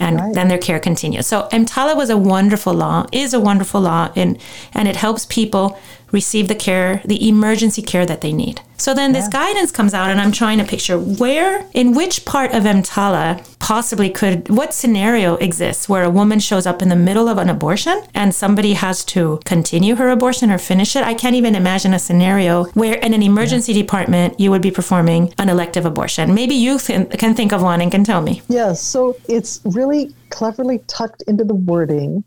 and 0.00 0.16
right. 0.16 0.34
then 0.34 0.48
their 0.48 0.58
care 0.58 0.78
continues. 0.78 1.26
So 1.26 1.48
EMTALA 1.52 1.96
was 1.96 2.10
a 2.10 2.16
wonderful 2.16 2.72
law, 2.72 3.06
is 3.12 3.34
a 3.34 3.40
wonderful 3.40 3.80
law, 3.80 4.12
and, 4.14 4.40
and 4.72 4.86
it 4.86 4.96
helps 4.96 5.26
people 5.26 5.78
receive 6.10 6.48
the 6.48 6.54
care, 6.54 7.02
the 7.04 7.28
emergency 7.28 7.82
care 7.82 8.06
that 8.06 8.20
they 8.20 8.32
need. 8.32 8.60
So 8.76 8.94
then 8.94 9.12
this 9.12 9.26
guidance 9.26 9.72
comes 9.72 9.92
out, 9.92 10.08
and 10.08 10.20
I'm 10.20 10.30
trying 10.30 10.58
to 10.58 10.64
picture 10.64 10.98
where, 10.98 11.66
in 11.74 11.94
which 11.94 12.24
part 12.24 12.52
of 12.54 12.62
EMTALA 12.62 13.58
possibly 13.58 14.08
could, 14.08 14.48
what 14.48 14.72
scenario 14.72 15.34
exists 15.36 15.88
where 15.88 16.04
a 16.04 16.10
woman 16.10 16.38
shows 16.38 16.64
up 16.64 16.80
in 16.80 16.88
the 16.88 16.96
middle 16.96 17.28
of 17.28 17.38
an 17.38 17.48
abortion 17.48 18.00
and 18.14 18.32
somebody 18.32 18.74
has 18.74 19.04
to 19.06 19.40
continue 19.44 19.96
her 19.96 20.10
abortion 20.10 20.50
or 20.50 20.58
finish 20.58 20.94
it. 20.94 21.02
I 21.02 21.14
can't 21.14 21.34
even 21.34 21.56
imagine 21.56 21.92
a 21.92 21.98
scenario 21.98 22.64
where 22.74 22.94
in 22.98 23.14
an 23.14 23.22
emergency 23.22 23.72
yeah. 23.72 23.82
department 23.82 24.38
you 24.38 24.50
would 24.52 24.62
be 24.62 24.70
performing 24.70 25.34
an 25.38 25.48
elective 25.48 25.84
abortion. 25.84 26.32
Maybe 26.32 26.54
you 26.54 26.78
can, 26.78 27.06
can 27.06 27.34
think 27.34 27.52
of 27.52 27.62
one 27.62 27.80
and 27.80 27.90
can 27.90 28.04
tell 28.04 28.22
me. 28.22 28.42
Yes, 28.48 28.80
so 28.80 29.16
it's 29.28 29.60
really 29.64 30.14
cleverly 30.30 30.78
tucked 30.86 31.22
into 31.22 31.42
the 31.42 31.54
wording 31.54 32.24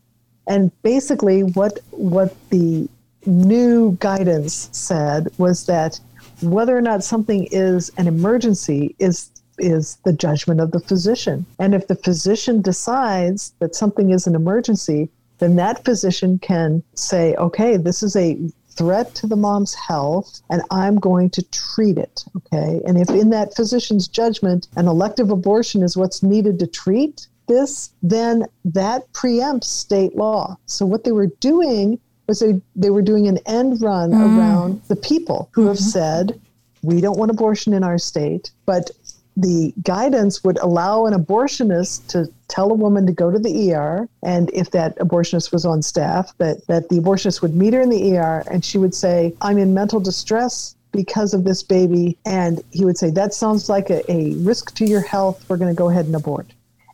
And 0.48 0.72
basically, 0.84 1.44
what 1.44 1.80
what 1.92 2.36
the 2.50 2.90
new 3.26 3.98
guidance 4.00 4.70
said 4.72 5.28
was 5.38 5.66
that 5.66 6.00
whether 6.42 6.76
or 6.76 6.82
not 6.82 7.04
something 7.04 7.48
is 7.52 7.92
an 7.98 8.08
emergency 8.08 8.96
is 9.00 9.30
is 9.58 9.98
the 10.06 10.14
judgment 10.14 10.60
of 10.60 10.72
the 10.72 10.80
physician. 10.80 11.46
And 11.60 11.76
if 11.76 11.88
the 11.88 11.96
physician 11.96 12.62
decides 12.62 13.54
that 13.60 13.76
something 13.76 14.10
is 14.10 14.26
an 14.26 14.34
emergency, 14.34 15.10
then 15.38 15.56
that 15.58 15.86
physician 15.86 16.40
can 16.40 16.82
say, 16.96 17.36
okay, 17.36 17.78
this 17.78 18.02
is 18.02 18.16
a 18.16 18.40
threat 18.72 19.14
to 19.16 19.28
the 19.28 19.36
mom's 19.36 19.76
health 19.76 20.42
and 20.50 20.62
I'm 20.72 20.96
going 20.96 21.30
to 21.32 21.44
treat 21.52 21.98
it. 21.98 22.24
Okay. 22.38 22.82
And 22.86 22.98
if 22.98 23.10
in 23.10 23.30
that 23.32 23.56
physician's 23.56 24.08
judgment 24.08 24.68
an 24.76 24.88
elective 24.88 25.30
abortion 25.30 25.84
is 25.84 25.98
what's 25.98 26.24
needed 26.24 26.58
to 26.60 26.68
treat 26.68 27.28
this, 27.48 27.92
then 28.02 28.46
that 28.64 29.12
preempts 29.14 29.66
state 29.66 30.16
law. 30.16 30.58
So 30.66 30.86
what 30.86 31.04
they 31.04 31.12
were 31.12 31.28
doing 31.40 32.00
was 32.32 32.40
they, 32.40 32.62
they 32.78 32.90
were 32.90 33.02
doing 33.02 33.28
an 33.28 33.40
end 33.46 33.82
run 33.82 34.12
mm. 34.12 34.38
around 34.38 34.82
the 34.88 34.96
people 34.96 35.50
who 35.52 35.62
mm-hmm. 35.62 35.70
have 35.70 35.80
said, 35.80 36.40
we 36.82 37.02
don't 37.02 37.18
want 37.18 37.30
abortion 37.30 37.74
in 37.74 37.84
our 37.84 37.98
state, 37.98 38.52
but 38.66 38.90
the 39.36 39.74
guidance 39.84 40.42
would 40.46 40.58
allow 40.60 41.06
an 41.06 41.14
abortionist 41.14 42.08
to 42.08 42.32
tell 42.48 42.72
a 42.72 42.74
woman 42.74 43.06
to 43.06 43.12
go 43.12 43.30
to 43.30 43.38
the 43.38 43.74
ER, 43.74 44.08
and 44.24 44.50
if 44.54 44.72
that 44.72 44.98
abortionist 45.00 45.52
was 45.52 45.66
on 45.66 45.82
staff, 45.82 46.34
that, 46.38 46.66
that 46.68 46.88
the 46.88 47.00
abortionist 47.00 47.42
would 47.42 47.54
meet 47.54 47.74
her 47.74 47.82
in 47.82 47.90
the 47.90 48.18
ER 48.18 48.44
and 48.50 48.64
she 48.64 48.78
would 48.78 48.96
say, 48.96 49.34
I'm 49.42 49.58
in 49.58 49.74
mental 49.74 50.00
distress 50.00 50.76
because 50.94 51.34
of 51.34 51.44
this 51.44 51.64
baby. 51.64 52.18
And 52.26 52.62
he 52.72 52.86
would 52.86 52.98
say, 52.98 53.10
That 53.10 53.34
sounds 53.34 53.70
like 53.70 53.90
a, 53.90 54.10
a 54.12 54.36
risk 54.36 54.74
to 54.76 54.86
your 54.86 55.02
health. 55.02 55.44
We're 55.48 55.58
going 55.58 55.74
to 55.74 55.78
go 55.78 55.90
ahead 55.90 56.06
and 56.06 56.16
abort. 56.16 56.48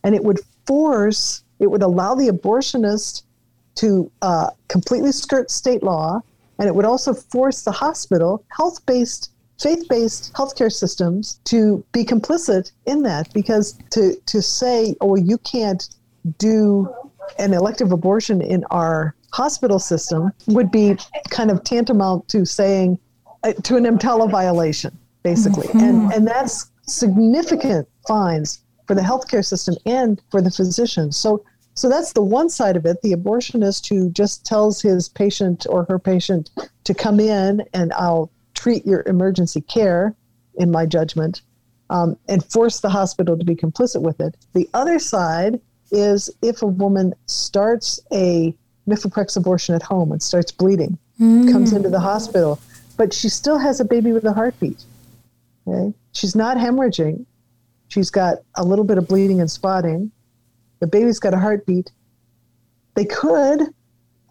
And 0.03 0.13
it 0.15 0.23
would 0.23 0.39
force, 0.65 1.43
it 1.59 1.67
would 1.67 1.83
allow 1.83 2.13
the 2.15 2.27
abortionist 2.27 3.23
to 3.77 4.11
uh, 4.21 4.49
completely 4.67 5.11
skirt 5.11 5.49
state 5.49 5.83
law, 5.83 6.21
and 6.59 6.67
it 6.67 6.75
would 6.75 6.85
also 6.85 7.13
force 7.13 7.63
the 7.63 7.71
hospital, 7.71 8.43
health 8.55 8.85
based 8.85 9.31
faith-based 9.59 10.33
healthcare 10.33 10.71
systems 10.71 11.39
to 11.43 11.83
be 11.91 12.05
complicit 12.05 12.71
in 12.85 13.01
that 13.01 13.31
because 13.33 13.77
to 13.89 14.15
to 14.25 14.41
say 14.41 14.95
oh 15.01 15.15
you 15.15 15.37
can't 15.39 15.89
do 16.37 16.87
an 17.39 17.53
elective 17.53 17.91
abortion 17.91 18.41
in 18.41 18.63
our 18.69 19.15
hospital 19.33 19.79
system 19.79 20.31
would 20.47 20.71
be 20.71 20.95
kind 21.29 21.49
of 21.49 21.63
tantamount 21.63 22.27
to 22.27 22.45
saying 22.45 22.99
uh, 23.43 23.53
to 23.63 23.75
an 23.75 23.85
EMTALA 23.85 24.29
violation 24.29 24.95
basically 25.23 25.67
mm-hmm. 25.67 25.79
and 25.79 26.13
and 26.13 26.27
that's 26.27 26.71
significant 26.83 27.87
fines 28.07 28.61
for 28.85 28.95
the 28.95 29.01
healthcare 29.01 29.43
system 29.43 29.75
and 29.85 30.21
for 30.29 30.41
the 30.41 30.51
physicians 30.51 31.17
so 31.17 31.43
so 31.77 31.89
that's 31.89 32.13
the 32.13 32.21
one 32.21 32.49
side 32.49 32.75
of 32.75 32.85
it 32.85 33.01
the 33.01 33.13
abortionist 33.13 33.87
who 33.87 34.09
just 34.09 34.45
tells 34.45 34.81
his 34.81 35.07
patient 35.07 35.65
or 35.69 35.85
her 35.85 35.99
patient 35.99 36.49
to 36.83 36.93
come 36.93 37.19
in 37.19 37.63
and 37.73 37.93
I'll 37.93 38.31
treat 38.53 38.85
your 38.85 39.03
emergency 39.05 39.61
care, 39.61 40.15
in 40.57 40.71
my 40.71 40.85
judgment, 40.85 41.41
um, 41.89 42.17
and 42.27 42.43
force 42.43 42.81
the 42.81 42.89
hospital 42.89 43.37
to 43.37 43.45
be 43.45 43.55
complicit 43.55 44.01
with 44.01 44.19
it. 44.19 44.35
The 44.53 44.69
other 44.73 44.99
side 44.99 45.61
is 45.91 46.29
if 46.41 46.61
a 46.61 46.67
woman 46.67 47.13
starts 47.27 47.99
a 48.11 48.53
mifeprex 48.87 49.37
abortion 49.37 49.75
at 49.75 49.81
home 49.81 50.11
and 50.11 50.21
starts 50.21 50.51
bleeding, 50.51 50.97
mm. 51.19 51.51
comes 51.51 51.71
into 51.71 51.89
the 51.89 51.99
hospital, 51.99 52.59
but 52.97 53.13
she 53.13 53.29
still 53.29 53.57
has 53.57 53.79
a 53.79 53.85
baby 53.85 54.11
with 54.11 54.25
a 54.25 54.33
heartbeat. 54.33 54.83
Okay? 55.65 55.93
She's 56.11 56.35
not 56.35 56.57
hemorrhaging. 56.57 57.25
She's 57.89 58.09
got 58.09 58.39
a 58.55 58.63
little 58.63 58.83
bit 58.83 58.97
of 58.97 59.07
bleeding 59.07 59.39
and 59.39 59.49
spotting. 59.49 60.11
The 60.79 60.87
baby's 60.87 61.19
got 61.19 61.33
a 61.33 61.39
heartbeat. 61.39 61.91
They 62.95 63.05
could 63.05 63.73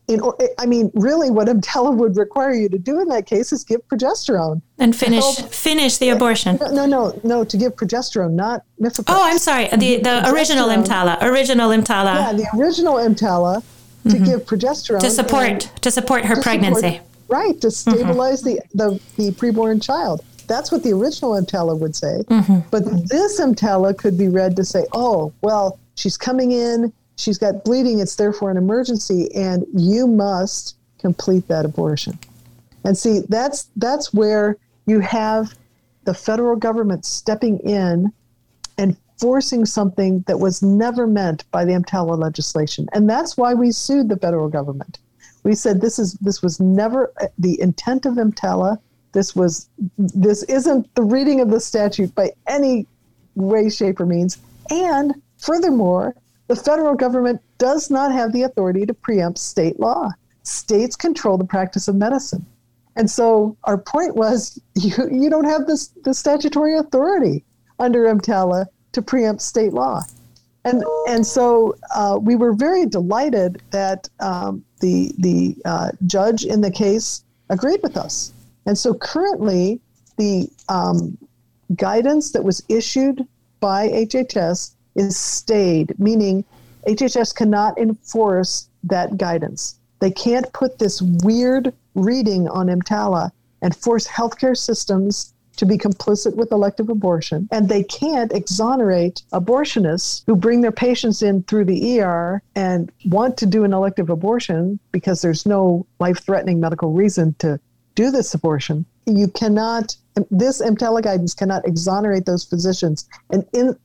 in, 0.08 0.20
I 0.58 0.66
mean, 0.66 0.90
really, 0.94 1.30
what 1.30 1.48
EMTALA 1.48 1.96
would 1.96 2.16
require 2.16 2.52
you 2.52 2.68
to 2.68 2.78
do 2.78 3.00
in 3.00 3.08
that 3.08 3.26
case 3.26 3.52
is 3.52 3.64
give 3.64 3.86
progesterone 3.88 4.62
and 4.78 4.94
finish 4.94 5.24
finish 5.50 5.98
the 5.98 6.10
abortion. 6.10 6.58
No, 6.60 6.70
no, 6.70 6.86
no, 6.86 7.20
no, 7.24 7.44
to 7.44 7.56
give 7.56 7.74
progesterone, 7.74 8.32
not 8.32 8.62
mifeprex. 8.80 9.04
Oh, 9.08 9.20
I'm 9.22 9.38
sorry, 9.38 9.68
the 9.68 9.96
the 9.96 10.30
original 10.30 10.68
EMTALA, 10.68 11.22
original 11.22 11.70
EMTALA. 11.70 12.14
Yeah, 12.14 12.32
the 12.34 12.46
original 12.56 12.94
EMTALA 12.94 13.62
to 14.04 14.08
mm-hmm. 14.08 14.24
give 14.24 14.40
progesterone 14.44 15.00
to 15.00 15.10
support 15.10 15.60
to 15.80 15.90
support 15.90 16.24
her 16.24 16.36
to 16.36 16.40
pregnancy. 16.40 16.80
Support, 16.80 17.02
right, 17.28 17.60
to 17.60 17.66
mm-hmm. 17.66 17.90
stabilize 17.90 18.44
mm-hmm. 18.44 18.78
the, 18.78 19.00
the 19.16 19.30
the 19.30 19.30
preborn 19.32 19.82
child. 19.82 20.24
That's 20.46 20.70
what 20.70 20.84
the 20.84 20.92
original 20.92 21.32
EMTALA 21.32 21.80
would 21.80 21.96
say. 21.96 22.22
Mm-hmm. 22.28 22.68
But 22.70 23.08
this 23.08 23.40
EMTALA 23.40 23.98
could 23.98 24.16
be 24.16 24.28
read 24.28 24.54
to 24.54 24.64
say, 24.64 24.86
oh, 24.92 25.32
well, 25.40 25.80
she's 25.96 26.16
coming 26.16 26.52
in 26.52 26.92
she's 27.16 27.38
got 27.38 27.64
bleeding, 27.64 27.98
it's 27.98 28.16
therefore 28.16 28.50
an 28.50 28.56
emergency, 28.56 29.34
and 29.34 29.66
you 29.74 30.06
must 30.06 30.76
complete 30.98 31.48
that 31.48 31.64
abortion. 31.64 32.18
And 32.84 32.96
see, 32.96 33.20
that's 33.28 33.68
that's 33.76 34.14
where 34.14 34.56
you 34.86 35.00
have 35.00 35.54
the 36.04 36.14
federal 36.14 36.56
government 36.56 37.04
stepping 37.04 37.58
in 37.60 38.12
and 38.78 38.96
forcing 39.18 39.64
something 39.64 40.20
that 40.28 40.38
was 40.38 40.62
never 40.62 41.06
meant 41.06 41.50
by 41.50 41.64
the 41.64 41.72
EMTALA 41.72 42.16
legislation. 42.18 42.86
And 42.92 43.08
that's 43.10 43.36
why 43.36 43.54
we 43.54 43.72
sued 43.72 44.08
the 44.08 44.16
federal 44.16 44.48
government. 44.48 44.98
We 45.42 45.54
said 45.54 45.80
this 45.80 45.98
is 45.98 46.14
this 46.14 46.42
was 46.42 46.60
never 46.60 47.12
uh, 47.20 47.26
the 47.38 47.60
intent 47.60 48.06
of 48.06 48.14
EMTALA. 48.14 48.78
This 49.12 49.34
was 49.34 49.68
this 49.98 50.42
isn't 50.44 50.94
the 50.94 51.02
reading 51.02 51.40
of 51.40 51.50
the 51.50 51.60
statute 51.60 52.14
by 52.14 52.30
any 52.46 52.86
way, 53.34 53.68
shape, 53.68 54.00
or 54.00 54.06
means. 54.06 54.38
And 54.70 55.14
furthermore, 55.38 56.14
the 56.48 56.56
federal 56.56 56.94
government 56.94 57.40
does 57.58 57.90
not 57.90 58.12
have 58.12 58.32
the 58.32 58.42
authority 58.42 58.86
to 58.86 58.94
preempt 58.94 59.38
state 59.38 59.80
law. 59.80 60.10
States 60.42 60.94
control 60.94 61.36
the 61.36 61.44
practice 61.44 61.88
of 61.88 61.96
medicine. 61.96 62.44
And 62.94 63.10
so 63.10 63.56
our 63.64 63.78
point 63.78 64.14
was 64.14 64.60
you, 64.74 64.94
you 65.10 65.30
don't 65.30 65.44
have 65.44 65.66
this, 65.66 65.88
the 66.04 66.14
statutory 66.14 66.76
authority 66.76 67.44
under 67.78 68.04
EMTALA 68.04 68.66
to 68.92 69.02
preempt 69.02 69.42
state 69.42 69.72
law. 69.72 70.02
And, 70.64 70.82
and 71.08 71.24
so 71.24 71.76
uh, 71.94 72.18
we 72.20 72.34
were 72.34 72.52
very 72.52 72.86
delighted 72.86 73.62
that 73.70 74.08
um, 74.18 74.64
the, 74.80 75.12
the 75.18 75.56
uh, 75.64 75.92
judge 76.06 76.44
in 76.44 76.60
the 76.60 76.72
case 76.72 77.22
agreed 77.50 77.80
with 77.84 77.96
us. 77.96 78.32
And 78.66 78.76
so 78.76 78.94
currently, 78.94 79.80
the 80.16 80.48
um, 80.68 81.16
guidance 81.76 82.32
that 82.32 82.42
was 82.42 82.64
issued 82.68 83.26
by 83.60 83.88
HHS 83.88 84.75
is 84.96 85.16
stayed, 85.16 85.98
meaning 85.98 86.44
HHS 86.86 87.34
cannot 87.34 87.78
enforce 87.78 88.68
that 88.84 89.16
guidance. 89.16 89.78
They 90.00 90.10
can't 90.10 90.52
put 90.52 90.78
this 90.78 91.02
weird 91.02 91.72
reading 91.94 92.48
on 92.48 92.66
EMTALA 92.68 93.32
and 93.62 93.74
force 93.74 94.06
healthcare 94.06 94.56
systems 94.56 95.32
to 95.56 95.66
be 95.66 95.78
complicit 95.78 96.36
with 96.36 96.52
elective 96.52 96.90
abortion. 96.90 97.48
And 97.50 97.68
they 97.68 97.82
can't 97.82 98.32
exonerate 98.32 99.22
abortionists 99.32 100.22
who 100.26 100.36
bring 100.36 100.60
their 100.60 100.72
patients 100.72 101.22
in 101.22 101.42
through 101.44 101.64
the 101.64 102.00
ER 102.00 102.42
and 102.54 102.92
want 103.06 103.38
to 103.38 103.46
do 103.46 103.64
an 103.64 103.72
elective 103.72 104.10
abortion 104.10 104.78
because 104.92 105.22
there's 105.22 105.46
no 105.46 105.86
life 105.98 106.18
threatening 106.18 106.60
medical 106.60 106.92
reason 106.92 107.34
to 107.38 107.58
do 107.94 108.10
this 108.10 108.34
abortion. 108.34 108.84
You 109.06 109.28
cannot 109.28 109.96
this 110.30 110.62
EMTALA 110.62 111.02
guidance 111.02 111.34
cannot 111.34 111.66
exonerate 111.66 112.24
those 112.24 112.44
physicians 112.44 113.08
and 113.30 113.44
in, 113.52 113.76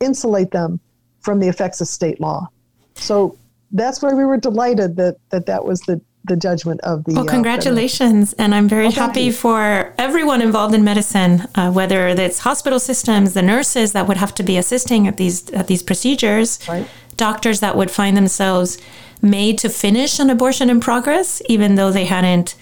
insulate 0.00 0.50
them 0.50 0.80
from 1.20 1.38
the 1.38 1.48
effects 1.48 1.80
of 1.80 1.86
state 1.86 2.20
law. 2.20 2.48
So 2.94 3.36
that's 3.72 4.02
why 4.02 4.12
we 4.12 4.24
were 4.24 4.38
delighted 4.38 4.96
that 4.96 5.16
that, 5.30 5.46
that 5.46 5.64
was 5.64 5.80
the, 5.82 6.00
the 6.24 6.36
judgment 6.36 6.80
of 6.80 7.04
the. 7.04 7.14
Well, 7.14 7.28
uh, 7.28 7.30
congratulations. 7.30 8.32
Uh, 8.32 8.42
and 8.42 8.54
I'm 8.54 8.68
very 8.68 8.84
well, 8.84 8.92
happy 8.92 9.30
for 9.30 9.94
everyone 9.98 10.42
involved 10.42 10.74
in 10.74 10.84
medicine, 10.84 11.46
uh, 11.54 11.70
whether 11.70 12.08
it's 12.08 12.40
hospital 12.40 12.80
systems, 12.80 13.34
the 13.34 13.42
nurses 13.42 13.92
that 13.92 14.08
would 14.08 14.16
have 14.16 14.34
to 14.36 14.42
be 14.42 14.56
assisting 14.56 15.06
at 15.06 15.16
these, 15.16 15.50
at 15.50 15.66
these 15.66 15.82
procedures, 15.82 16.58
right. 16.68 16.88
doctors 17.16 17.60
that 17.60 17.76
would 17.76 17.90
find 17.90 18.16
themselves 18.16 18.78
made 19.20 19.58
to 19.58 19.68
finish 19.68 20.18
an 20.18 20.30
abortion 20.30 20.70
in 20.70 20.80
progress, 20.80 21.42
even 21.48 21.74
though 21.74 21.90
they 21.90 22.04
hadn't 22.04 22.54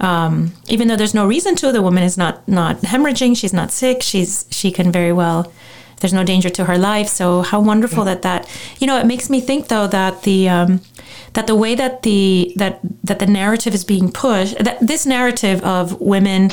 um, 0.00 0.52
even 0.68 0.88
though 0.88 0.96
there's 0.96 1.14
no 1.14 1.26
reason 1.26 1.54
to, 1.56 1.72
the 1.72 1.82
woman 1.82 2.02
is 2.02 2.16
not 2.16 2.46
not 2.48 2.78
hemorrhaging. 2.82 3.36
She's 3.36 3.52
not 3.52 3.72
sick. 3.72 4.02
She's 4.02 4.46
she 4.50 4.70
can 4.70 4.92
very 4.92 5.12
well. 5.12 5.52
There's 6.00 6.12
no 6.12 6.24
danger 6.24 6.50
to 6.50 6.64
her 6.66 6.76
life. 6.76 7.08
So 7.08 7.42
how 7.42 7.60
wonderful 7.60 8.04
yeah. 8.04 8.14
that 8.14 8.22
that 8.22 8.60
you 8.78 8.86
know 8.86 8.98
it 8.98 9.06
makes 9.06 9.30
me 9.30 9.40
think 9.40 9.68
though 9.68 9.86
that 9.86 10.22
the 10.22 10.48
um, 10.48 10.80
that 11.32 11.46
the 11.46 11.54
way 11.54 11.74
that 11.74 12.02
the 12.02 12.52
that 12.56 12.80
that 13.04 13.18
the 13.18 13.26
narrative 13.26 13.74
is 13.74 13.84
being 13.84 14.12
pushed 14.12 14.58
that 14.58 14.78
this 14.80 15.06
narrative 15.06 15.62
of 15.62 16.00
women 16.00 16.50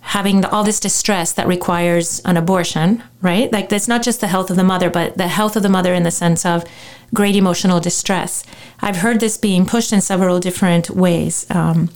having 0.00 0.44
all 0.46 0.64
this 0.64 0.80
distress 0.80 1.32
that 1.34 1.46
requires 1.46 2.20
an 2.24 2.36
abortion, 2.36 3.02
right? 3.20 3.52
Like 3.52 3.68
that's 3.68 3.86
not 3.86 4.02
just 4.02 4.20
the 4.20 4.28
health 4.28 4.50
of 4.50 4.56
the 4.56 4.64
mother, 4.64 4.88
but 4.90 5.16
the 5.16 5.28
health 5.28 5.56
of 5.56 5.62
the 5.62 5.68
mother 5.68 5.92
in 5.92 6.04
the 6.04 6.10
sense 6.10 6.46
of 6.46 6.64
great 7.12 7.36
emotional 7.36 7.80
distress. 7.80 8.42
I've 8.80 8.96
heard 8.96 9.20
this 9.20 9.36
being 9.36 9.66
pushed 9.66 9.92
in 9.92 10.00
several 10.00 10.40
different 10.40 10.90
ways. 10.90 11.46
Um, 11.50 11.90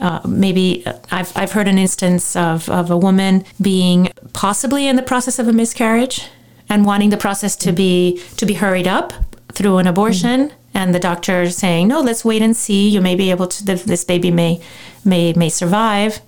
uh, 0.00 0.20
maybe 0.26 0.84
I've, 1.10 1.32
I've 1.36 1.52
heard 1.52 1.68
an 1.68 1.78
instance 1.78 2.36
of, 2.36 2.68
of 2.68 2.90
a 2.90 2.96
woman 2.96 3.44
being 3.60 4.10
possibly 4.32 4.86
in 4.86 4.96
the 4.96 5.02
process 5.02 5.38
of 5.38 5.48
a 5.48 5.52
miscarriage 5.52 6.28
and 6.68 6.84
wanting 6.84 7.10
the 7.10 7.16
process 7.16 7.56
to 7.56 7.72
be 7.72 8.20
to 8.36 8.46
be 8.46 8.54
hurried 8.54 8.86
up 8.86 9.12
through 9.52 9.78
an 9.78 9.86
abortion 9.86 10.48
mm-hmm. 10.48 10.76
and 10.76 10.94
the 10.94 10.98
doctor 10.98 11.48
saying, 11.50 11.88
"No, 11.88 12.00
let's 12.00 12.24
wait 12.24 12.42
and 12.42 12.56
see. 12.56 12.88
You 12.88 13.00
may 13.00 13.14
be 13.14 13.30
able 13.30 13.46
to. 13.46 13.64
This 13.64 14.04
baby 14.04 14.30
may 14.30 14.60
may 15.04 15.32
may 15.32 15.48
survive." 15.48 16.20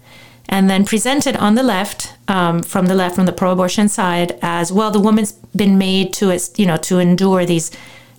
And 0.50 0.70
then 0.70 0.86
presented 0.86 1.36
on 1.36 1.56
the 1.56 1.62
left, 1.62 2.14
um, 2.26 2.62
from 2.62 2.86
the 2.86 2.94
left, 2.94 3.16
from 3.16 3.26
the 3.26 3.34
pro-abortion 3.34 3.90
side, 3.90 4.38
as 4.40 4.72
well. 4.72 4.90
The 4.90 4.98
woman's 4.98 5.32
been 5.54 5.76
made 5.76 6.14
to, 6.14 6.38
you 6.56 6.64
know, 6.64 6.78
to 6.78 6.98
endure 6.98 7.44
these 7.44 7.70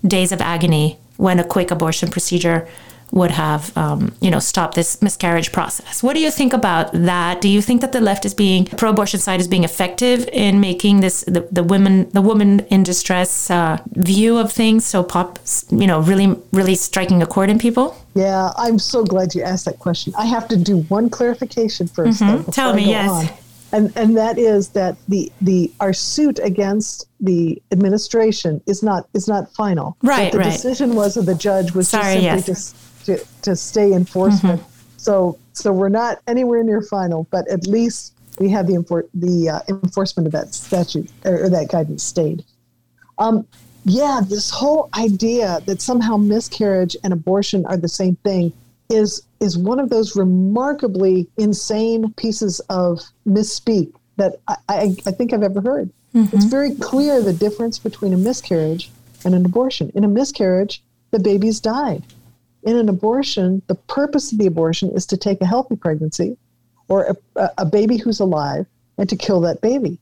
days 0.05 0.31
of 0.31 0.39
agony 0.39 0.99
when 1.17 1.39
a 1.39 1.43
quick 1.43 1.71
abortion 1.71 2.09
procedure 2.09 2.67
would 3.11 3.31
have, 3.31 3.75
um, 3.77 4.13
you 4.21 4.29
know, 4.29 4.39
stopped 4.39 4.75
this 4.75 5.01
miscarriage 5.01 5.51
process. 5.51 6.03
What 6.03 6.13
do 6.13 6.19
you 6.19 6.31
think 6.31 6.53
about 6.53 6.91
that? 6.93 7.41
Do 7.41 7.49
you 7.49 7.61
think 7.61 7.81
that 7.81 7.91
the 7.91 8.01
left 8.01 8.25
is 8.25 8.33
being 8.33 8.65
pro-abortion 8.65 9.19
side 9.19 9.39
is 9.39 9.47
being 9.47 9.63
effective 9.63 10.27
in 10.31 10.59
making 10.59 11.01
this 11.01 11.23
the, 11.25 11.47
the 11.51 11.63
women 11.63 12.09
the 12.11 12.21
woman 12.21 12.61
in 12.71 12.83
distress 12.83 13.49
uh, 13.49 13.77
view 13.91 14.37
of 14.37 14.51
things 14.51 14.85
so 14.85 15.03
pop, 15.03 15.39
you 15.69 15.87
know, 15.87 16.01
really 16.01 16.35
really 16.51 16.75
striking 16.75 17.21
a 17.21 17.25
chord 17.25 17.49
in 17.49 17.59
people? 17.59 17.95
Yeah, 18.15 18.51
I'm 18.57 18.79
so 18.79 19.03
glad 19.03 19.35
you 19.35 19.43
asked 19.43 19.65
that 19.65 19.79
question. 19.79 20.13
I 20.17 20.25
have 20.25 20.47
to 20.49 20.57
do 20.57 20.79
one 20.83 21.09
clarification 21.09 21.87
1st 21.87 22.21
mm-hmm. 22.21 22.51
Tell 22.51 22.73
me, 22.73 22.89
yes. 22.89 23.09
On. 23.09 23.29
And 23.71 23.93
and 23.95 24.17
that 24.17 24.39
is 24.39 24.69
that 24.69 24.97
the 25.07 25.31
the 25.41 25.71
our 25.79 25.93
suit 25.93 26.39
against 26.39 27.07
the 27.19 27.61
administration 27.71 28.61
is 28.65 28.81
not 28.81 29.07
is 29.13 29.27
not 29.27 29.53
final. 29.53 29.95
Right, 30.01 30.31
the 30.31 30.39
right. 30.39 30.51
decision 30.51 30.95
was 30.95 31.17
of 31.17 31.27
the 31.27 31.35
judge 31.35 31.73
was 31.73 31.87
Sorry, 31.87 32.03
just 32.03 32.13
simply 32.13 32.25
yes. 32.25 32.45
just 32.45 32.75
to, 33.05 33.23
to 33.43 33.55
stay 33.55 33.93
enforcement. 33.93 34.61
Mm-hmm. 34.61 34.97
So 34.97 35.37
so 35.59 35.73
we're 35.73 35.89
not 35.89 36.19
anywhere 36.27 36.63
near 36.63 36.81
final, 36.81 37.27
but 37.31 37.47
at 37.49 37.67
least 37.67 38.13
we 38.39 38.49
have 38.49 38.67
the 38.67 38.73
enfor- 38.73 39.09
the 39.13 39.49
uh, 39.49 39.59
enforcement 39.67 40.25
of 40.25 40.33
that 40.33 40.53
statute 40.53 41.09
or, 41.25 41.49
that 41.49 41.69
guidance 41.69 42.03
stayed. 42.03 42.43
Um, 43.17 43.45
yeah, 43.85 44.21
this 44.25 44.49
whole 44.49 44.89
idea 44.97 45.59
that 45.65 45.81
somehow 45.81 46.17
miscarriage 46.17 46.95
and 47.03 47.11
abortion 47.11 47.65
are 47.65 47.77
the 47.77 47.89
same 47.89 48.15
thing 48.17 48.53
is 48.89 49.23
is 49.39 49.57
one 49.57 49.79
of 49.79 49.89
those 49.89 50.15
remarkably 50.15 51.27
insane 51.37 52.13
pieces 52.13 52.59
of 52.69 53.01
misspeak 53.27 53.93
that 54.17 54.35
I, 54.47 54.55
I, 54.67 54.95
I 55.05 55.11
think 55.11 55.33
I've 55.33 55.43
ever 55.43 55.61
heard. 55.61 55.91
Mm-hmm. 56.13 56.35
It's 56.35 56.45
very 56.45 56.75
clear 56.75 57.21
the 57.21 57.33
difference 57.33 57.79
between 57.79 58.13
a 58.13 58.17
miscarriage 58.17 58.89
and 59.23 59.35
an 59.35 59.45
abortion. 59.45 59.91
In 59.93 60.03
a 60.03 60.07
miscarriage, 60.07 60.81
the 61.11 61.19
baby's 61.19 61.59
died 61.59 62.03
in 62.63 62.75
an 62.75 62.89
abortion, 62.89 63.61
the 63.67 63.75
purpose 63.75 64.31
of 64.31 64.37
the 64.37 64.47
abortion 64.47 64.91
is 64.91 65.05
to 65.07 65.17
take 65.17 65.41
a 65.41 65.45
healthy 65.45 65.75
pregnancy 65.75 66.37
or 66.87 67.15
a, 67.35 67.49
a, 67.57 67.65
baby 67.65 67.97
who's 67.97 68.19
alive 68.19 68.65
and 68.97 69.07
to 69.07 69.15
kill 69.15 69.39
that 69.41 69.61
baby. 69.61 69.99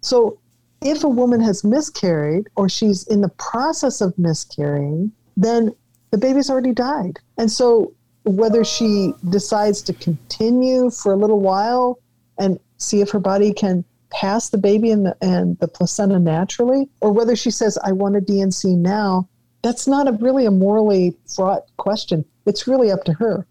So 0.00 0.38
if 0.82 1.04
a 1.04 1.08
woman 1.08 1.40
has 1.40 1.64
miscarried 1.64 2.48
or 2.56 2.68
she's 2.68 3.06
in 3.06 3.20
the 3.20 3.28
process 3.30 4.00
of 4.00 4.18
miscarrying, 4.18 5.12
then 5.36 5.74
the 6.10 6.18
baby's 6.18 6.50
already 6.50 6.72
died. 6.72 7.20
And 7.38 7.50
so 7.50 7.94
whether 8.24 8.64
she 8.64 9.12
decides 9.30 9.82
to 9.82 9.92
continue 9.92 10.90
for 10.90 11.12
a 11.12 11.16
little 11.16 11.40
while 11.40 11.98
and 12.38 12.58
see 12.78 13.00
if 13.00 13.10
her 13.10 13.18
body 13.18 13.52
can 13.52 13.84
pass 14.10 14.50
the 14.50 14.58
baby 14.58 14.90
and 14.90 15.06
the, 15.06 15.16
and 15.20 15.58
the 15.58 15.68
placenta 15.68 16.18
naturally, 16.18 16.88
or 17.00 17.12
whether 17.12 17.34
she 17.34 17.50
says, 17.50 17.78
I 17.82 17.92
want 17.92 18.16
a 18.16 18.20
D&C 18.20 18.74
now, 18.76 19.28
that's 19.64 19.88
not 19.88 20.06
a 20.06 20.12
really 20.12 20.44
a 20.44 20.50
morally 20.50 21.16
fraught 21.26 21.64
question. 21.78 22.22
It's 22.44 22.68
really 22.68 22.92
up 22.92 23.04
to 23.04 23.14
her. 23.14 23.46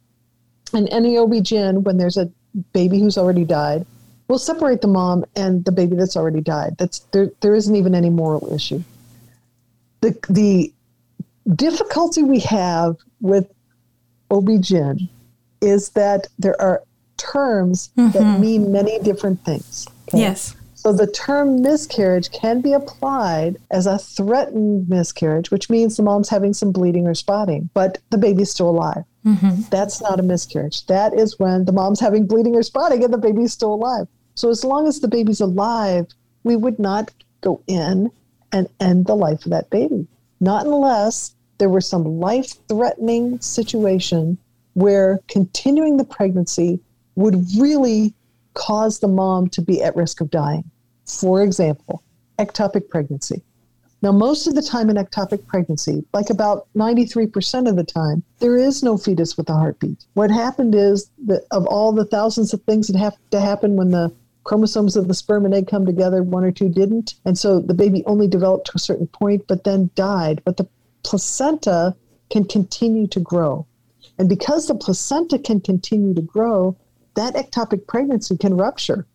And 0.71 0.87
any 0.91 1.17
OB-GYN, 1.17 1.81
when 1.81 1.97
there's 1.97 2.17
a 2.17 2.29
baby 2.71 2.99
who's 2.99 3.17
already 3.17 3.45
died, 3.45 3.83
will 4.27 4.37
separate 4.37 4.81
the 4.81 4.87
mom 4.87 5.25
and 5.35 5.65
the 5.65 5.71
baby 5.71 5.95
that's 5.95 6.15
already 6.15 6.39
died. 6.39 6.75
That's 6.77 6.99
there. 7.11 7.31
There 7.41 7.55
isn't 7.55 7.75
even 7.75 7.95
any 7.95 8.11
moral 8.11 8.53
issue. 8.53 8.83
The 10.01 10.15
the 10.29 10.71
difficulty 11.55 12.21
we 12.21 12.39
have 12.41 12.97
with 13.19 13.51
OB-GYN 14.29 15.09
is 15.61 15.89
that 15.89 16.27
there 16.37 16.59
are 16.61 16.83
terms 17.17 17.89
mm-hmm. 17.97 18.11
that 18.11 18.39
mean 18.39 18.71
many 18.71 18.99
different 18.99 19.43
things. 19.43 19.87
Okay? 20.09 20.19
Yes. 20.19 20.55
So 20.83 20.91
the 20.91 21.07
term 21.07 21.61
miscarriage 21.61 22.29
can 22.31 22.59
be 22.59 22.73
applied 22.73 23.55
as 23.71 23.85
a 23.85 23.97
threatened 23.97 24.89
miscarriage, 24.89 25.49
which 25.49 25.69
means 25.69 25.95
the 25.95 26.03
mom's 26.03 26.27
having 26.27 26.53
some 26.53 26.73
bleeding 26.73 27.07
or 27.07 27.13
spotting, 27.13 27.69
but 27.73 27.99
the 28.09 28.17
baby's 28.17 28.51
still 28.51 28.69
alive. 28.69 29.05
Mm-hmm. 29.25 29.61
That's 29.69 30.01
not 30.01 30.19
a 30.19 30.23
miscarriage. 30.23 30.85
That 30.87 31.13
is 31.13 31.39
when 31.39 31.63
the 31.63 31.71
mom's 31.71 32.01
having 32.01 32.27
bleeding 32.27 32.53
or 32.53 32.63
spotting 32.63 33.01
and 33.01 33.13
the 33.13 33.17
baby's 33.17 33.53
still 33.53 33.73
alive. 33.73 34.07
So 34.35 34.49
as 34.49 34.65
long 34.65 34.85
as 34.85 34.99
the 34.99 35.07
baby's 35.07 35.39
alive, 35.39 36.07
we 36.43 36.57
would 36.57 36.79
not 36.79 37.11
go 37.39 37.61
in 37.65 38.11
and 38.51 38.67
end 38.81 39.05
the 39.05 39.15
life 39.15 39.45
of 39.45 39.51
that 39.51 39.69
baby. 39.69 40.05
Not 40.41 40.65
unless 40.65 41.33
there 41.59 41.69
were 41.69 41.79
some 41.79 42.19
life 42.19 42.55
threatening 42.67 43.39
situation 43.39 44.37
where 44.73 45.21
continuing 45.29 45.95
the 45.95 46.03
pregnancy 46.03 46.81
would 47.15 47.41
really 47.57 48.13
cause 48.53 48.99
the 48.99 49.07
mom 49.07 49.47
to 49.47 49.61
be 49.61 49.81
at 49.81 49.95
risk 49.95 50.19
of 50.19 50.29
dying. 50.29 50.69
For 51.05 51.41
example, 51.41 52.03
ectopic 52.39 52.89
pregnancy. 52.89 53.41
Now, 54.01 54.11
most 54.11 54.47
of 54.47 54.55
the 54.55 54.61
time 54.61 54.89
in 54.89 54.97
ectopic 54.97 55.47
pregnancy, 55.47 56.03
like 56.13 56.29
about 56.29 56.67
93% 56.75 57.69
of 57.69 57.77
the 57.77 57.85
time, 57.85 58.21
there 58.39 58.57
is 58.57 58.83
no 58.83 58.97
fetus 58.97 59.37
with 59.37 59.49
a 59.49 59.53
heartbeat. 59.53 60.05
What 60.13 60.29
happened 60.29 60.75
is 60.75 61.09
that 61.25 61.45
of 61.51 61.65
all 61.67 61.93
the 61.93 62.03
thousands 62.03 62.53
of 62.53 62.61
things 62.63 62.87
that 62.87 62.97
have 62.97 63.15
to 63.31 63.39
happen 63.39 63.77
when 63.77 63.91
the 63.91 64.13
chromosomes 64.43 64.97
of 64.97 65.07
the 65.07 65.13
sperm 65.13 65.45
and 65.45 65.53
egg 65.53 65.67
come 65.67 65.85
together, 65.85 66.21
one 66.21 66.43
or 66.43 66.51
two 66.51 66.67
didn't. 66.67 67.15
And 67.23 67.37
so 67.37 67.61
the 67.61 67.73
baby 67.73 68.03
only 68.05 68.27
developed 68.27 68.67
to 68.67 68.73
a 68.75 68.79
certain 68.79 69.07
point, 69.07 69.47
but 69.47 69.63
then 69.63 69.89
died. 69.95 70.41
But 70.43 70.57
the 70.57 70.67
placenta 71.03 71.95
can 72.29 72.43
continue 72.43 73.07
to 73.07 73.21
grow. 73.21 73.65
And 74.17 74.27
because 74.27 74.67
the 74.67 74.75
placenta 74.75 75.39
can 75.39 75.61
continue 75.61 76.13
to 76.13 76.21
grow, 76.21 76.75
that 77.15 77.35
ectopic 77.35 77.87
pregnancy 77.87 78.37
can 78.37 78.57
rupture. 78.57 79.05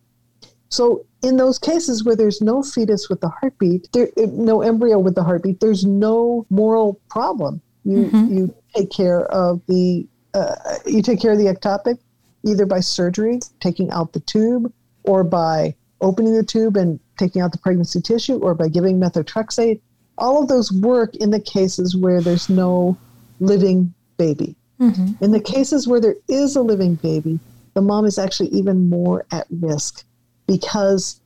So, 0.69 1.05
in 1.21 1.37
those 1.37 1.59
cases 1.59 2.03
where 2.03 2.15
there's 2.15 2.41
no 2.41 2.63
fetus 2.63 3.09
with 3.09 3.21
the 3.21 3.29
heartbeat, 3.29 3.91
there, 3.91 4.09
no 4.17 4.61
embryo 4.61 4.99
with 4.99 5.15
the 5.15 5.23
heartbeat, 5.23 5.59
there's 5.59 5.85
no 5.85 6.45
moral 6.49 6.99
problem. 7.09 7.61
You 7.83 8.05
mm-hmm. 8.05 8.37
you 8.37 8.55
take 8.75 8.91
care 8.91 9.25
of 9.25 9.61
the 9.67 10.07
uh, 10.33 10.55
you 10.85 11.01
take 11.01 11.19
care 11.21 11.31
of 11.31 11.37
the 11.37 11.45
ectopic 11.45 11.97
either 12.45 12.65
by 12.65 12.79
surgery, 12.79 13.39
taking 13.59 13.91
out 13.91 14.13
the 14.13 14.19
tube, 14.21 14.71
or 15.03 15.23
by 15.23 15.75
opening 16.01 16.33
the 16.33 16.43
tube 16.43 16.77
and 16.77 16.99
taking 17.17 17.41
out 17.41 17.51
the 17.51 17.57
pregnancy 17.57 18.01
tissue, 18.01 18.37
or 18.37 18.53
by 18.53 18.69
giving 18.69 18.99
methotrexate. 18.99 19.81
All 20.17 20.41
of 20.41 20.49
those 20.49 20.71
work 20.71 21.15
in 21.15 21.31
the 21.31 21.39
cases 21.39 21.95
where 21.95 22.21
there's 22.21 22.49
no 22.49 22.97
living 23.39 23.93
baby. 24.17 24.55
Mm-hmm. 24.79 25.23
In 25.23 25.31
the 25.31 25.41
cases 25.41 25.87
where 25.87 25.99
there 25.99 26.15
is 26.27 26.55
a 26.55 26.61
living 26.61 26.95
baby, 26.95 27.39
the 27.73 27.81
mom 27.81 28.05
is 28.05 28.17
actually 28.17 28.49
even 28.49 28.89
more 28.89 29.25
at 29.31 29.47
risk 29.49 30.05
because 30.49 31.21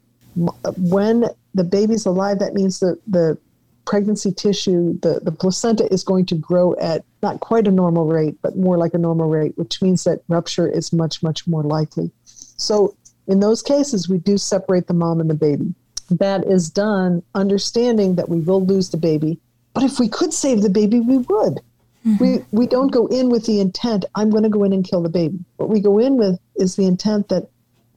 when 0.77 1.25
the 1.53 1.63
baby's 1.63 2.05
alive, 2.05 2.39
that 2.39 2.53
means 2.53 2.79
that 2.81 2.99
the 3.07 3.37
pregnancy 3.85 4.31
tissue, 4.31 4.99
the, 4.99 5.21
the 5.23 5.31
placenta 5.31 5.91
is 5.93 6.03
going 6.03 6.25
to 6.25 6.35
grow 6.35 6.75
at 6.75 7.05
not 7.21 7.39
quite 7.39 7.67
a 7.67 7.71
normal 7.71 8.05
rate, 8.05 8.35
but 8.41 8.57
more 8.57 8.77
like 8.77 8.93
a 8.93 8.97
normal 8.97 9.29
rate, 9.29 9.57
which 9.57 9.81
means 9.81 10.03
that 10.03 10.21
rupture 10.27 10.67
is 10.67 10.91
much, 10.91 11.23
much 11.23 11.47
more 11.47 11.63
likely. 11.63 12.11
So 12.25 12.95
in 13.27 13.39
those 13.39 13.61
cases, 13.61 14.09
we 14.09 14.17
do 14.17 14.37
separate 14.37 14.87
the 14.87 14.93
mom 14.93 15.21
and 15.21 15.29
the 15.29 15.35
baby. 15.35 15.73
That 16.09 16.45
is 16.45 16.69
done 16.69 17.23
understanding 17.33 18.15
that 18.15 18.27
we 18.27 18.39
will 18.39 18.65
lose 18.65 18.89
the 18.89 18.97
baby. 18.97 19.39
But 19.73 19.83
if 19.83 19.99
we 19.99 20.09
could 20.09 20.33
save 20.33 20.61
the 20.61 20.69
baby, 20.69 20.99
we 20.99 21.17
would. 21.17 21.61
Mm-hmm. 22.05 22.17
We 22.19 22.45
we 22.51 22.67
don't 22.67 22.91
go 22.91 23.07
in 23.07 23.29
with 23.29 23.45
the 23.45 23.61
intent 23.61 24.03
I'm 24.13 24.29
going 24.29 24.43
to 24.43 24.49
go 24.49 24.65
in 24.65 24.73
and 24.73 24.83
kill 24.83 25.01
the 25.01 25.09
baby. 25.09 25.39
What 25.55 25.69
we 25.69 25.79
go 25.79 25.99
in 25.99 26.17
with 26.17 26.37
is 26.57 26.75
the 26.75 26.85
intent 26.85 27.29
that 27.29 27.47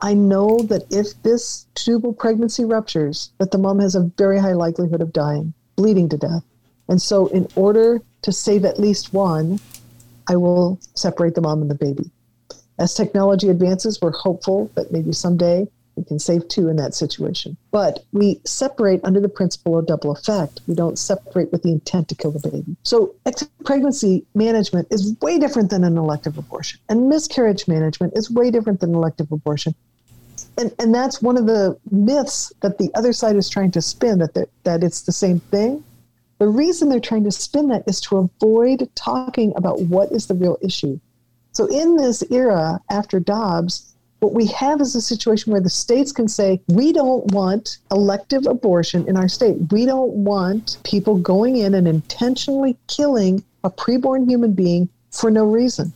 I 0.00 0.14
know 0.14 0.58
that 0.64 0.84
if 0.90 1.20
this 1.22 1.66
tubal 1.74 2.12
pregnancy 2.12 2.64
ruptures, 2.64 3.30
that 3.38 3.50
the 3.50 3.58
mom 3.58 3.78
has 3.78 3.94
a 3.94 4.10
very 4.18 4.38
high 4.38 4.52
likelihood 4.52 5.00
of 5.00 5.12
dying, 5.12 5.54
bleeding 5.76 6.08
to 6.10 6.16
death. 6.16 6.44
And 6.88 7.00
so 7.00 7.28
in 7.28 7.48
order 7.56 8.00
to 8.22 8.32
save 8.32 8.64
at 8.64 8.78
least 8.78 9.12
one, 9.12 9.58
I 10.28 10.36
will 10.36 10.78
separate 10.94 11.34
the 11.34 11.40
mom 11.40 11.62
and 11.62 11.70
the 11.70 11.74
baby. 11.74 12.10
As 12.78 12.94
technology 12.94 13.48
advances, 13.48 14.00
we're 14.02 14.12
hopeful 14.12 14.70
that 14.74 14.92
maybe 14.92 15.12
someday 15.12 15.66
we 15.96 16.04
can 16.04 16.18
save 16.18 16.46
two 16.48 16.68
in 16.68 16.76
that 16.76 16.94
situation. 16.94 17.56
But 17.70 18.04
we 18.12 18.40
separate 18.44 19.00
under 19.02 19.20
the 19.20 19.28
principle 19.28 19.78
of 19.78 19.86
double 19.86 20.12
effect. 20.12 20.60
We 20.66 20.74
don't 20.74 20.98
separate 20.98 21.50
with 21.52 21.62
the 21.62 21.72
intent 21.72 22.08
to 22.10 22.14
kill 22.14 22.30
the 22.30 22.48
baby. 22.48 22.76
So 22.82 23.14
pregnancy 23.64 24.24
management 24.34 24.88
is 24.90 25.16
way 25.20 25.38
different 25.38 25.70
than 25.70 25.84
an 25.84 25.96
elective 25.96 26.36
abortion. 26.38 26.80
And 26.88 27.08
miscarriage 27.08 27.66
management 27.66 28.12
is 28.16 28.30
way 28.30 28.50
different 28.50 28.80
than 28.80 28.94
elective 28.94 29.32
abortion. 29.32 29.74
And, 30.58 30.74
and 30.78 30.94
that's 30.94 31.20
one 31.20 31.36
of 31.36 31.46
the 31.46 31.78
myths 31.90 32.52
that 32.60 32.78
the 32.78 32.90
other 32.94 33.12
side 33.12 33.36
is 33.36 33.48
trying 33.48 33.70
to 33.72 33.82
spin 33.82 34.18
that, 34.18 34.48
that 34.64 34.82
it's 34.82 35.02
the 35.02 35.12
same 35.12 35.40
thing. 35.40 35.82
The 36.38 36.48
reason 36.48 36.88
they're 36.88 37.00
trying 37.00 37.24
to 37.24 37.32
spin 37.32 37.68
that 37.68 37.84
is 37.86 38.00
to 38.02 38.18
avoid 38.18 38.88
talking 38.94 39.54
about 39.56 39.80
what 39.82 40.12
is 40.12 40.26
the 40.26 40.34
real 40.34 40.58
issue. 40.60 41.00
So 41.52 41.66
in 41.66 41.96
this 41.96 42.22
era 42.30 42.80
after 42.90 43.18
Dobbs, 43.18 43.94
what 44.20 44.32
we 44.32 44.46
have 44.46 44.80
is 44.80 44.94
a 44.94 45.00
situation 45.00 45.52
where 45.52 45.60
the 45.60 45.70
states 45.70 46.10
can 46.10 46.28
say, 46.28 46.60
we 46.68 46.92
don't 46.92 47.32
want 47.32 47.78
elective 47.90 48.46
abortion 48.46 49.06
in 49.08 49.16
our 49.16 49.28
state. 49.28 49.56
We 49.70 49.84
don't 49.84 50.12
want 50.12 50.78
people 50.84 51.16
going 51.18 51.56
in 51.56 51.74
and 51.74 51.86
intentionally 51.86 52.76
killing 52.88 53.44
a 53.62 53.70
preborn 53.70 54.28
human 54.28 54.52
being 54.52 54.88
for 55.10 55.30
no 55.30 55.44
reason. 55.44 55.92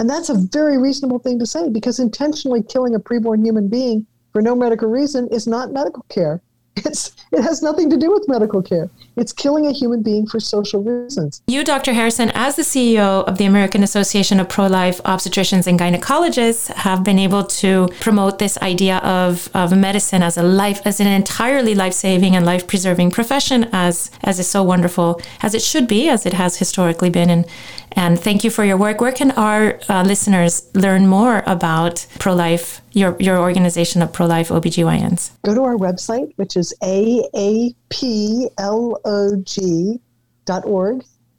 And 0.00 0.08
that's 0.08 0.30
a 0.30 0.34
very 0.34 0.78
reasonable 0.78 1.18
thing 1.18 1.38
to 1.38 1.46
say 1.46 1.68
because 1.68 1.98
intentionally 1.98 2.62
killing 2.62 2.94
a 2.94 3.00
preborn 3.00 3.44
human 3.44 3.68
being 3.68 4.06
for 4.32 4.42
no 4.42 4.54
medical 4.54 4.88
reason 4.88 5.28
is 5.28 5.46
not 5.46 5.72
medical 5.72 6.04
care. 6.08 6.40
It's, 6.84 7.14
it 7.32 7.42
has 7.42 7.62
nothing 7.62 7.90
to 7.90 7.96
do 7.96 8.10
with 8.12 8.28
medical 8.28 8.62
care. 8.62 8.88
It's 9.16 9.32
killing 9.32 9.66
a 9.66 9.72
human 9.72 10.02
being 10.02 10.26
for 10.26 10.40
social 10.40 10.82
reasons. 10.82 11.42
You, 11.46 11.64
Dr. 11.64 11.92
Harrison, 11.92 12.30
as 12.34 12.56
the 12.56 12.62
CEO 12.62 13.24
of 13.24 13.36
the 13.36 13.44
American 13.44 13.82
Association 13.82 14.40
of 14.40 14.48
Pro 14.48 14.66
Life 14.66 15.02
Obstetricians 15.02 15.66
and 15.66 15.78
Gynecologists, 15.78 16.72
have 16.72 17.04
been 17.04 17.18
able 17.18 17.44
to 17.44 17.88
promote 18.00 18.38
this 18.38 18.56
idea 18.58 18.98
of, 18.98 19.50
of 19.54 19.76
medicine 19.76 20.22
as 20.22 20.38
a 20.38 20.42
life, 20.42 20.80
as 20.84 21.00
an 21.00 21.06
entirely 21.06 21.74
life 21.74 21.94
saving 21.94 22.34
and 22.36 22.46
life 22.46 22.66
preserving 22.66 23.10
profession, 23.10 23.68
as, 23.72 24.10
as 24.22 24.38
is 24.38 24.48
so 24.48 24.62
wonderful, 24.62 25.20
as 25.42 25.54
it 25.54 25.62
should 25.62 25.88
be, 25.88 26.08
as 26.08 26.24
it 26.24 26.32
has 26.32 26.58
historically 26.58 27.10
been. 27.10 27.28
And, 27.28 27.44
and 27.92 28.18
thank 28.18 28.44
you 28.44 28.50
for 28.50 28.64
your 28.64 28.76
work. 28.76 29.00
Where 29.00 29.12
can 29.12 29.30
our 29.32 29.80
uh, 29.88 30.02
listeners 30.02 30.68
learn 30.74 31.06
more 31.06 31.42
about 31.46 32.06
pro 32.18 32.34
life, 32.34 32.80
your, 32.92 33.16
your 33.18 33.38
organization 33.38 34.02
of 34.02 34.12
pro 34.12 34.26
life 34.26 34.48
OBGYNs? 34.48 35.30
Go 35.44 35.54
to 35.54 35.62
our 35.62 35.76
website, 35.76 36.32
which 36.36 36.56
is 36.56 36.74
aaplog.org, 36.82 37.84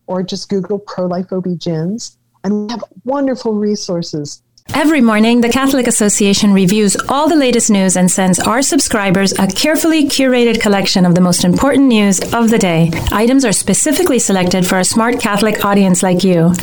or 0.08 0.24
just 0.24 0.50
Google 0.50 0.80
pro 0.80 1.06
life 1.06 1.32
OB-GYNs. 1.32 2.18
And 2.44 2.68
we 2.68 2.72
have 2.72 2.84
wonderful 3.04 3.54
resources 3.54 4.42
Every 4.76 5.02
morning, 5.02 5.42
the 5.42 5.50
Catholic 5.50 5.88
Association 5.88 6.54
reviews 6.54 6.96
all 7.10 7.28
the 7.28 7.36
latest 7.36 7.70
news 7.70 7.98
and 7.98 8.10
sends 8.10 8.40
our 8.40 8.62
subscribers 8.62 9.34
a 9.34 9.46
carefully 9.48 10.06
curated 10.06 10.62
collection 10.62 11.06
of 11.06 11.16
the 11.16 11.22
most 11.22 11.44
important 11.44 11.88
news 11.88 12.20
of 12.34 12.50
the 12.50 12.58
day. 12.58 12.90
Items 13.12 13.44
are 13.46 13.52
specifically 13.52 14.20
selected 14.20 14.66
for 14.66 14.80
a 14.80 14.86
smart 14.86 15.20
Catholic 15.20 15.66
audience 15.66 16.02
like 16.02 16.24
you. 16.24 16.54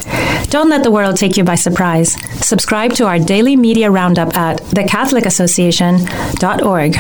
Don't 0.49 0.71
let 0.71 0.83
the 0.83 0.91
world 0.91 1.17
take 1.17 1.37
you 1.37 1.45
by 1.45 1.57
surprise. 1.57 2.15
Subscribe 2.47 2.95
to 2.95 3.07
our 3.07 3.19
daily 3.19 3.57
media 3.57 3.91
roundup 3.91 4.35
at 4.37 4.61
thecatholicassociation.org. 4.61 6.97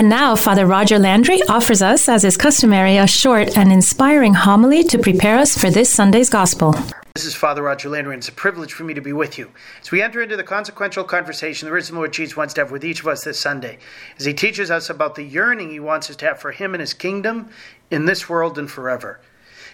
And 0.00 0.08
now, 0.08 0.34
Father 0.34 0.64
Roger 0.64 0.98
Landry 0.98 1.42
offers 1.42 1.82
us, 1.82 2.08
as 2.08 2.24
is 2.24 2.38
customary, 2.38 2.96
a 2.96 3.06
short 3.06 3.58
and 3.58 3.70
inspiring 3.70 4.32
homily 4.32 4.82
to 4.84 4.96
prepare 4.98 5.36
us 5.36 5.58
for 5.58 5.68
this 5.68 5.90
Sunday's 5.90 6.30
Gospel. 6.30 6.74
This 7.14 7.26
is 7.26 7.34
Father 7.34 7.62
Roger 7.62 7.90
Landry, 7.90 8.14
and 8.14 8.22
it's 8.22 8.30
a 8.30 8.32
privilege 8.32 8.72
for 8.72 8.84
me 8.84 8.94
to 8.94 9.02
be 9.02 9.12
with 9.12 9.36
you 9.36 9.50
as 9.82 9.90
we 9.90 10.00
enter 10.00 10.22
into 10.22 10.38
the 10.38 10.42
consequential 10.42 11.04
conversation 11.04 11.66
the 11.66 11.72
risen 11.72 11.96
Lord 11.96 12.14
Jesus 12.14 12.34
wants 12.34 12.54
to 12.54 12.62
have 12.62 12.70
with 12.70 12.82
each 12.82 13.00
of 13.00 13.08
us 13.08 13.24
this 13.24 13.38
Sunday, 13.38 13.76
as 14.18 14.24
he 14.24 14.32
teaches 14.32 14.70
us 14.70 14.88
about 14.88 15.16
the 15.16 15.22
yearning 15.22 15.68
he 15.68 15.80
wants 15.80 16.08
us 16.08 16.16
to 16.16 16.24
have 16.24 16.40
for 16.40 16.52
him 16.52 16.72
and 16.72 16.80
his 16.80 16.94
kingdom 16.94 17.50
in 17.90 18.06
this 18.06 18.26
world 18.26 18.58
and 18.58 18.70
forever. 18.70 19.20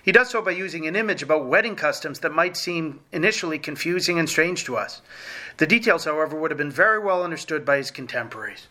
He 0.03 0.11
does 0.11 0.31
so 0.31 0.43
by 0.43 0.51
using 0.51 0.89
an 0.89 0.97
image 0.97 1.23
about 1.23 1.47
wedding 1.47 1.77
customs 1.77 2.19
that 2.19 2.35
might 2.35 2.57
seem 2.57 2.99
initially 3.13 3.61
confusing 3.61 4.19
and 4.19 4.29
strange 4.29 4.65
to 4.65 4.77
us. 4.77 5.03
The 5.59 5.69
details, 5.69 6.05
however, 6.05 6.35
would 6.35 6.51
have 6.51 6.59
been 6.59 6.73
very 6.73 6.99
well 6.99 7.23
understood 7.23 7.65
by 7.65 7.77
his 7.77 7.93
contemporaries. 7.93 8.67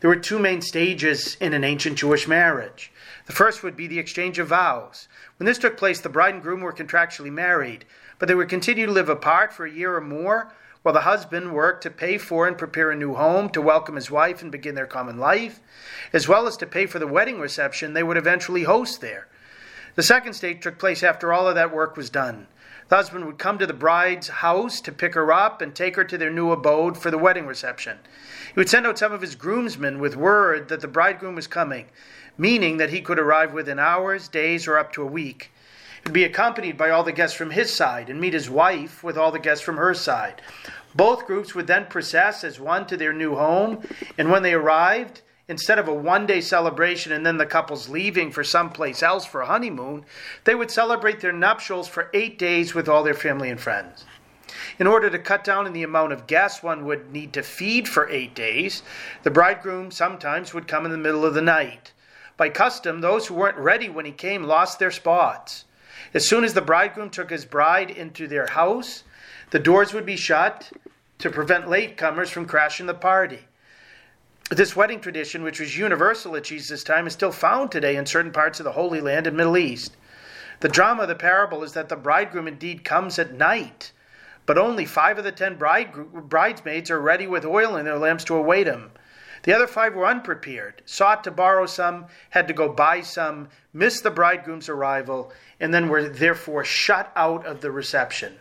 There 0.00 0.08
were 0.08 0.16
two 0.16 0.38
main 0.38 0.62
stages 0.62 1.36
in 1.40 1.52
an 1.52 1.62
ancient 1.62 1.98
Jewish 1.98 2.26
marriage. 2.26 2.90
The 3.26 3.34
first 3.34 3.62
would 3.62 3.76
be 3.76 3.86
the 3.86 3.98
exchange 3.98 4.38
of 4.38 4.48
vows. 4.48 5.08
When 5.36 5.44
this 5.44 5.58
took 5.58 5.76
place, 5.76 6.00
the 6.00 6.08
bride 6.08 6.32
and 6.32 6.42
groom 6.42 6.62
were 6.62 6.72
contractually 6.72 7.30
married, 7.30 7.84
but 8.18 8.26
they 8.26 8.34
would 8.34 8.48
continue 8.48 8.86
to 8.86 8.92
live 8.92 9.10
apart 9.10 9.52
for 9.52 9.66
a 9.66 9.70
year 9.70 9.94
or 9.94 10.00
more 10.00 10.52
while 10.82 10.94
the 10.94 11.02
husband 11.02 11.52
worked 11.52 11.82
to 11.82 11.90
pay 11.90 12.16
for 12.16 12.48
and 12.48 12.56
prepare 12.56 12.90
a 12.90 12.96
new 12.96 13.12
home 13.12 13.50
to 13.50 13.60
welcome 13.60 13.96
his 13.96 14.10
wife 14.10 14.40
and 14.40 14.50
begin 14.50 14.74
their 14.74 14.86
common 14.86 15.18
life, 15.18 15.60
as 16.14 16.26
well 16.26 16.46
as 16.46 16.56
to 16.56 16.66
pay 16.66 16.86
for 16.86 16.98
the 16.98 17.06
wedding 17.06 17.38
reception 17.38 17.92
they 17.92 18.02
would 18.02 18.16
eventually 18.16 18.62
host 18.62 19.02
there. 19.02 19.28
The 19.96 20.02
second 20.02 20.32
stage 20.32 20.62
took 20.62 20.78
place 20.78 21.02
after 21.02 21.30
all 21.30 21.46
of 21.46 21.56
that 21.56 21.74
work 21.74 21.98
was 21.98 22.08
done. 22.08 22.46
The 22.88 22.96
husband 22.96 23.26
would 23.26 23.38
come 23.38 23.58
to 23.58 23.66
the 23.66 23.74
bride's 23.74 24.28
house 24.28 24.80
to 24.80 24.92
pick 24.92 25.14
her 25.14 25.30
up 25.30 25.60
and 25.60 25.74
take 25.74 25.96
her 25.96 26.04
to 26.04 26.16
their 26.16 26.30
new 26.30 26.50
abode 26.50 26.96
for 26.96 27.10
the 27.10 27.18
wedding 27.18 27.46
reception. 27.46 27.98
He 28.52 28.58
would 28.58 28.68
send 28.68 28.84
out 28.84 28.98
some 28.98 29.12
of 29.12 29.20
his 29.20 29.36
groomsmen 29.36 30.00
with 30.00 30.16
word 30.16 30.68
that 30.68 30.80
the 30.80 30.88
bridegroom 30.88 31.36
was 31.36 31.46
coming, 31.46 31.86
meaning 32.36 32.78
that 32.78 32.90
he 32.90 33.00
could 33.00 33.18
arrive 33.18 33.52
within 33.52 33.78
hours, 33.78 34.26
days, 34.26 34.66
or 34.66 34.76
up 34.76 34.92
to 34.94 35.02
a 35.02 35.06
week. 35.06 35.52
He 36.02 36.08
would 36.08 36.12
be 36.12 36.24
accompanied 36.24 36.76
by 36.76 36.90
all 36.90 37.04
the 37.04 37.12
guests 37.12 37.36
from 37.36 37.50
his 37.50 37.72
side 37.72 38.10
and 38.10 38.20
meet 38.20 38.32
his 38.32 38.50
wife 38.50 39.04
with 39.04 39.16
all 39.16 39.30
the 39.30 39.38
guests 39.38 39.64
from 39.64 39.76
her 39.76 39.94
side. 39.94 40.42
Both 40.96 41.26
groups 41.26 41.54
would 41.54 41.68
then 41.68 41.86
process 41.86 42.42
as 42.42 42.58
one 42.58 42.86
to 42.86 42.96
their 42.96 43.12
new 43.12 43.36
home, 43.36 43.86
and 44.18 44.32
when 44.32 44.42
they 44.42 44.54
arrived, 44.54 45.22
instead 45.46 45.78
of 45.78 45.86
a 45.86 45.94
one 45.94 46.26
day 46.26 46.40
celebration 46.40 47.12
and 47.12 47.24
then 47.24 47.36
the 47.36 47.46
couples 47.46 47.88
leaving 47.88 48.32
for 48.32 48.42
someplace 48.42 49.00
else 49.00 49.24
for 49.24 49.42
a 49.42 49.46
honeymoon, 49.46 50.04
they 50.42 50.56
would 50.56 50.72
celebrate 50.72 51.20
their 51.20 51.32
nuptials 51.32 51.86
for 51.86 52.10
eight 52.14 52.38
days 52.38 52.74
with 52.74 52.88
all 52.88 53.04
their 53.04 53.14
family 53.14 53.50
and 53.50 53.60
friends. 53.60 54.04
In 54.80 54.86
order 54.86 55.10
to 55.10 55.18
cut 55.18 55.44
down 55.44 55.66
on 55.66 55.74
the 55.74 55.82
amount 55.82 56.14
of 56.14 56.26
guests 56.26 56.62
one 56.62 56.86
would 56.86 57.12
need 57.12 57.34
to 57.34 57.42
feed 57.42 57.86
for 57.86 58.08
eight 58.08 58.34
days, 58.34 58.82
the 59.24 59.30
bridegroom 59.30 59.90
sometimes 59.90 60.54
would 60.54 60.66
come 60.66 60.86
in 60.86 60.90
the 60.90 60.96
middle 60.96 61.26
of 61.26 61.34
the 61.34 61.42
night. 61.42 61.92
By 62.38 62.48
custom, 62.48 63.02
those 63.02 63.26
who 63.26 63.34
weren't 63.34 63.58
ready 63.58 63.90
when 63.90 64.06
he 64.06 64.12
came 64.12 64.42
lost 64.42 64.78
their 64.78 64.90
spots. 64.90 65.66
As 66.14 66.26
soon 66.26 66.44
as 66.44 66.54
the 66.54 66.62
bridegroom 66.62 67.10
took 67.10 67.28
his 67.28 67.44
bride 67.44 67.90
into 67.90 68.26
their 68.26 68.46
house, 68.46 69.04
the 69.50 69.58
doors 69.58 69.92
would 69.92 70.06
be 70.06 70.16
shut 70.16 70.72
to 71.18 71.28
prevent 71.28 71.66
latecomers 71.66 72.30
from 72.30 72.46
crashing 72.46 72.86
the 72.86 72.94
party. 72.94 73.40
This 74.50 74.74
wedding 74.74 75.00
tradition, 75.00 75.42
which 75.42 75.60
was 75.60 75.76
universal 75.76 76.36
at 76.36 76.44
Jesus' 76.44 76.82
time, 76.82 77.06
is 77.06 77.12
still 77.12 77.32
found 77.32 77.70
today 77.70 77.96
in 77.96 78.06
certain 78.06 78.32
parts 78.32 78.60
of 78.60 78.64
the 78.64 78.72
Holy 78.72 79.02
Land 79.02 79.26
and 79.26 79.36
Middle 79.36 79.58
East. 79.58 79.98
The 80.60 80.70
drama 80.70 81.02
of 81.02 81.08
the 81.08 81.14
parable 81.16 81.62
is 81.64 81.74
that 81.74 81.90
the 81.90 81.96
bridegroom 81.96 82.48
indeed 82.48 82.82
comes 82.82 83.18
at 83.18 83.34
night, 83.34 83.92
but 84.46 84.58
only 84.58 84.84
five 84.84 85.18
of 85.18 85.24
the 85.24 85.32
ten 85.32 85.56
bride, 85.56 85.92
bridesmaids 86.28 86.90
are 86.90 87.00
ready 87.00 87.26
with 87.26 87.44
oil 87.44 87.76
in 87.76 87.84
their 87.84 87.98
lamps 87.98 88.24
to 88.24 88.34
await 88.34 88.66
him. 88.66 88.90
The 89.42 89.54
other 89.54 89.66
five 89.66 89.94
were 89.94 90.06
unprepared, 90.06 90.82
sought 90.84 91.24
to 91.24 91.30
borrow 91.30 91.66
some, 91.66 92.06
had 92.30 92.46
to 92.48 92.54
go 92.54 92.68
buy 92.68 93.00
some, 93.00 93.48
missed 93.72 94.02
the 94.02 94.10
bridegroom's 94.10 94.68
arrival, 94.68 95.32
and 95.58 95.72
then 95.72 95.88
were 95.88 96.08
therefore 96.08 96.64
shut 96.64 97.10
out 97.16 97.46
of 97.46 97.60
the 97.60 97.70
reception. 97.70 98.38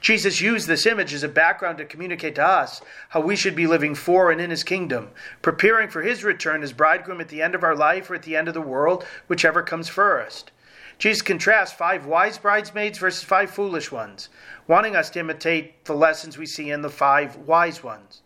Jesus 0.00 0.40
used 0.40 0.66
this 0.66 0.86
image 0.86 1.12
as 1.12 1.22
a 1.22 1.28
background 1.28 1.78
to 1.78 1.84
communicate 1.84 2.36
to 2.36 2.44
us 2.44 2.80
how 3.10 3.20
we 3.20 3.36
should 3.36 3.54
be 3.54 3.66
living 3.66 3.94
for 3.94 4.30
and 4.30 4.40
in 4.40 4.50
his 4.50 4.64
kingdom, 4.64 5.10
preparing 5.42 5.88
for 5.88 6.02
his 6.02 6.24
return 6.24 6.62
as 6.62 6.72
bridegroom 6.72 7.20
at 7.20 7.28
the 7.28 7.42
end 7.42 7.54
of 7.54 7.62
our 7.62 7.76
life 7.76 8.10
or 8.10 8.14
at 8.14 8.22
the 8.22 8.36
end 8.36 8.48
of 8.48 8.54
the 8.54 8.60
world, 8.60 9.04
whichever 9.28 9.62
comes 9.62 9.88
first. 9.88 10.50
Jesus 10.98 11.22
contrasts 11.22 11.74
five 11.74 12.06
wise 12.06 12.38
bridesmaids 12.38 12.98
versus 12.98 13.22
five 13.22 13.50
foolish 13.50 13.92
ones, 13.92 14.30
wanting 14.66 14.96
us 14.96 15.10
to 15.10 15.20
imitate 15.20 15.84
the 15.84 15.94
lessons 15.94 16.38
we 16.38 16.46
see 16.46 16.70
in 16.70 16.80
the 16.80 16.90
five 16.90 17.36
wise 17.36 17.82
ones. 17.82 18.22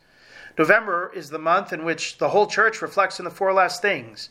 November 0.57 1.11
is 1.15 1.31
the 1.31 1.39
month 1.39 1.73
in 1.73 1.85
which 1.85 2.19
the 2.19 2.29
whole 2.29 2.47
church 2.47 2.81
reflects 2.81 3.19
on 3.19 3.25
the 3.25 3.31
four 3.31 3.53
last 3.53 3.83
things 3.83 4.29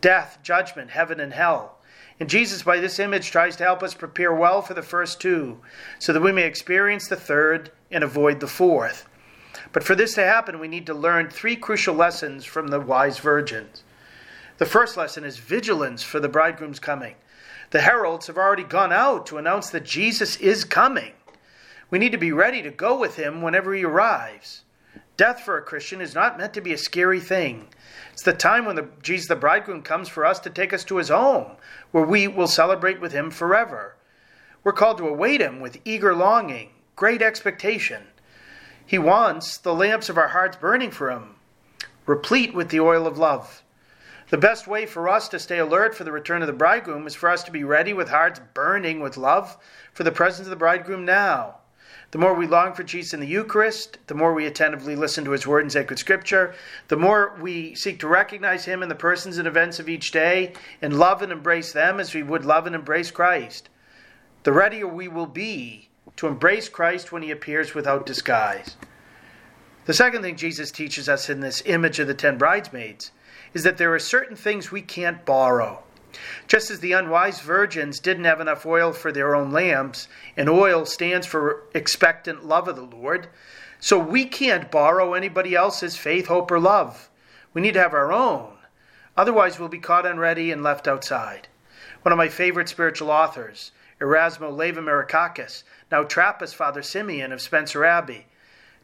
death, 0.00 0.38
judgment, 0.42 0.90
heaven, 0.90 1.20
and 1.20 1.32
hell. 1.32 1.78
And 2.18 2.28
Jesus, 2.28 2.62
by 2.62 2.78
this 2.78 2.98
image, 2.98 3.30
tries 3.30 3.56
to 3.56 3.64
help 3.64 3.82
us 3.82 3.94
prepare 3.94 4.32
well 4.32 4.62
for 4.62 4.74
the 4.74 4.82
first 4.82 5.20
two, 5.20 5.60
so 5.98 6.12
that 6.12 6.22
we 6.22 6.32
may 6.32 6.44
experience 6.44 7.08
the 7.08 7.16
third 7.16 7.70
and 7.90 8.02
avoid 8.02 8.40
the 8.40 8.46
fourth. 8.46 9.06
But 9.72 9.84
for 9.84 9.94
this 9.94 10.14
to 10.14 10.24
happen, 10.24 10.58
we 10.58 10.68
need 10.68 10.86
to 10.86 10.94
learn 10.94 11.28
three 11.28 11.56
crucial 11.56 11.94
lessons 11.94 12.44
from 12.44 12.68
the 12.68 12.80
wise 12.80 13.18
virgins. 13.18 13.84
The 14.58 14.66
first 14.66 14.96
lesson 14.96 15.24
is 15.24 15.36
vigilance 15.38 16.02
for 16.02 16.20
the 16.20 16.28
bridegroom's 16.28 16.78
coming. 16.78 17.14
The 17.70 17.80
heralds 17.80 18.26
have 18.28 18.38
already 18.38 18.64
gone 18.64 18.92
out 18.92 19.26
to 19.26 19.38
announce 19.38 19.70
that 19.70 19.84
Jesus 19.84 20.36
is 20.36 20.64
coming. 20.64 21.12
We 21.90 21.98
need 21.98 22.12
to 22.12 22.18
be 22.18 22.32
ready 22.32 22.62
to 22.62 22.70
go 22.70 22.98
with 22.98 23.16
him 23.16 23.42
whenever 23.42 23.74
he 23.74 23.84
arrives. 23.84 24.62
Death 25.16 25.40
for 25.40 25.56
a 25.56 25.62
Christian 25.62 26.00
is 26.00 26.14
not 26.14 26.36
meant 26.36 26.52
to 26.54 26.60
be 26.60 26.72
a 26.72 26.78
scary 26.78 27.20
thing. 27.20 27.68
It's 28.12 28.22
the 28.22 28.32
time 28.32 28.66
when 28.66 28.76
the, 28.76 28.88
Jesus, 29.02 29.28
the 29.28 29.36
bridegroom, 29.36 29.82
comes 29.82 30.08
for 30.08 30.26
us 30.26 30.38
to 30.40 30.50
take 30.50 30.72
us 30.72 30.84
to 30.84 30.98
his 30.98 31.08
home, 31.08 31.52
where 31.90 32.04
we 32.04 32.28
will 32.28 32.48
celebrate 32.48 33.00
with 33.00 33.12
him 33.12 33.30
forever. 33.30 33.96
We're 34.62 34.72
called 34.72 34.98
to 34.98 35.08
await 35.08 35.40
him 35.40 35.60
with 35.60 35.80
eager 35.84 36.14
longing, 36.14 36.70
great 36.96 37.22
expectation. 37.22 38.02
He 38.84 38.98
wants 38.98 39.56
the 39.58 39.74
lamps 39.74 40.08
of 40.08 40.18
our 40.18 40.28
hearts 40.28 40.56
burning 40.56 40.90
for 40.90 41.10
him, 41.10 41.36
replete 42.04 42.54
with 42.54 42.68
the 42.68 42.80
oil 42.80 43.06
of 43.06 43.16
love. 43.16 43.62
The 44.28 44.38
best 44.38 44.66
way 44.66 44.86
for 44.86 45.08
us 45.08 45.28
to 45.28 45.38
stay 45.38 45.58
alert 45.58 45.94
for 45.94 46.02
the 46.02 46.10
return 46.10 46.42
of 46.42 46.48
the 46.48 46.52
bridegroom 46.52 47.06
is 47.06 47.14
for 47.14 47.28
us 47.28 47.44
to 47.44 47.52
be 47.52 47.62
ready 47.62 47.92
with 47.92 48.08
hearts 48.08 48.40
burning 48.54 48.98
with 48.98 49.16
love 49.16 49.56
for 49.92 50.02
the 50.02 50.10
presence 50.10 50.46
of 50.46 50.50
the 50.50 50.56
bridegroom 50.56 51.04
now. 51.04 51.58
The 52.10 52.18
more 52.18 52.34
we 52.34 52.48
long 52.48 52.72
for 52.72 52.82
Jesus 52.82 53.14
in 53.14 53.20
the 53.20 53.26
Eucharist, 53.26 53.98
the 54.08 54.14
more 54.14 54.34
we 54.34 54.46
attentively 54.46 54.96
listen 54.96 55.24
to 55.24 55.30
his 55.30 55.46
word 55.46 55.64
in 55.64 55.70
sacred 55.70 56.00
scripture, 56.00 56.54
the 56.88 56.96
more 56.96 57.36
we 57.40 57.76
seek 57.76 58.00
to 58.00 58.08
recognize 58.08 58.64
him 58.64 58.82
in 58.82 58.88
the 58.88 58.96
persons 58.96 59.38
and 59.38 59.46
events 59.46 59.78
of 59.78 59.88
each 59.88 60.10
day 60.10 60.54
and 60.82 60.98
love 60.98 61.22
and 61.22 61.30
embrace 61.30 61.72
them 61.72 62.00
as 62.00 62.12
we 62.12 62.24
would 62.24 62.44
love 62.44 62.66
and 62.66 62.74
embrace 62.74 63.12
Christ. 63.12 63.68
The 64.42 64.52
readier 64.52 64.88
we 64.88 65.06
will 65.06 65.26
be 65.26 65.88
to 66.16 66.26
embrace 66.26 66.68
Christ 66.68 67.12
when 67.12 67.22
he 67.22 67.30
appears 67.30 67.74
without 67.74 68.06
disguise. 68.06 68.76
The 69.84 69.94
second 69.94 70.22
thing 70.22 70.34
Jesus 70.34 70.72
teaches 70.72 71.08
us 71.08 71.30
in 71.30 71.38
this 71.38 71.62
image 71.64 72.00
of 72.00 72.08
the 72.08 72.14
ten 72.14 72.38
bridesmaids 72.38 73.12
is 73.56 73.62
that 73.62 73.78
there 73.78 73.94
are 73.94 73.98
certain 73.98 74.36
things 74.36 74.70
we 74.70 74.82
can't 74.82 75.24
borrow. 75.24 75.82
Just 76.46 76.70
as 76.70 76.80
the 76.80 76.92
unwise 76.92 77.40
virgins 77.40 77.98
didn't 77.98 78.26
have 78.26 78.38
enough 78.38 78.66
oil 78.66 78.92
for 78.92 79.10
their 79.10 79.34
own 79.34 79.50
lamps, 79.50 80.08
and 80.36 80.50
oil 80.50 80.84
stands 80.84 81.26
for 81.26 81.62
expectant 81.72 82.44
love 82.44 82.68
of 82.68 82.76
the 82.76 82.82
Lord, 82.82 83.28
so 83.80 83.98
we 83.98 84.26
can't 84.26 84.70
borrow 84.70 85.14
anybody 85.14 85.54
else's 85.54 85.96
faith, 85.96 86.26
hope, 86.26 86.50
or 86.50 86.60
love. 86.60 87.08
We 87.54 87.62
need 87.62 87.72
to 87.72 87.80
have 87.80 87.94
our 87.94 88.12
own. 88.12 88.58
Otherwise, 89.16 89.58
we'll 89.58 89.70
be 89.70 89.78
caught 89.78 90.04
unready 90.04 90.52
and 90.52 90.62
left 90.62 90.86
outside. 90.86 91.48
One 92.02 92.12
of 92.12 92.18
my 92.18 92.28
favorite 92.28 92.68
spiritual 92.68 93.10
authors, 93.10 93.72
Erasmo 94.02 94.54
Leiva-Merikakis, 94.54 95.62
now 95.90 96.02
Trappist 96.02 96.54
Father 96.54 96.82
Simeon 96.82 97.32
of 97.32 97.40
Spencer 97.40 97.86
Abbey, 97.86 98.26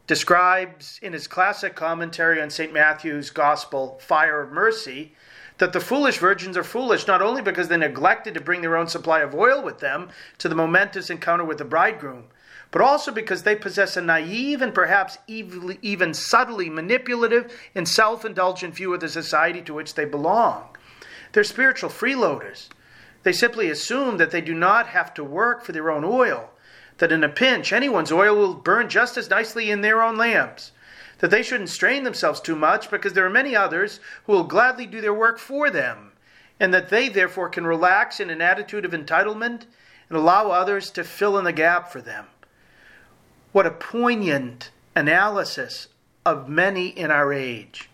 describes 0.07 0.99
in 1.01 1.13
his 1.13 1.27
classic 1.27 1.75
commentary 1.75 2.41
on 2.41 2.49
St. 2.49 2.73
Matthew's 2.73 3.29
Gospel, 3.29 3.99
Fire 4.01 4.41
of 4.41 4.51
Mercy, 4.51 5.13
that 5.59 5.71
the 5.71 5.79
foolish 5.79 6.17
virgins 6.17 6.57
are 6.57 6.63
foolish 6.63 7.07
not 7.07 7.21
only 7.21 7.41
because 7.41 7.67
they 7.67 7.77
neglected 7.77 8.33
to 8.33 8.41
bring 8.41 8.61
their 8.61 8.75
own 8.75 8.87
supply 8.87 9.21
of 9.21 9.35
oil 9.35 9.61
with 9.61 9.79
them 9.79 10.09
to 10.39 10.49
the 10.49 10.55
momentous 10.55 11.09
encounter 11.09 11.43
with 11.43 11.57
the 11.57 11.65
bridegroom, 11.65 12.25
but 12.71 12.81
also 12.81 13.11
because 13.11 13.43
they 13.43 13.55
possess 13.55 13.95
a 13.95 14.01
naive 14.01 14.61
and 14.61 14.73
perhaps 14.73 15.19
even 15.27 16.13
subtly 16.13 16.69
manipulative 16.69 17.53
and 17.75 17.87
self 17.87 18.25
indulgent 18.25 18.75
view 18.75 18.93
of 18.93 18.99
the 18.99 19.07
society 19.07 19.61
to 19.61 19.73
which 19.73 19.93
they 19.93 20.05
belong. 20.05 20.75
They're 21.31 21.43
spiritual 21.43 21.89
freeloaders. 21.89 22.69
They 23.21 23.31
simply 23.31 23.69
assume 23.69 24.17
that 24.17 24.31
they 24.31 24.41
do 24.41 24.53
not 24.53 24.87
have 24.87 25.13
to 25.13 25.23
work 25.23 25.63
for 25.63 25.71
their 25.71 25.91
own 25.91 26.03
oil, 26.03 26.49
that 27.03 27.11
in 27.11 27.21
a 27.21 27.27
pinch 27.27 27.73
anyone's 27.73 28.13
oil 28.13 28.33
will 28.33 28.53
burn 28.53 28.87
just 28.87 29.17
as 29.17 29.29
nicely 29.29 29.69
in 29.69 29.81
their 29.81 30.01
own 30.01 30.15
lamps, 30.15 30.71
that 31.19 31.29
they 31.29 31.43
shouldn't 31.43 31.67
strain 31.67 32.05
themselves 32.05 32.39
too 32.39 32.55
much 32.55 32.89
because 32.89 33.11
there 33.11 33.25
are 33.25 33.29
many 33.29 33.53
others 33.53 33.99
who 34.23 34.31
will 34.31 34.45
gladly 34.45 34.85
do 34.85 35.01
their 35.01 35.13
work 35.13 35.37
for 35.37 35.69
them, 35.69 36.13
and 36.61 36.73
that 36.73 36.87
they 36.87 37.09
therefore 37.09 37.49
can 37.49 37.67
relax 37.67 38.21
in 38.21 38.29
an 38.29 38.41
attitude 38.41 38.85
of 38.85 38.91
entitlement 38.91 39.65
and 40.07 40.17
allow 40.17 40.49
others 40.49 40.89
to 40.91 41.03
fill 41.03 41.37
in 41.37 41.43
the 41.43 41.51
gap 41.51 41.91
for 41.91 41.99
them. 41.99 42.25
What 43.51 43.67
a 43.67 43.71
poignant 43.71 44.71
analysis 44.95 45.89
of 46.25 46.47
many 46.47 46.87
in 46.87 47.11
our 47.11 47.33
age. 47.33 47.89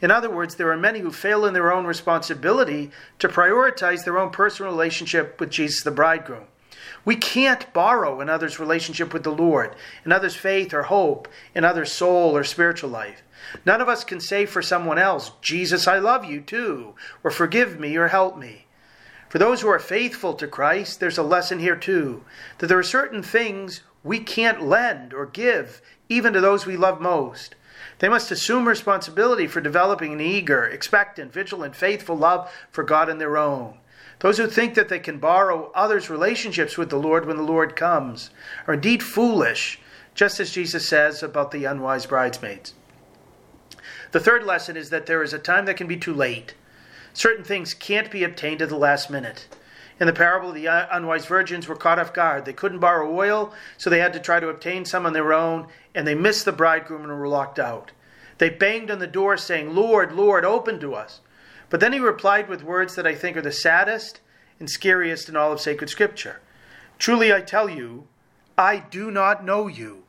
In 0.00 0.10
other 0.10 0.30
words, 0.30 0.54
there 0.54 0.72
are 0.72 0.78
many 0.78 1.00
who 1.00 1.12
fail 1.12 1.44
in 1.44 1.52
their 1.52 1.70
own 1.70 1.84
responsibility 1.84 2.90
to 3.18 3.28
prioritize 3.28 4.06
their 4.06 4.18
own 4.18 4.30
personal 4.30 4.72
relationship 4.72 5.38
with 5.38 5.50
Jesus 5.50 5.82
the 5.82 5.90
bridegroom. 5.90 6.46
We 7.06 7.14
can't 7.14 7.72
borrow 7.72 8.20
another's 8.20 8.58
relationship 8.58 9.14
with 9.14 9.22
the 9.22 9.30
Lord, 9.30 9.76
another's 10.04 10.34
faith 10.34 10.74
or 10.74 10.82
hope, 10.82 11.28
another's 11.54 11.92
soul 11.92 12.36
or 12.36 12.42
spiritual 12.42 12.90
life. 12.90 13.22
None 13.64 13.80
of 13.80 13.88
us 13.88 14.02
can 14.02 14.18
say 14.18 14.44
for 14.44 14.60
someone 14.60 14.98
else, 14.98 15.30
Jesus, 15.40 15.86
I 15.86 15.98
love 16.00 16.24
you 16.24 16.40
too, 16.40 16.96
or 17.22 17.30
forgive 17.30 17.78
me 17.78 17.96
or 17.96 18.08
help 18.08 18.36
me. 18.36 18.66
For 19.28 19.38
those 19.38 19.60
who 19.60 19.68
are 19.68 19.78
faithful 19.78 20.34
to 20.34 20.48
Christ, 20.48 20.98
there's 20.98 21.16
a 21.16 21.22
lesson 21.22 21.60
here 21.60 21.76
too 21.76 22.24
that 22.58 22.66
there 22.66 22.78
are 22.78 22.82
certain 22.82 23.22
things 23.22 23.82
we 24.02 24.18
can't 24.18 24.62
lend 24.62 25.14
or 25.14 25.26
give 25.26 25.82
even 26.08 26.32
to 26.32 26.40
those 26.40 26.66
we 26.66 26.76
love 26.76 27.00
most. 27.00 27.54
They 28.00 28.08
must 28.08 28.32
assume 28.32 28.66
responsibility 28.66 29.46
for 29.46 29.60
developing 29.60 30.12
an 30.12 30.20
eager, 30.20 30.64
expectant, 30.64 31.32
vigilant, 31.32 31.76
faithful 31.76 32.16
love 32.16 32.52
for 32.72 32.82
God 32.82 33.08
and 33.08 33.20
their 33.20 33.36
own. 33.36 33.78
Those 34.20 34.38
who 34.38 34.46
think 34.46 34.74
that 34.74 34.88
they 34.88 34.98
can 34.98 35.18
borrow 35.18 35.70
others' 35.74 36.08
relationships 36.08 36.78
with 36.78 36.88
the 36.88 36.96
Lord 36.96 37.26
when 37.26 37.36
the 37.36 37.42
Lord 37.42 37.76
comes 37.76 38.30
are 38.66 38.74
indeed 38.74 39.02
foolish, 39.02 39.78
just 40.14 40.40
as 40.40 40.52
Jesus 40.52 40.88
says 40.88 41.22
about 41.22 41.50
the 41.50 41.66
unwise 41.66 42.06
bridesmaids. 42.06 42.72
The 44.12 44.20
third 44.20 44.44
lesson 44.44 44.76
is 44.76 44.88
that 44.90 45.06
there 45.06 45.22
is 45.22 45.34
a 45.34 45.38
time 45.38 45.66
that 45.66 45.76
can 45.76 45.86
be 45.86 45.96
too 45.96 46.14
late. 46.14 46.54
Certain 47.12 47.44
things 47.44 47.74
can't 47.74 48.10
be 48.10 48.24
obtained 48.24 48.62
at 48.62 48.70
the 48.70 48.76
last 48.76 49.10
minute. 49.10 49.48
In 49.98 50.06
the 50.06 50.12
parable, 50.12 50.52
the 50.52 50.66
unwise 50.66 51.26
virgins 51.26 51.68
were 51.68 51.76
caught 51.76 51.98
off 51.98 52.12
guard. 52.12 52.44
They 52.44 52.52
couldn't 52.52 52.80
borrow 52.80 53.14
oil, 53.14 53.52
so 53.76 53.90
they 53.90 53.98
had 53.98 54.12
to 54.12 54.20
try 54.20 54.40
to 54.40 54.48
obtain 54.48 54.84
some 54.84 55.06
on 55.06 55.12
their 55.12 55.32
own, 55.32 55.68
and 55.94 56.06
they 56.06 56.14
missed 56.14 56.44
the 56.44 56.52
bridegroom 56.52 57.02
and 57.02 57.18
were 57.18 57.28
locked 57.28 57.58
out. 57.58 57.92
They 58.38 58.50
banged 58.50 58.90
on 58.90 58.98
the 58.98 59.06
door, 59.06 59.36
saying, 59.36 59.74
Lord, 59.74 60.12
Lord, 60.12 60.44
open 60.44 60.78
to 60.80 60.94
us. 60.94 61.20
But 61.68 61.80
then 61.80 61.92
he 61.92 61.98
replied 61.98 62.48
with 62.48 62.62
words 62.62 62.94
that 62.94 63.06
I 63.06 63.14
think 63.14 63.36
are 63.36 63.42
the 63.42 63.52
saddest 63.52 64.20
and 64.58 64.70
scariest 64.70 65.28
in 65.28 65.36
all 65.36 65.52
of 65.52 65.60
sacred 65.60 65.90
scripture. 65.90 66.40
Truly 66.98 67.32
I 67.32 67.40
tell 67.40 67.68
you, 67.68 68.06
I 68.56 68.78
do 68.78 69.10
not 69.10 69.44
know 69.44 69.66
you. 69.66 70.04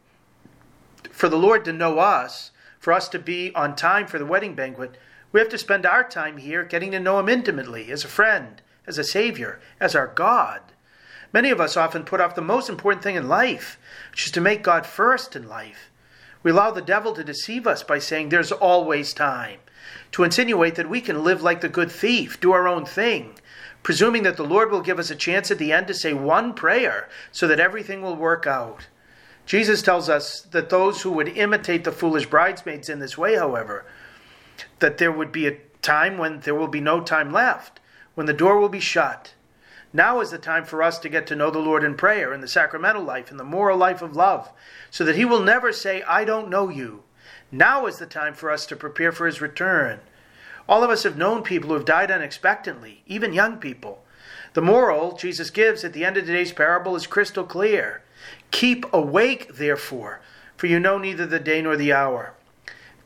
For 1.11 1.29
the 1.29 1.37
Lord 1.37 1.65
to 1.65 1.73
know 1.73 1.99
us, 1.99 2.51
for 2.79 2.93
us 2.93 3.09
to 3.09 3.19
be 3.19 3.53
on 3.55 3.75
time 3.75 4.07
for 4.07 4.19
the 4.19 4.25
wedding 4.25 4.55
banquet, 4.55 4.97
we 5.31 5.39
have 5.39 5.49
to 5.49 5.57
spend 5.57 5.85
our 5.85 6.03
time 6.03 6.37
here 6.37 6.63
getting 6.63 6.91
to 6.91 6.99
know 6.99 7.19
him 7.19 7.27
intimately 7.27 7.91
as 7.91 8.03
a 8.03 8.07
friend 8.07 8.61
as 8.87 8.97
a 8.97 9.03
Savior, 9.03 9.59
as 9.79 9.95
our 9.95 10.07
God. 10.07 10.61
Many 11.33 11.51
of 11.51 11.59
us 11.59 11.75
often 11.75 12.05
put 12.05 12.21
off 12.21 12.35
the 12.35 12.41
most 12.41 12.69
important 12.69 13.03
thing 13.03 13.15
in 13.15 13.27
life, 13.27 13.77
which 14.11 14.25
is 14.25 14.31
to 14.31 14.41
make 14.41 14.63
God 14.63 14.85
first 14.85 15.35
in 15.35 15.47
life. 15.47 15.91
We 16.41 16.51
allow 16.51 16.71
the 16.71 16.81
devil 16.81 17.13
to 17.13 17.23
deceive 17.23 17.67
us 17.67 17.83
by 17.83 17.99
saying 17.99 18.29
there's 18.29 18.53
always 18.53 19.13
time, 19.13 19.59
to 20.11 20.23
insinuate 20.23 20.75
that 20.75 20.89
we 20.89 21.01
can 21.01 21.23
live 21.23 21.41
like 21.41 21.61
the 21.61 21.69
good 21.69 21.91
thief, 21.91 22.39
do 22.39 22.51
our 22.51 22.67
own 22.67 22.85
thing, 22.85 23.35
presuming 23.83 24.23
that 24.23 24.37
the 24.37 24.43
Lord 24.43 24.71
will 24.71 24.81
give 24.81 24.99
us 24.99 25.11
a 25.11 25.15
chance 25.15 25.51
at 25.51 25.57
the 25.57 25.71
end 25.71 25.87
to 25.87 25.93
say 25.93 26.13
one 26.13 26.53
prayer 26.53 27.09
so 27.31 27.47
that 27.47 27.59
everything 27.59 28.01
will 28.01 28.15
work 28.15 28.47
out. 28.47 28.87
Jesus 29.45 29.81
tells 29.81 30.09
us 30.09 30.41
that 30.51 30.69
those 30.69 31.01
who 31.01 31.11
would 31.11 31.29
imitate 31.29 31.83
the 31.83 31.91
foolish 31.91 32.25
bridesmaids 32.25 32.89
in 32.89 32.99
this 32.99 33.17
way, 33.17 33.35
however, 33.35 33.85
that 34.79 34.97
there 34.97 35.11
would 35.11 35.31
be 35.31 35.47
a 35.47 35.57
time 35.81 36.17
when 36.17 36.41
there 36.41 36.55
will 36.55 36.67
be 36.67 36.81
no 36.81 36.99
time 37.01 37.31
left 37.31 37.79
when 38.13 38.25
the 38.25 38.33
door 38.33 38.59
will 38.59 38.67
be 38.69 38.79
shut. 38.79 39.33
Now 39.93 40.19
is 40.19 40.31
the 40.31 40.37
time 40.37 40.65
for 40.65 40.83
us 40.83 40.99
to 40.99 41.09
get 41.09 41.27
to 41.27 41.35
know 41.35 41.49
the 41.49 41.59
Lord 41.59 41.83
in 41.83 41.95
prayer, 41.95 42.33
in 42.33 42.41
the 42.41 42.47
sacramental 42.47 43.03
life, 43.03 43.31
in 43.31 43.37
the 43.37 43.43
moral 43.43 43.77
life 43.77 44.01
of 44.01 44.15
love, 44.15 44.51
so 44.91 45.05
that 45.05 45.15
He 45.15 45.23
will 45.23 45.41
never 45.41 45.71
say, 45.71 46.01
I 46.03 46.25
don't 46.25 46.49
know 46.49 46.67
you. 46.67 47.03
Now 47.51 47.85
is 47.85 47.97
the 47.97 48.05
time 48.05 48.33
for 48.33 48.51
us 48.51 48.65
to 48.67 48.75
prepare 48.75 49.11
for 49.11 49.25
His 49.25 49.41
return. 49.41 49.99
All 50.67 50.83
of 50.83 50.89
us 50.89 51.03
have 51.03 51.17
known 51.17 51.43
people 51.43 51.69
who 51.69 51.75
have 51.75 51.85
died 51.85 52.11
unexpectedly, 52.11 53.03
even 53.07 53.33
young 53.33 53.57
people. 53.57 54.03
The 54.53 54.61
moral 54.61 55.15
Jesus 55.15 55.49
gives 55.49 55.83
at 55.83 55.93
the 55.93 56.03
end 56.03 56.17
of 56.17 56.25
today's 56.25 56.51
parable 56.51 56.95
is 56.95 57.07
crystal 57.07 57.43
clear. 57.43 58.03
Keep 58.51 58.91
awake, 58.93 59.55
therefore, 59.55 60.21
for 60.55 60.67
you 60.67 60.79
know 60.79 60.97
neither 60.97 61.25
the 61.25 61.39
day 61.39 61.61
nor 61.61 61.77
the 61.77 61.93
hour. 61.93 62.33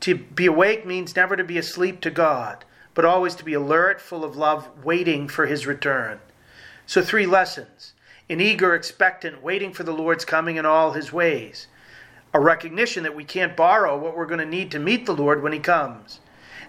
To 0.00 0.16
be 0.16 0.46
awake 0.46 0.84
means 0.86 1.14
never 1.14 1.36
to 1.36 1.44
be 1.44 1.58
asleep 1.58 2.00
to 2.00 2.10
God 2.10 2.64
but 2.94 3.04
always 3.04 3.34
to 3.36 3.44
be 3.44 3.54
alert, 3.54 4.00
full 4.00 4.24
of 4.24 4.36
love, 4.36 4.68
waiting 4.84 5.28
for 5.28 5.46
his 5.46 5.66
return. 5.66 6.20
So, 6.86 7.02
three 7.02 7.26
lessons 7.26 7.94
an 8.28 8.40
eager, 8.40 8.74
expectant, 8.74 9.42
waiting 9.42 9.72
for 9.72 9.82
the 9.82 9.92
Lord's 9.92 10.24
coming 10.24 10.56
in 10.56 10.64
all 10.64 10.92
his 10.92 11.12
ways, 11.12 11.66
a 12.34 12.40
recognition 12.40 13.02
that 13.02 13.14
we 13.14 13.24
can't 13.24 13.56
borrow 13.56 13.98
what 13.98 14.16
we're 14.16 14.26
going 14.26 14.40
to 14.40 14.46
need 14.46 14.70
to 14.70 14.78
meet 14.78 15.06
the 15.06 15.14
Lord 15.14 15.42
when 15.42 15.52
he 15.52 15.58
comes, 15.58 16.20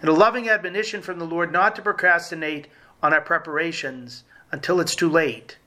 and 0.02 0.10
a 0.10 0.14
loving 0.14 0.50
admonition 0.50 1.02
from 1.02 1.20
the 1.20 1.26
Lord 1.26 1.52
not 1.52 1.76
to 1.76 1.82
procrastinate 1.82 2.68
on 3.02 3.14
our 3.14 3.22
preparations 3.22 4.24
until 4.52 4.80
it's 4.80 4.96
too 4.96 5.10
late. 5.10 5.58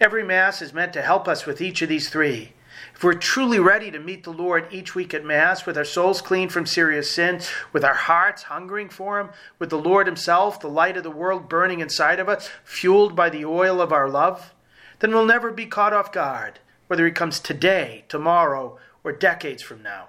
Every 0.00 0.24
Mass 0.24 0.62
is 0.62 0.72
meant 0.72 0.92
to 0.94 1.02
help 1.02 1.28
us 1.28 1.46
with 1.46 1.60
each 1.60 1.82
of 1.82 1.88
these 1.88 2.08
three. 2.08 2.54
If 2.94 3.04
we're 3.04 3.14
truly 3.14 3.58
ready 3.58 3.90
to 3.90 3.98
meet 3.98 4.24
the 4.24 4.32
Lord 4.32 4.66
each 4.70 4.94
week 4.94 5.14
at 5.14 5.24
Mass 5.24 5.66
with 5.66 5.76
our 5.76 5.84
souls 5.84 6.20
clean 6.20 6.48
from 6.48 6.66
serious 6.66 7.10
sin, 7.10 7.40
with 7.72 7.84
our 7.84 7.94
hearts 7.94 8.44
hungering 8.44 8.88
for 8.88 9.20
Him, 9.20 9.30
with 9.58 9.70
the 9.70 9.78
Lord 9.78 10.06
Himself, 10.06 10.58
the 10.58 10.68
light 10.68 10.96
of 10.96 11.02
the 11.02 11.10
world 11.10 11.48
burning 11.48 11.80
inside 11.80 12.18
of 12.18 12.28
us, 12.28 12.50
fueled 12.64 13.14
by 13.14 13.28
the 13.30 13.44
oil 13.44 13.80
of 13.80 13.92
our 13.92 14.08
love, 14.08 14.54
then 15.00 15.10
we'll 15.12 15.26
never 15.26 15.52
be 15.52 15.66
caught 15.66 15.92
off 15.92 16.12
guard, 16.12 16.58
whether 16.86 17.04
He 17.04 17.12
comes 17.12 17.38
today, 17.38 18.04
tomorrow, 18.08 18.78
or 19.04 19.12
decades 19.12 19.62
from 19.62 19.82
now. 19.82 20.08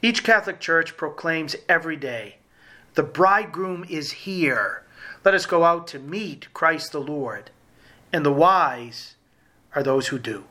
Each 0.00 0.24
Catholic 0.24 0.58
Church 0.60 0.96
proclaims 0.96 1.56
every 1.68 1.96
day, 1.96 2.36
The 2.94 3.02
bridegroom 3.02 3.84
is 3.88 4.12
here. 4.12 4.82
Let 5.24 5.34
us 5.34 5.46
go 5.46 5.64
out 5.64 5.86
to 5.88 5.98
meet 5.98 6.52
Christ 6.52 6.92
the 6.92 7.00
Lord. 7.00 7.50
And 8.12 8.26
the 8.26 8.32
wise 8.32 9.14
are 9.74 9.82
those 9.82 10.08
who 10.08 10.18
do. 10.18 10.44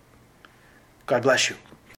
God 1.06 1.24
bless 1.24 1.50
you. 1.50 1.58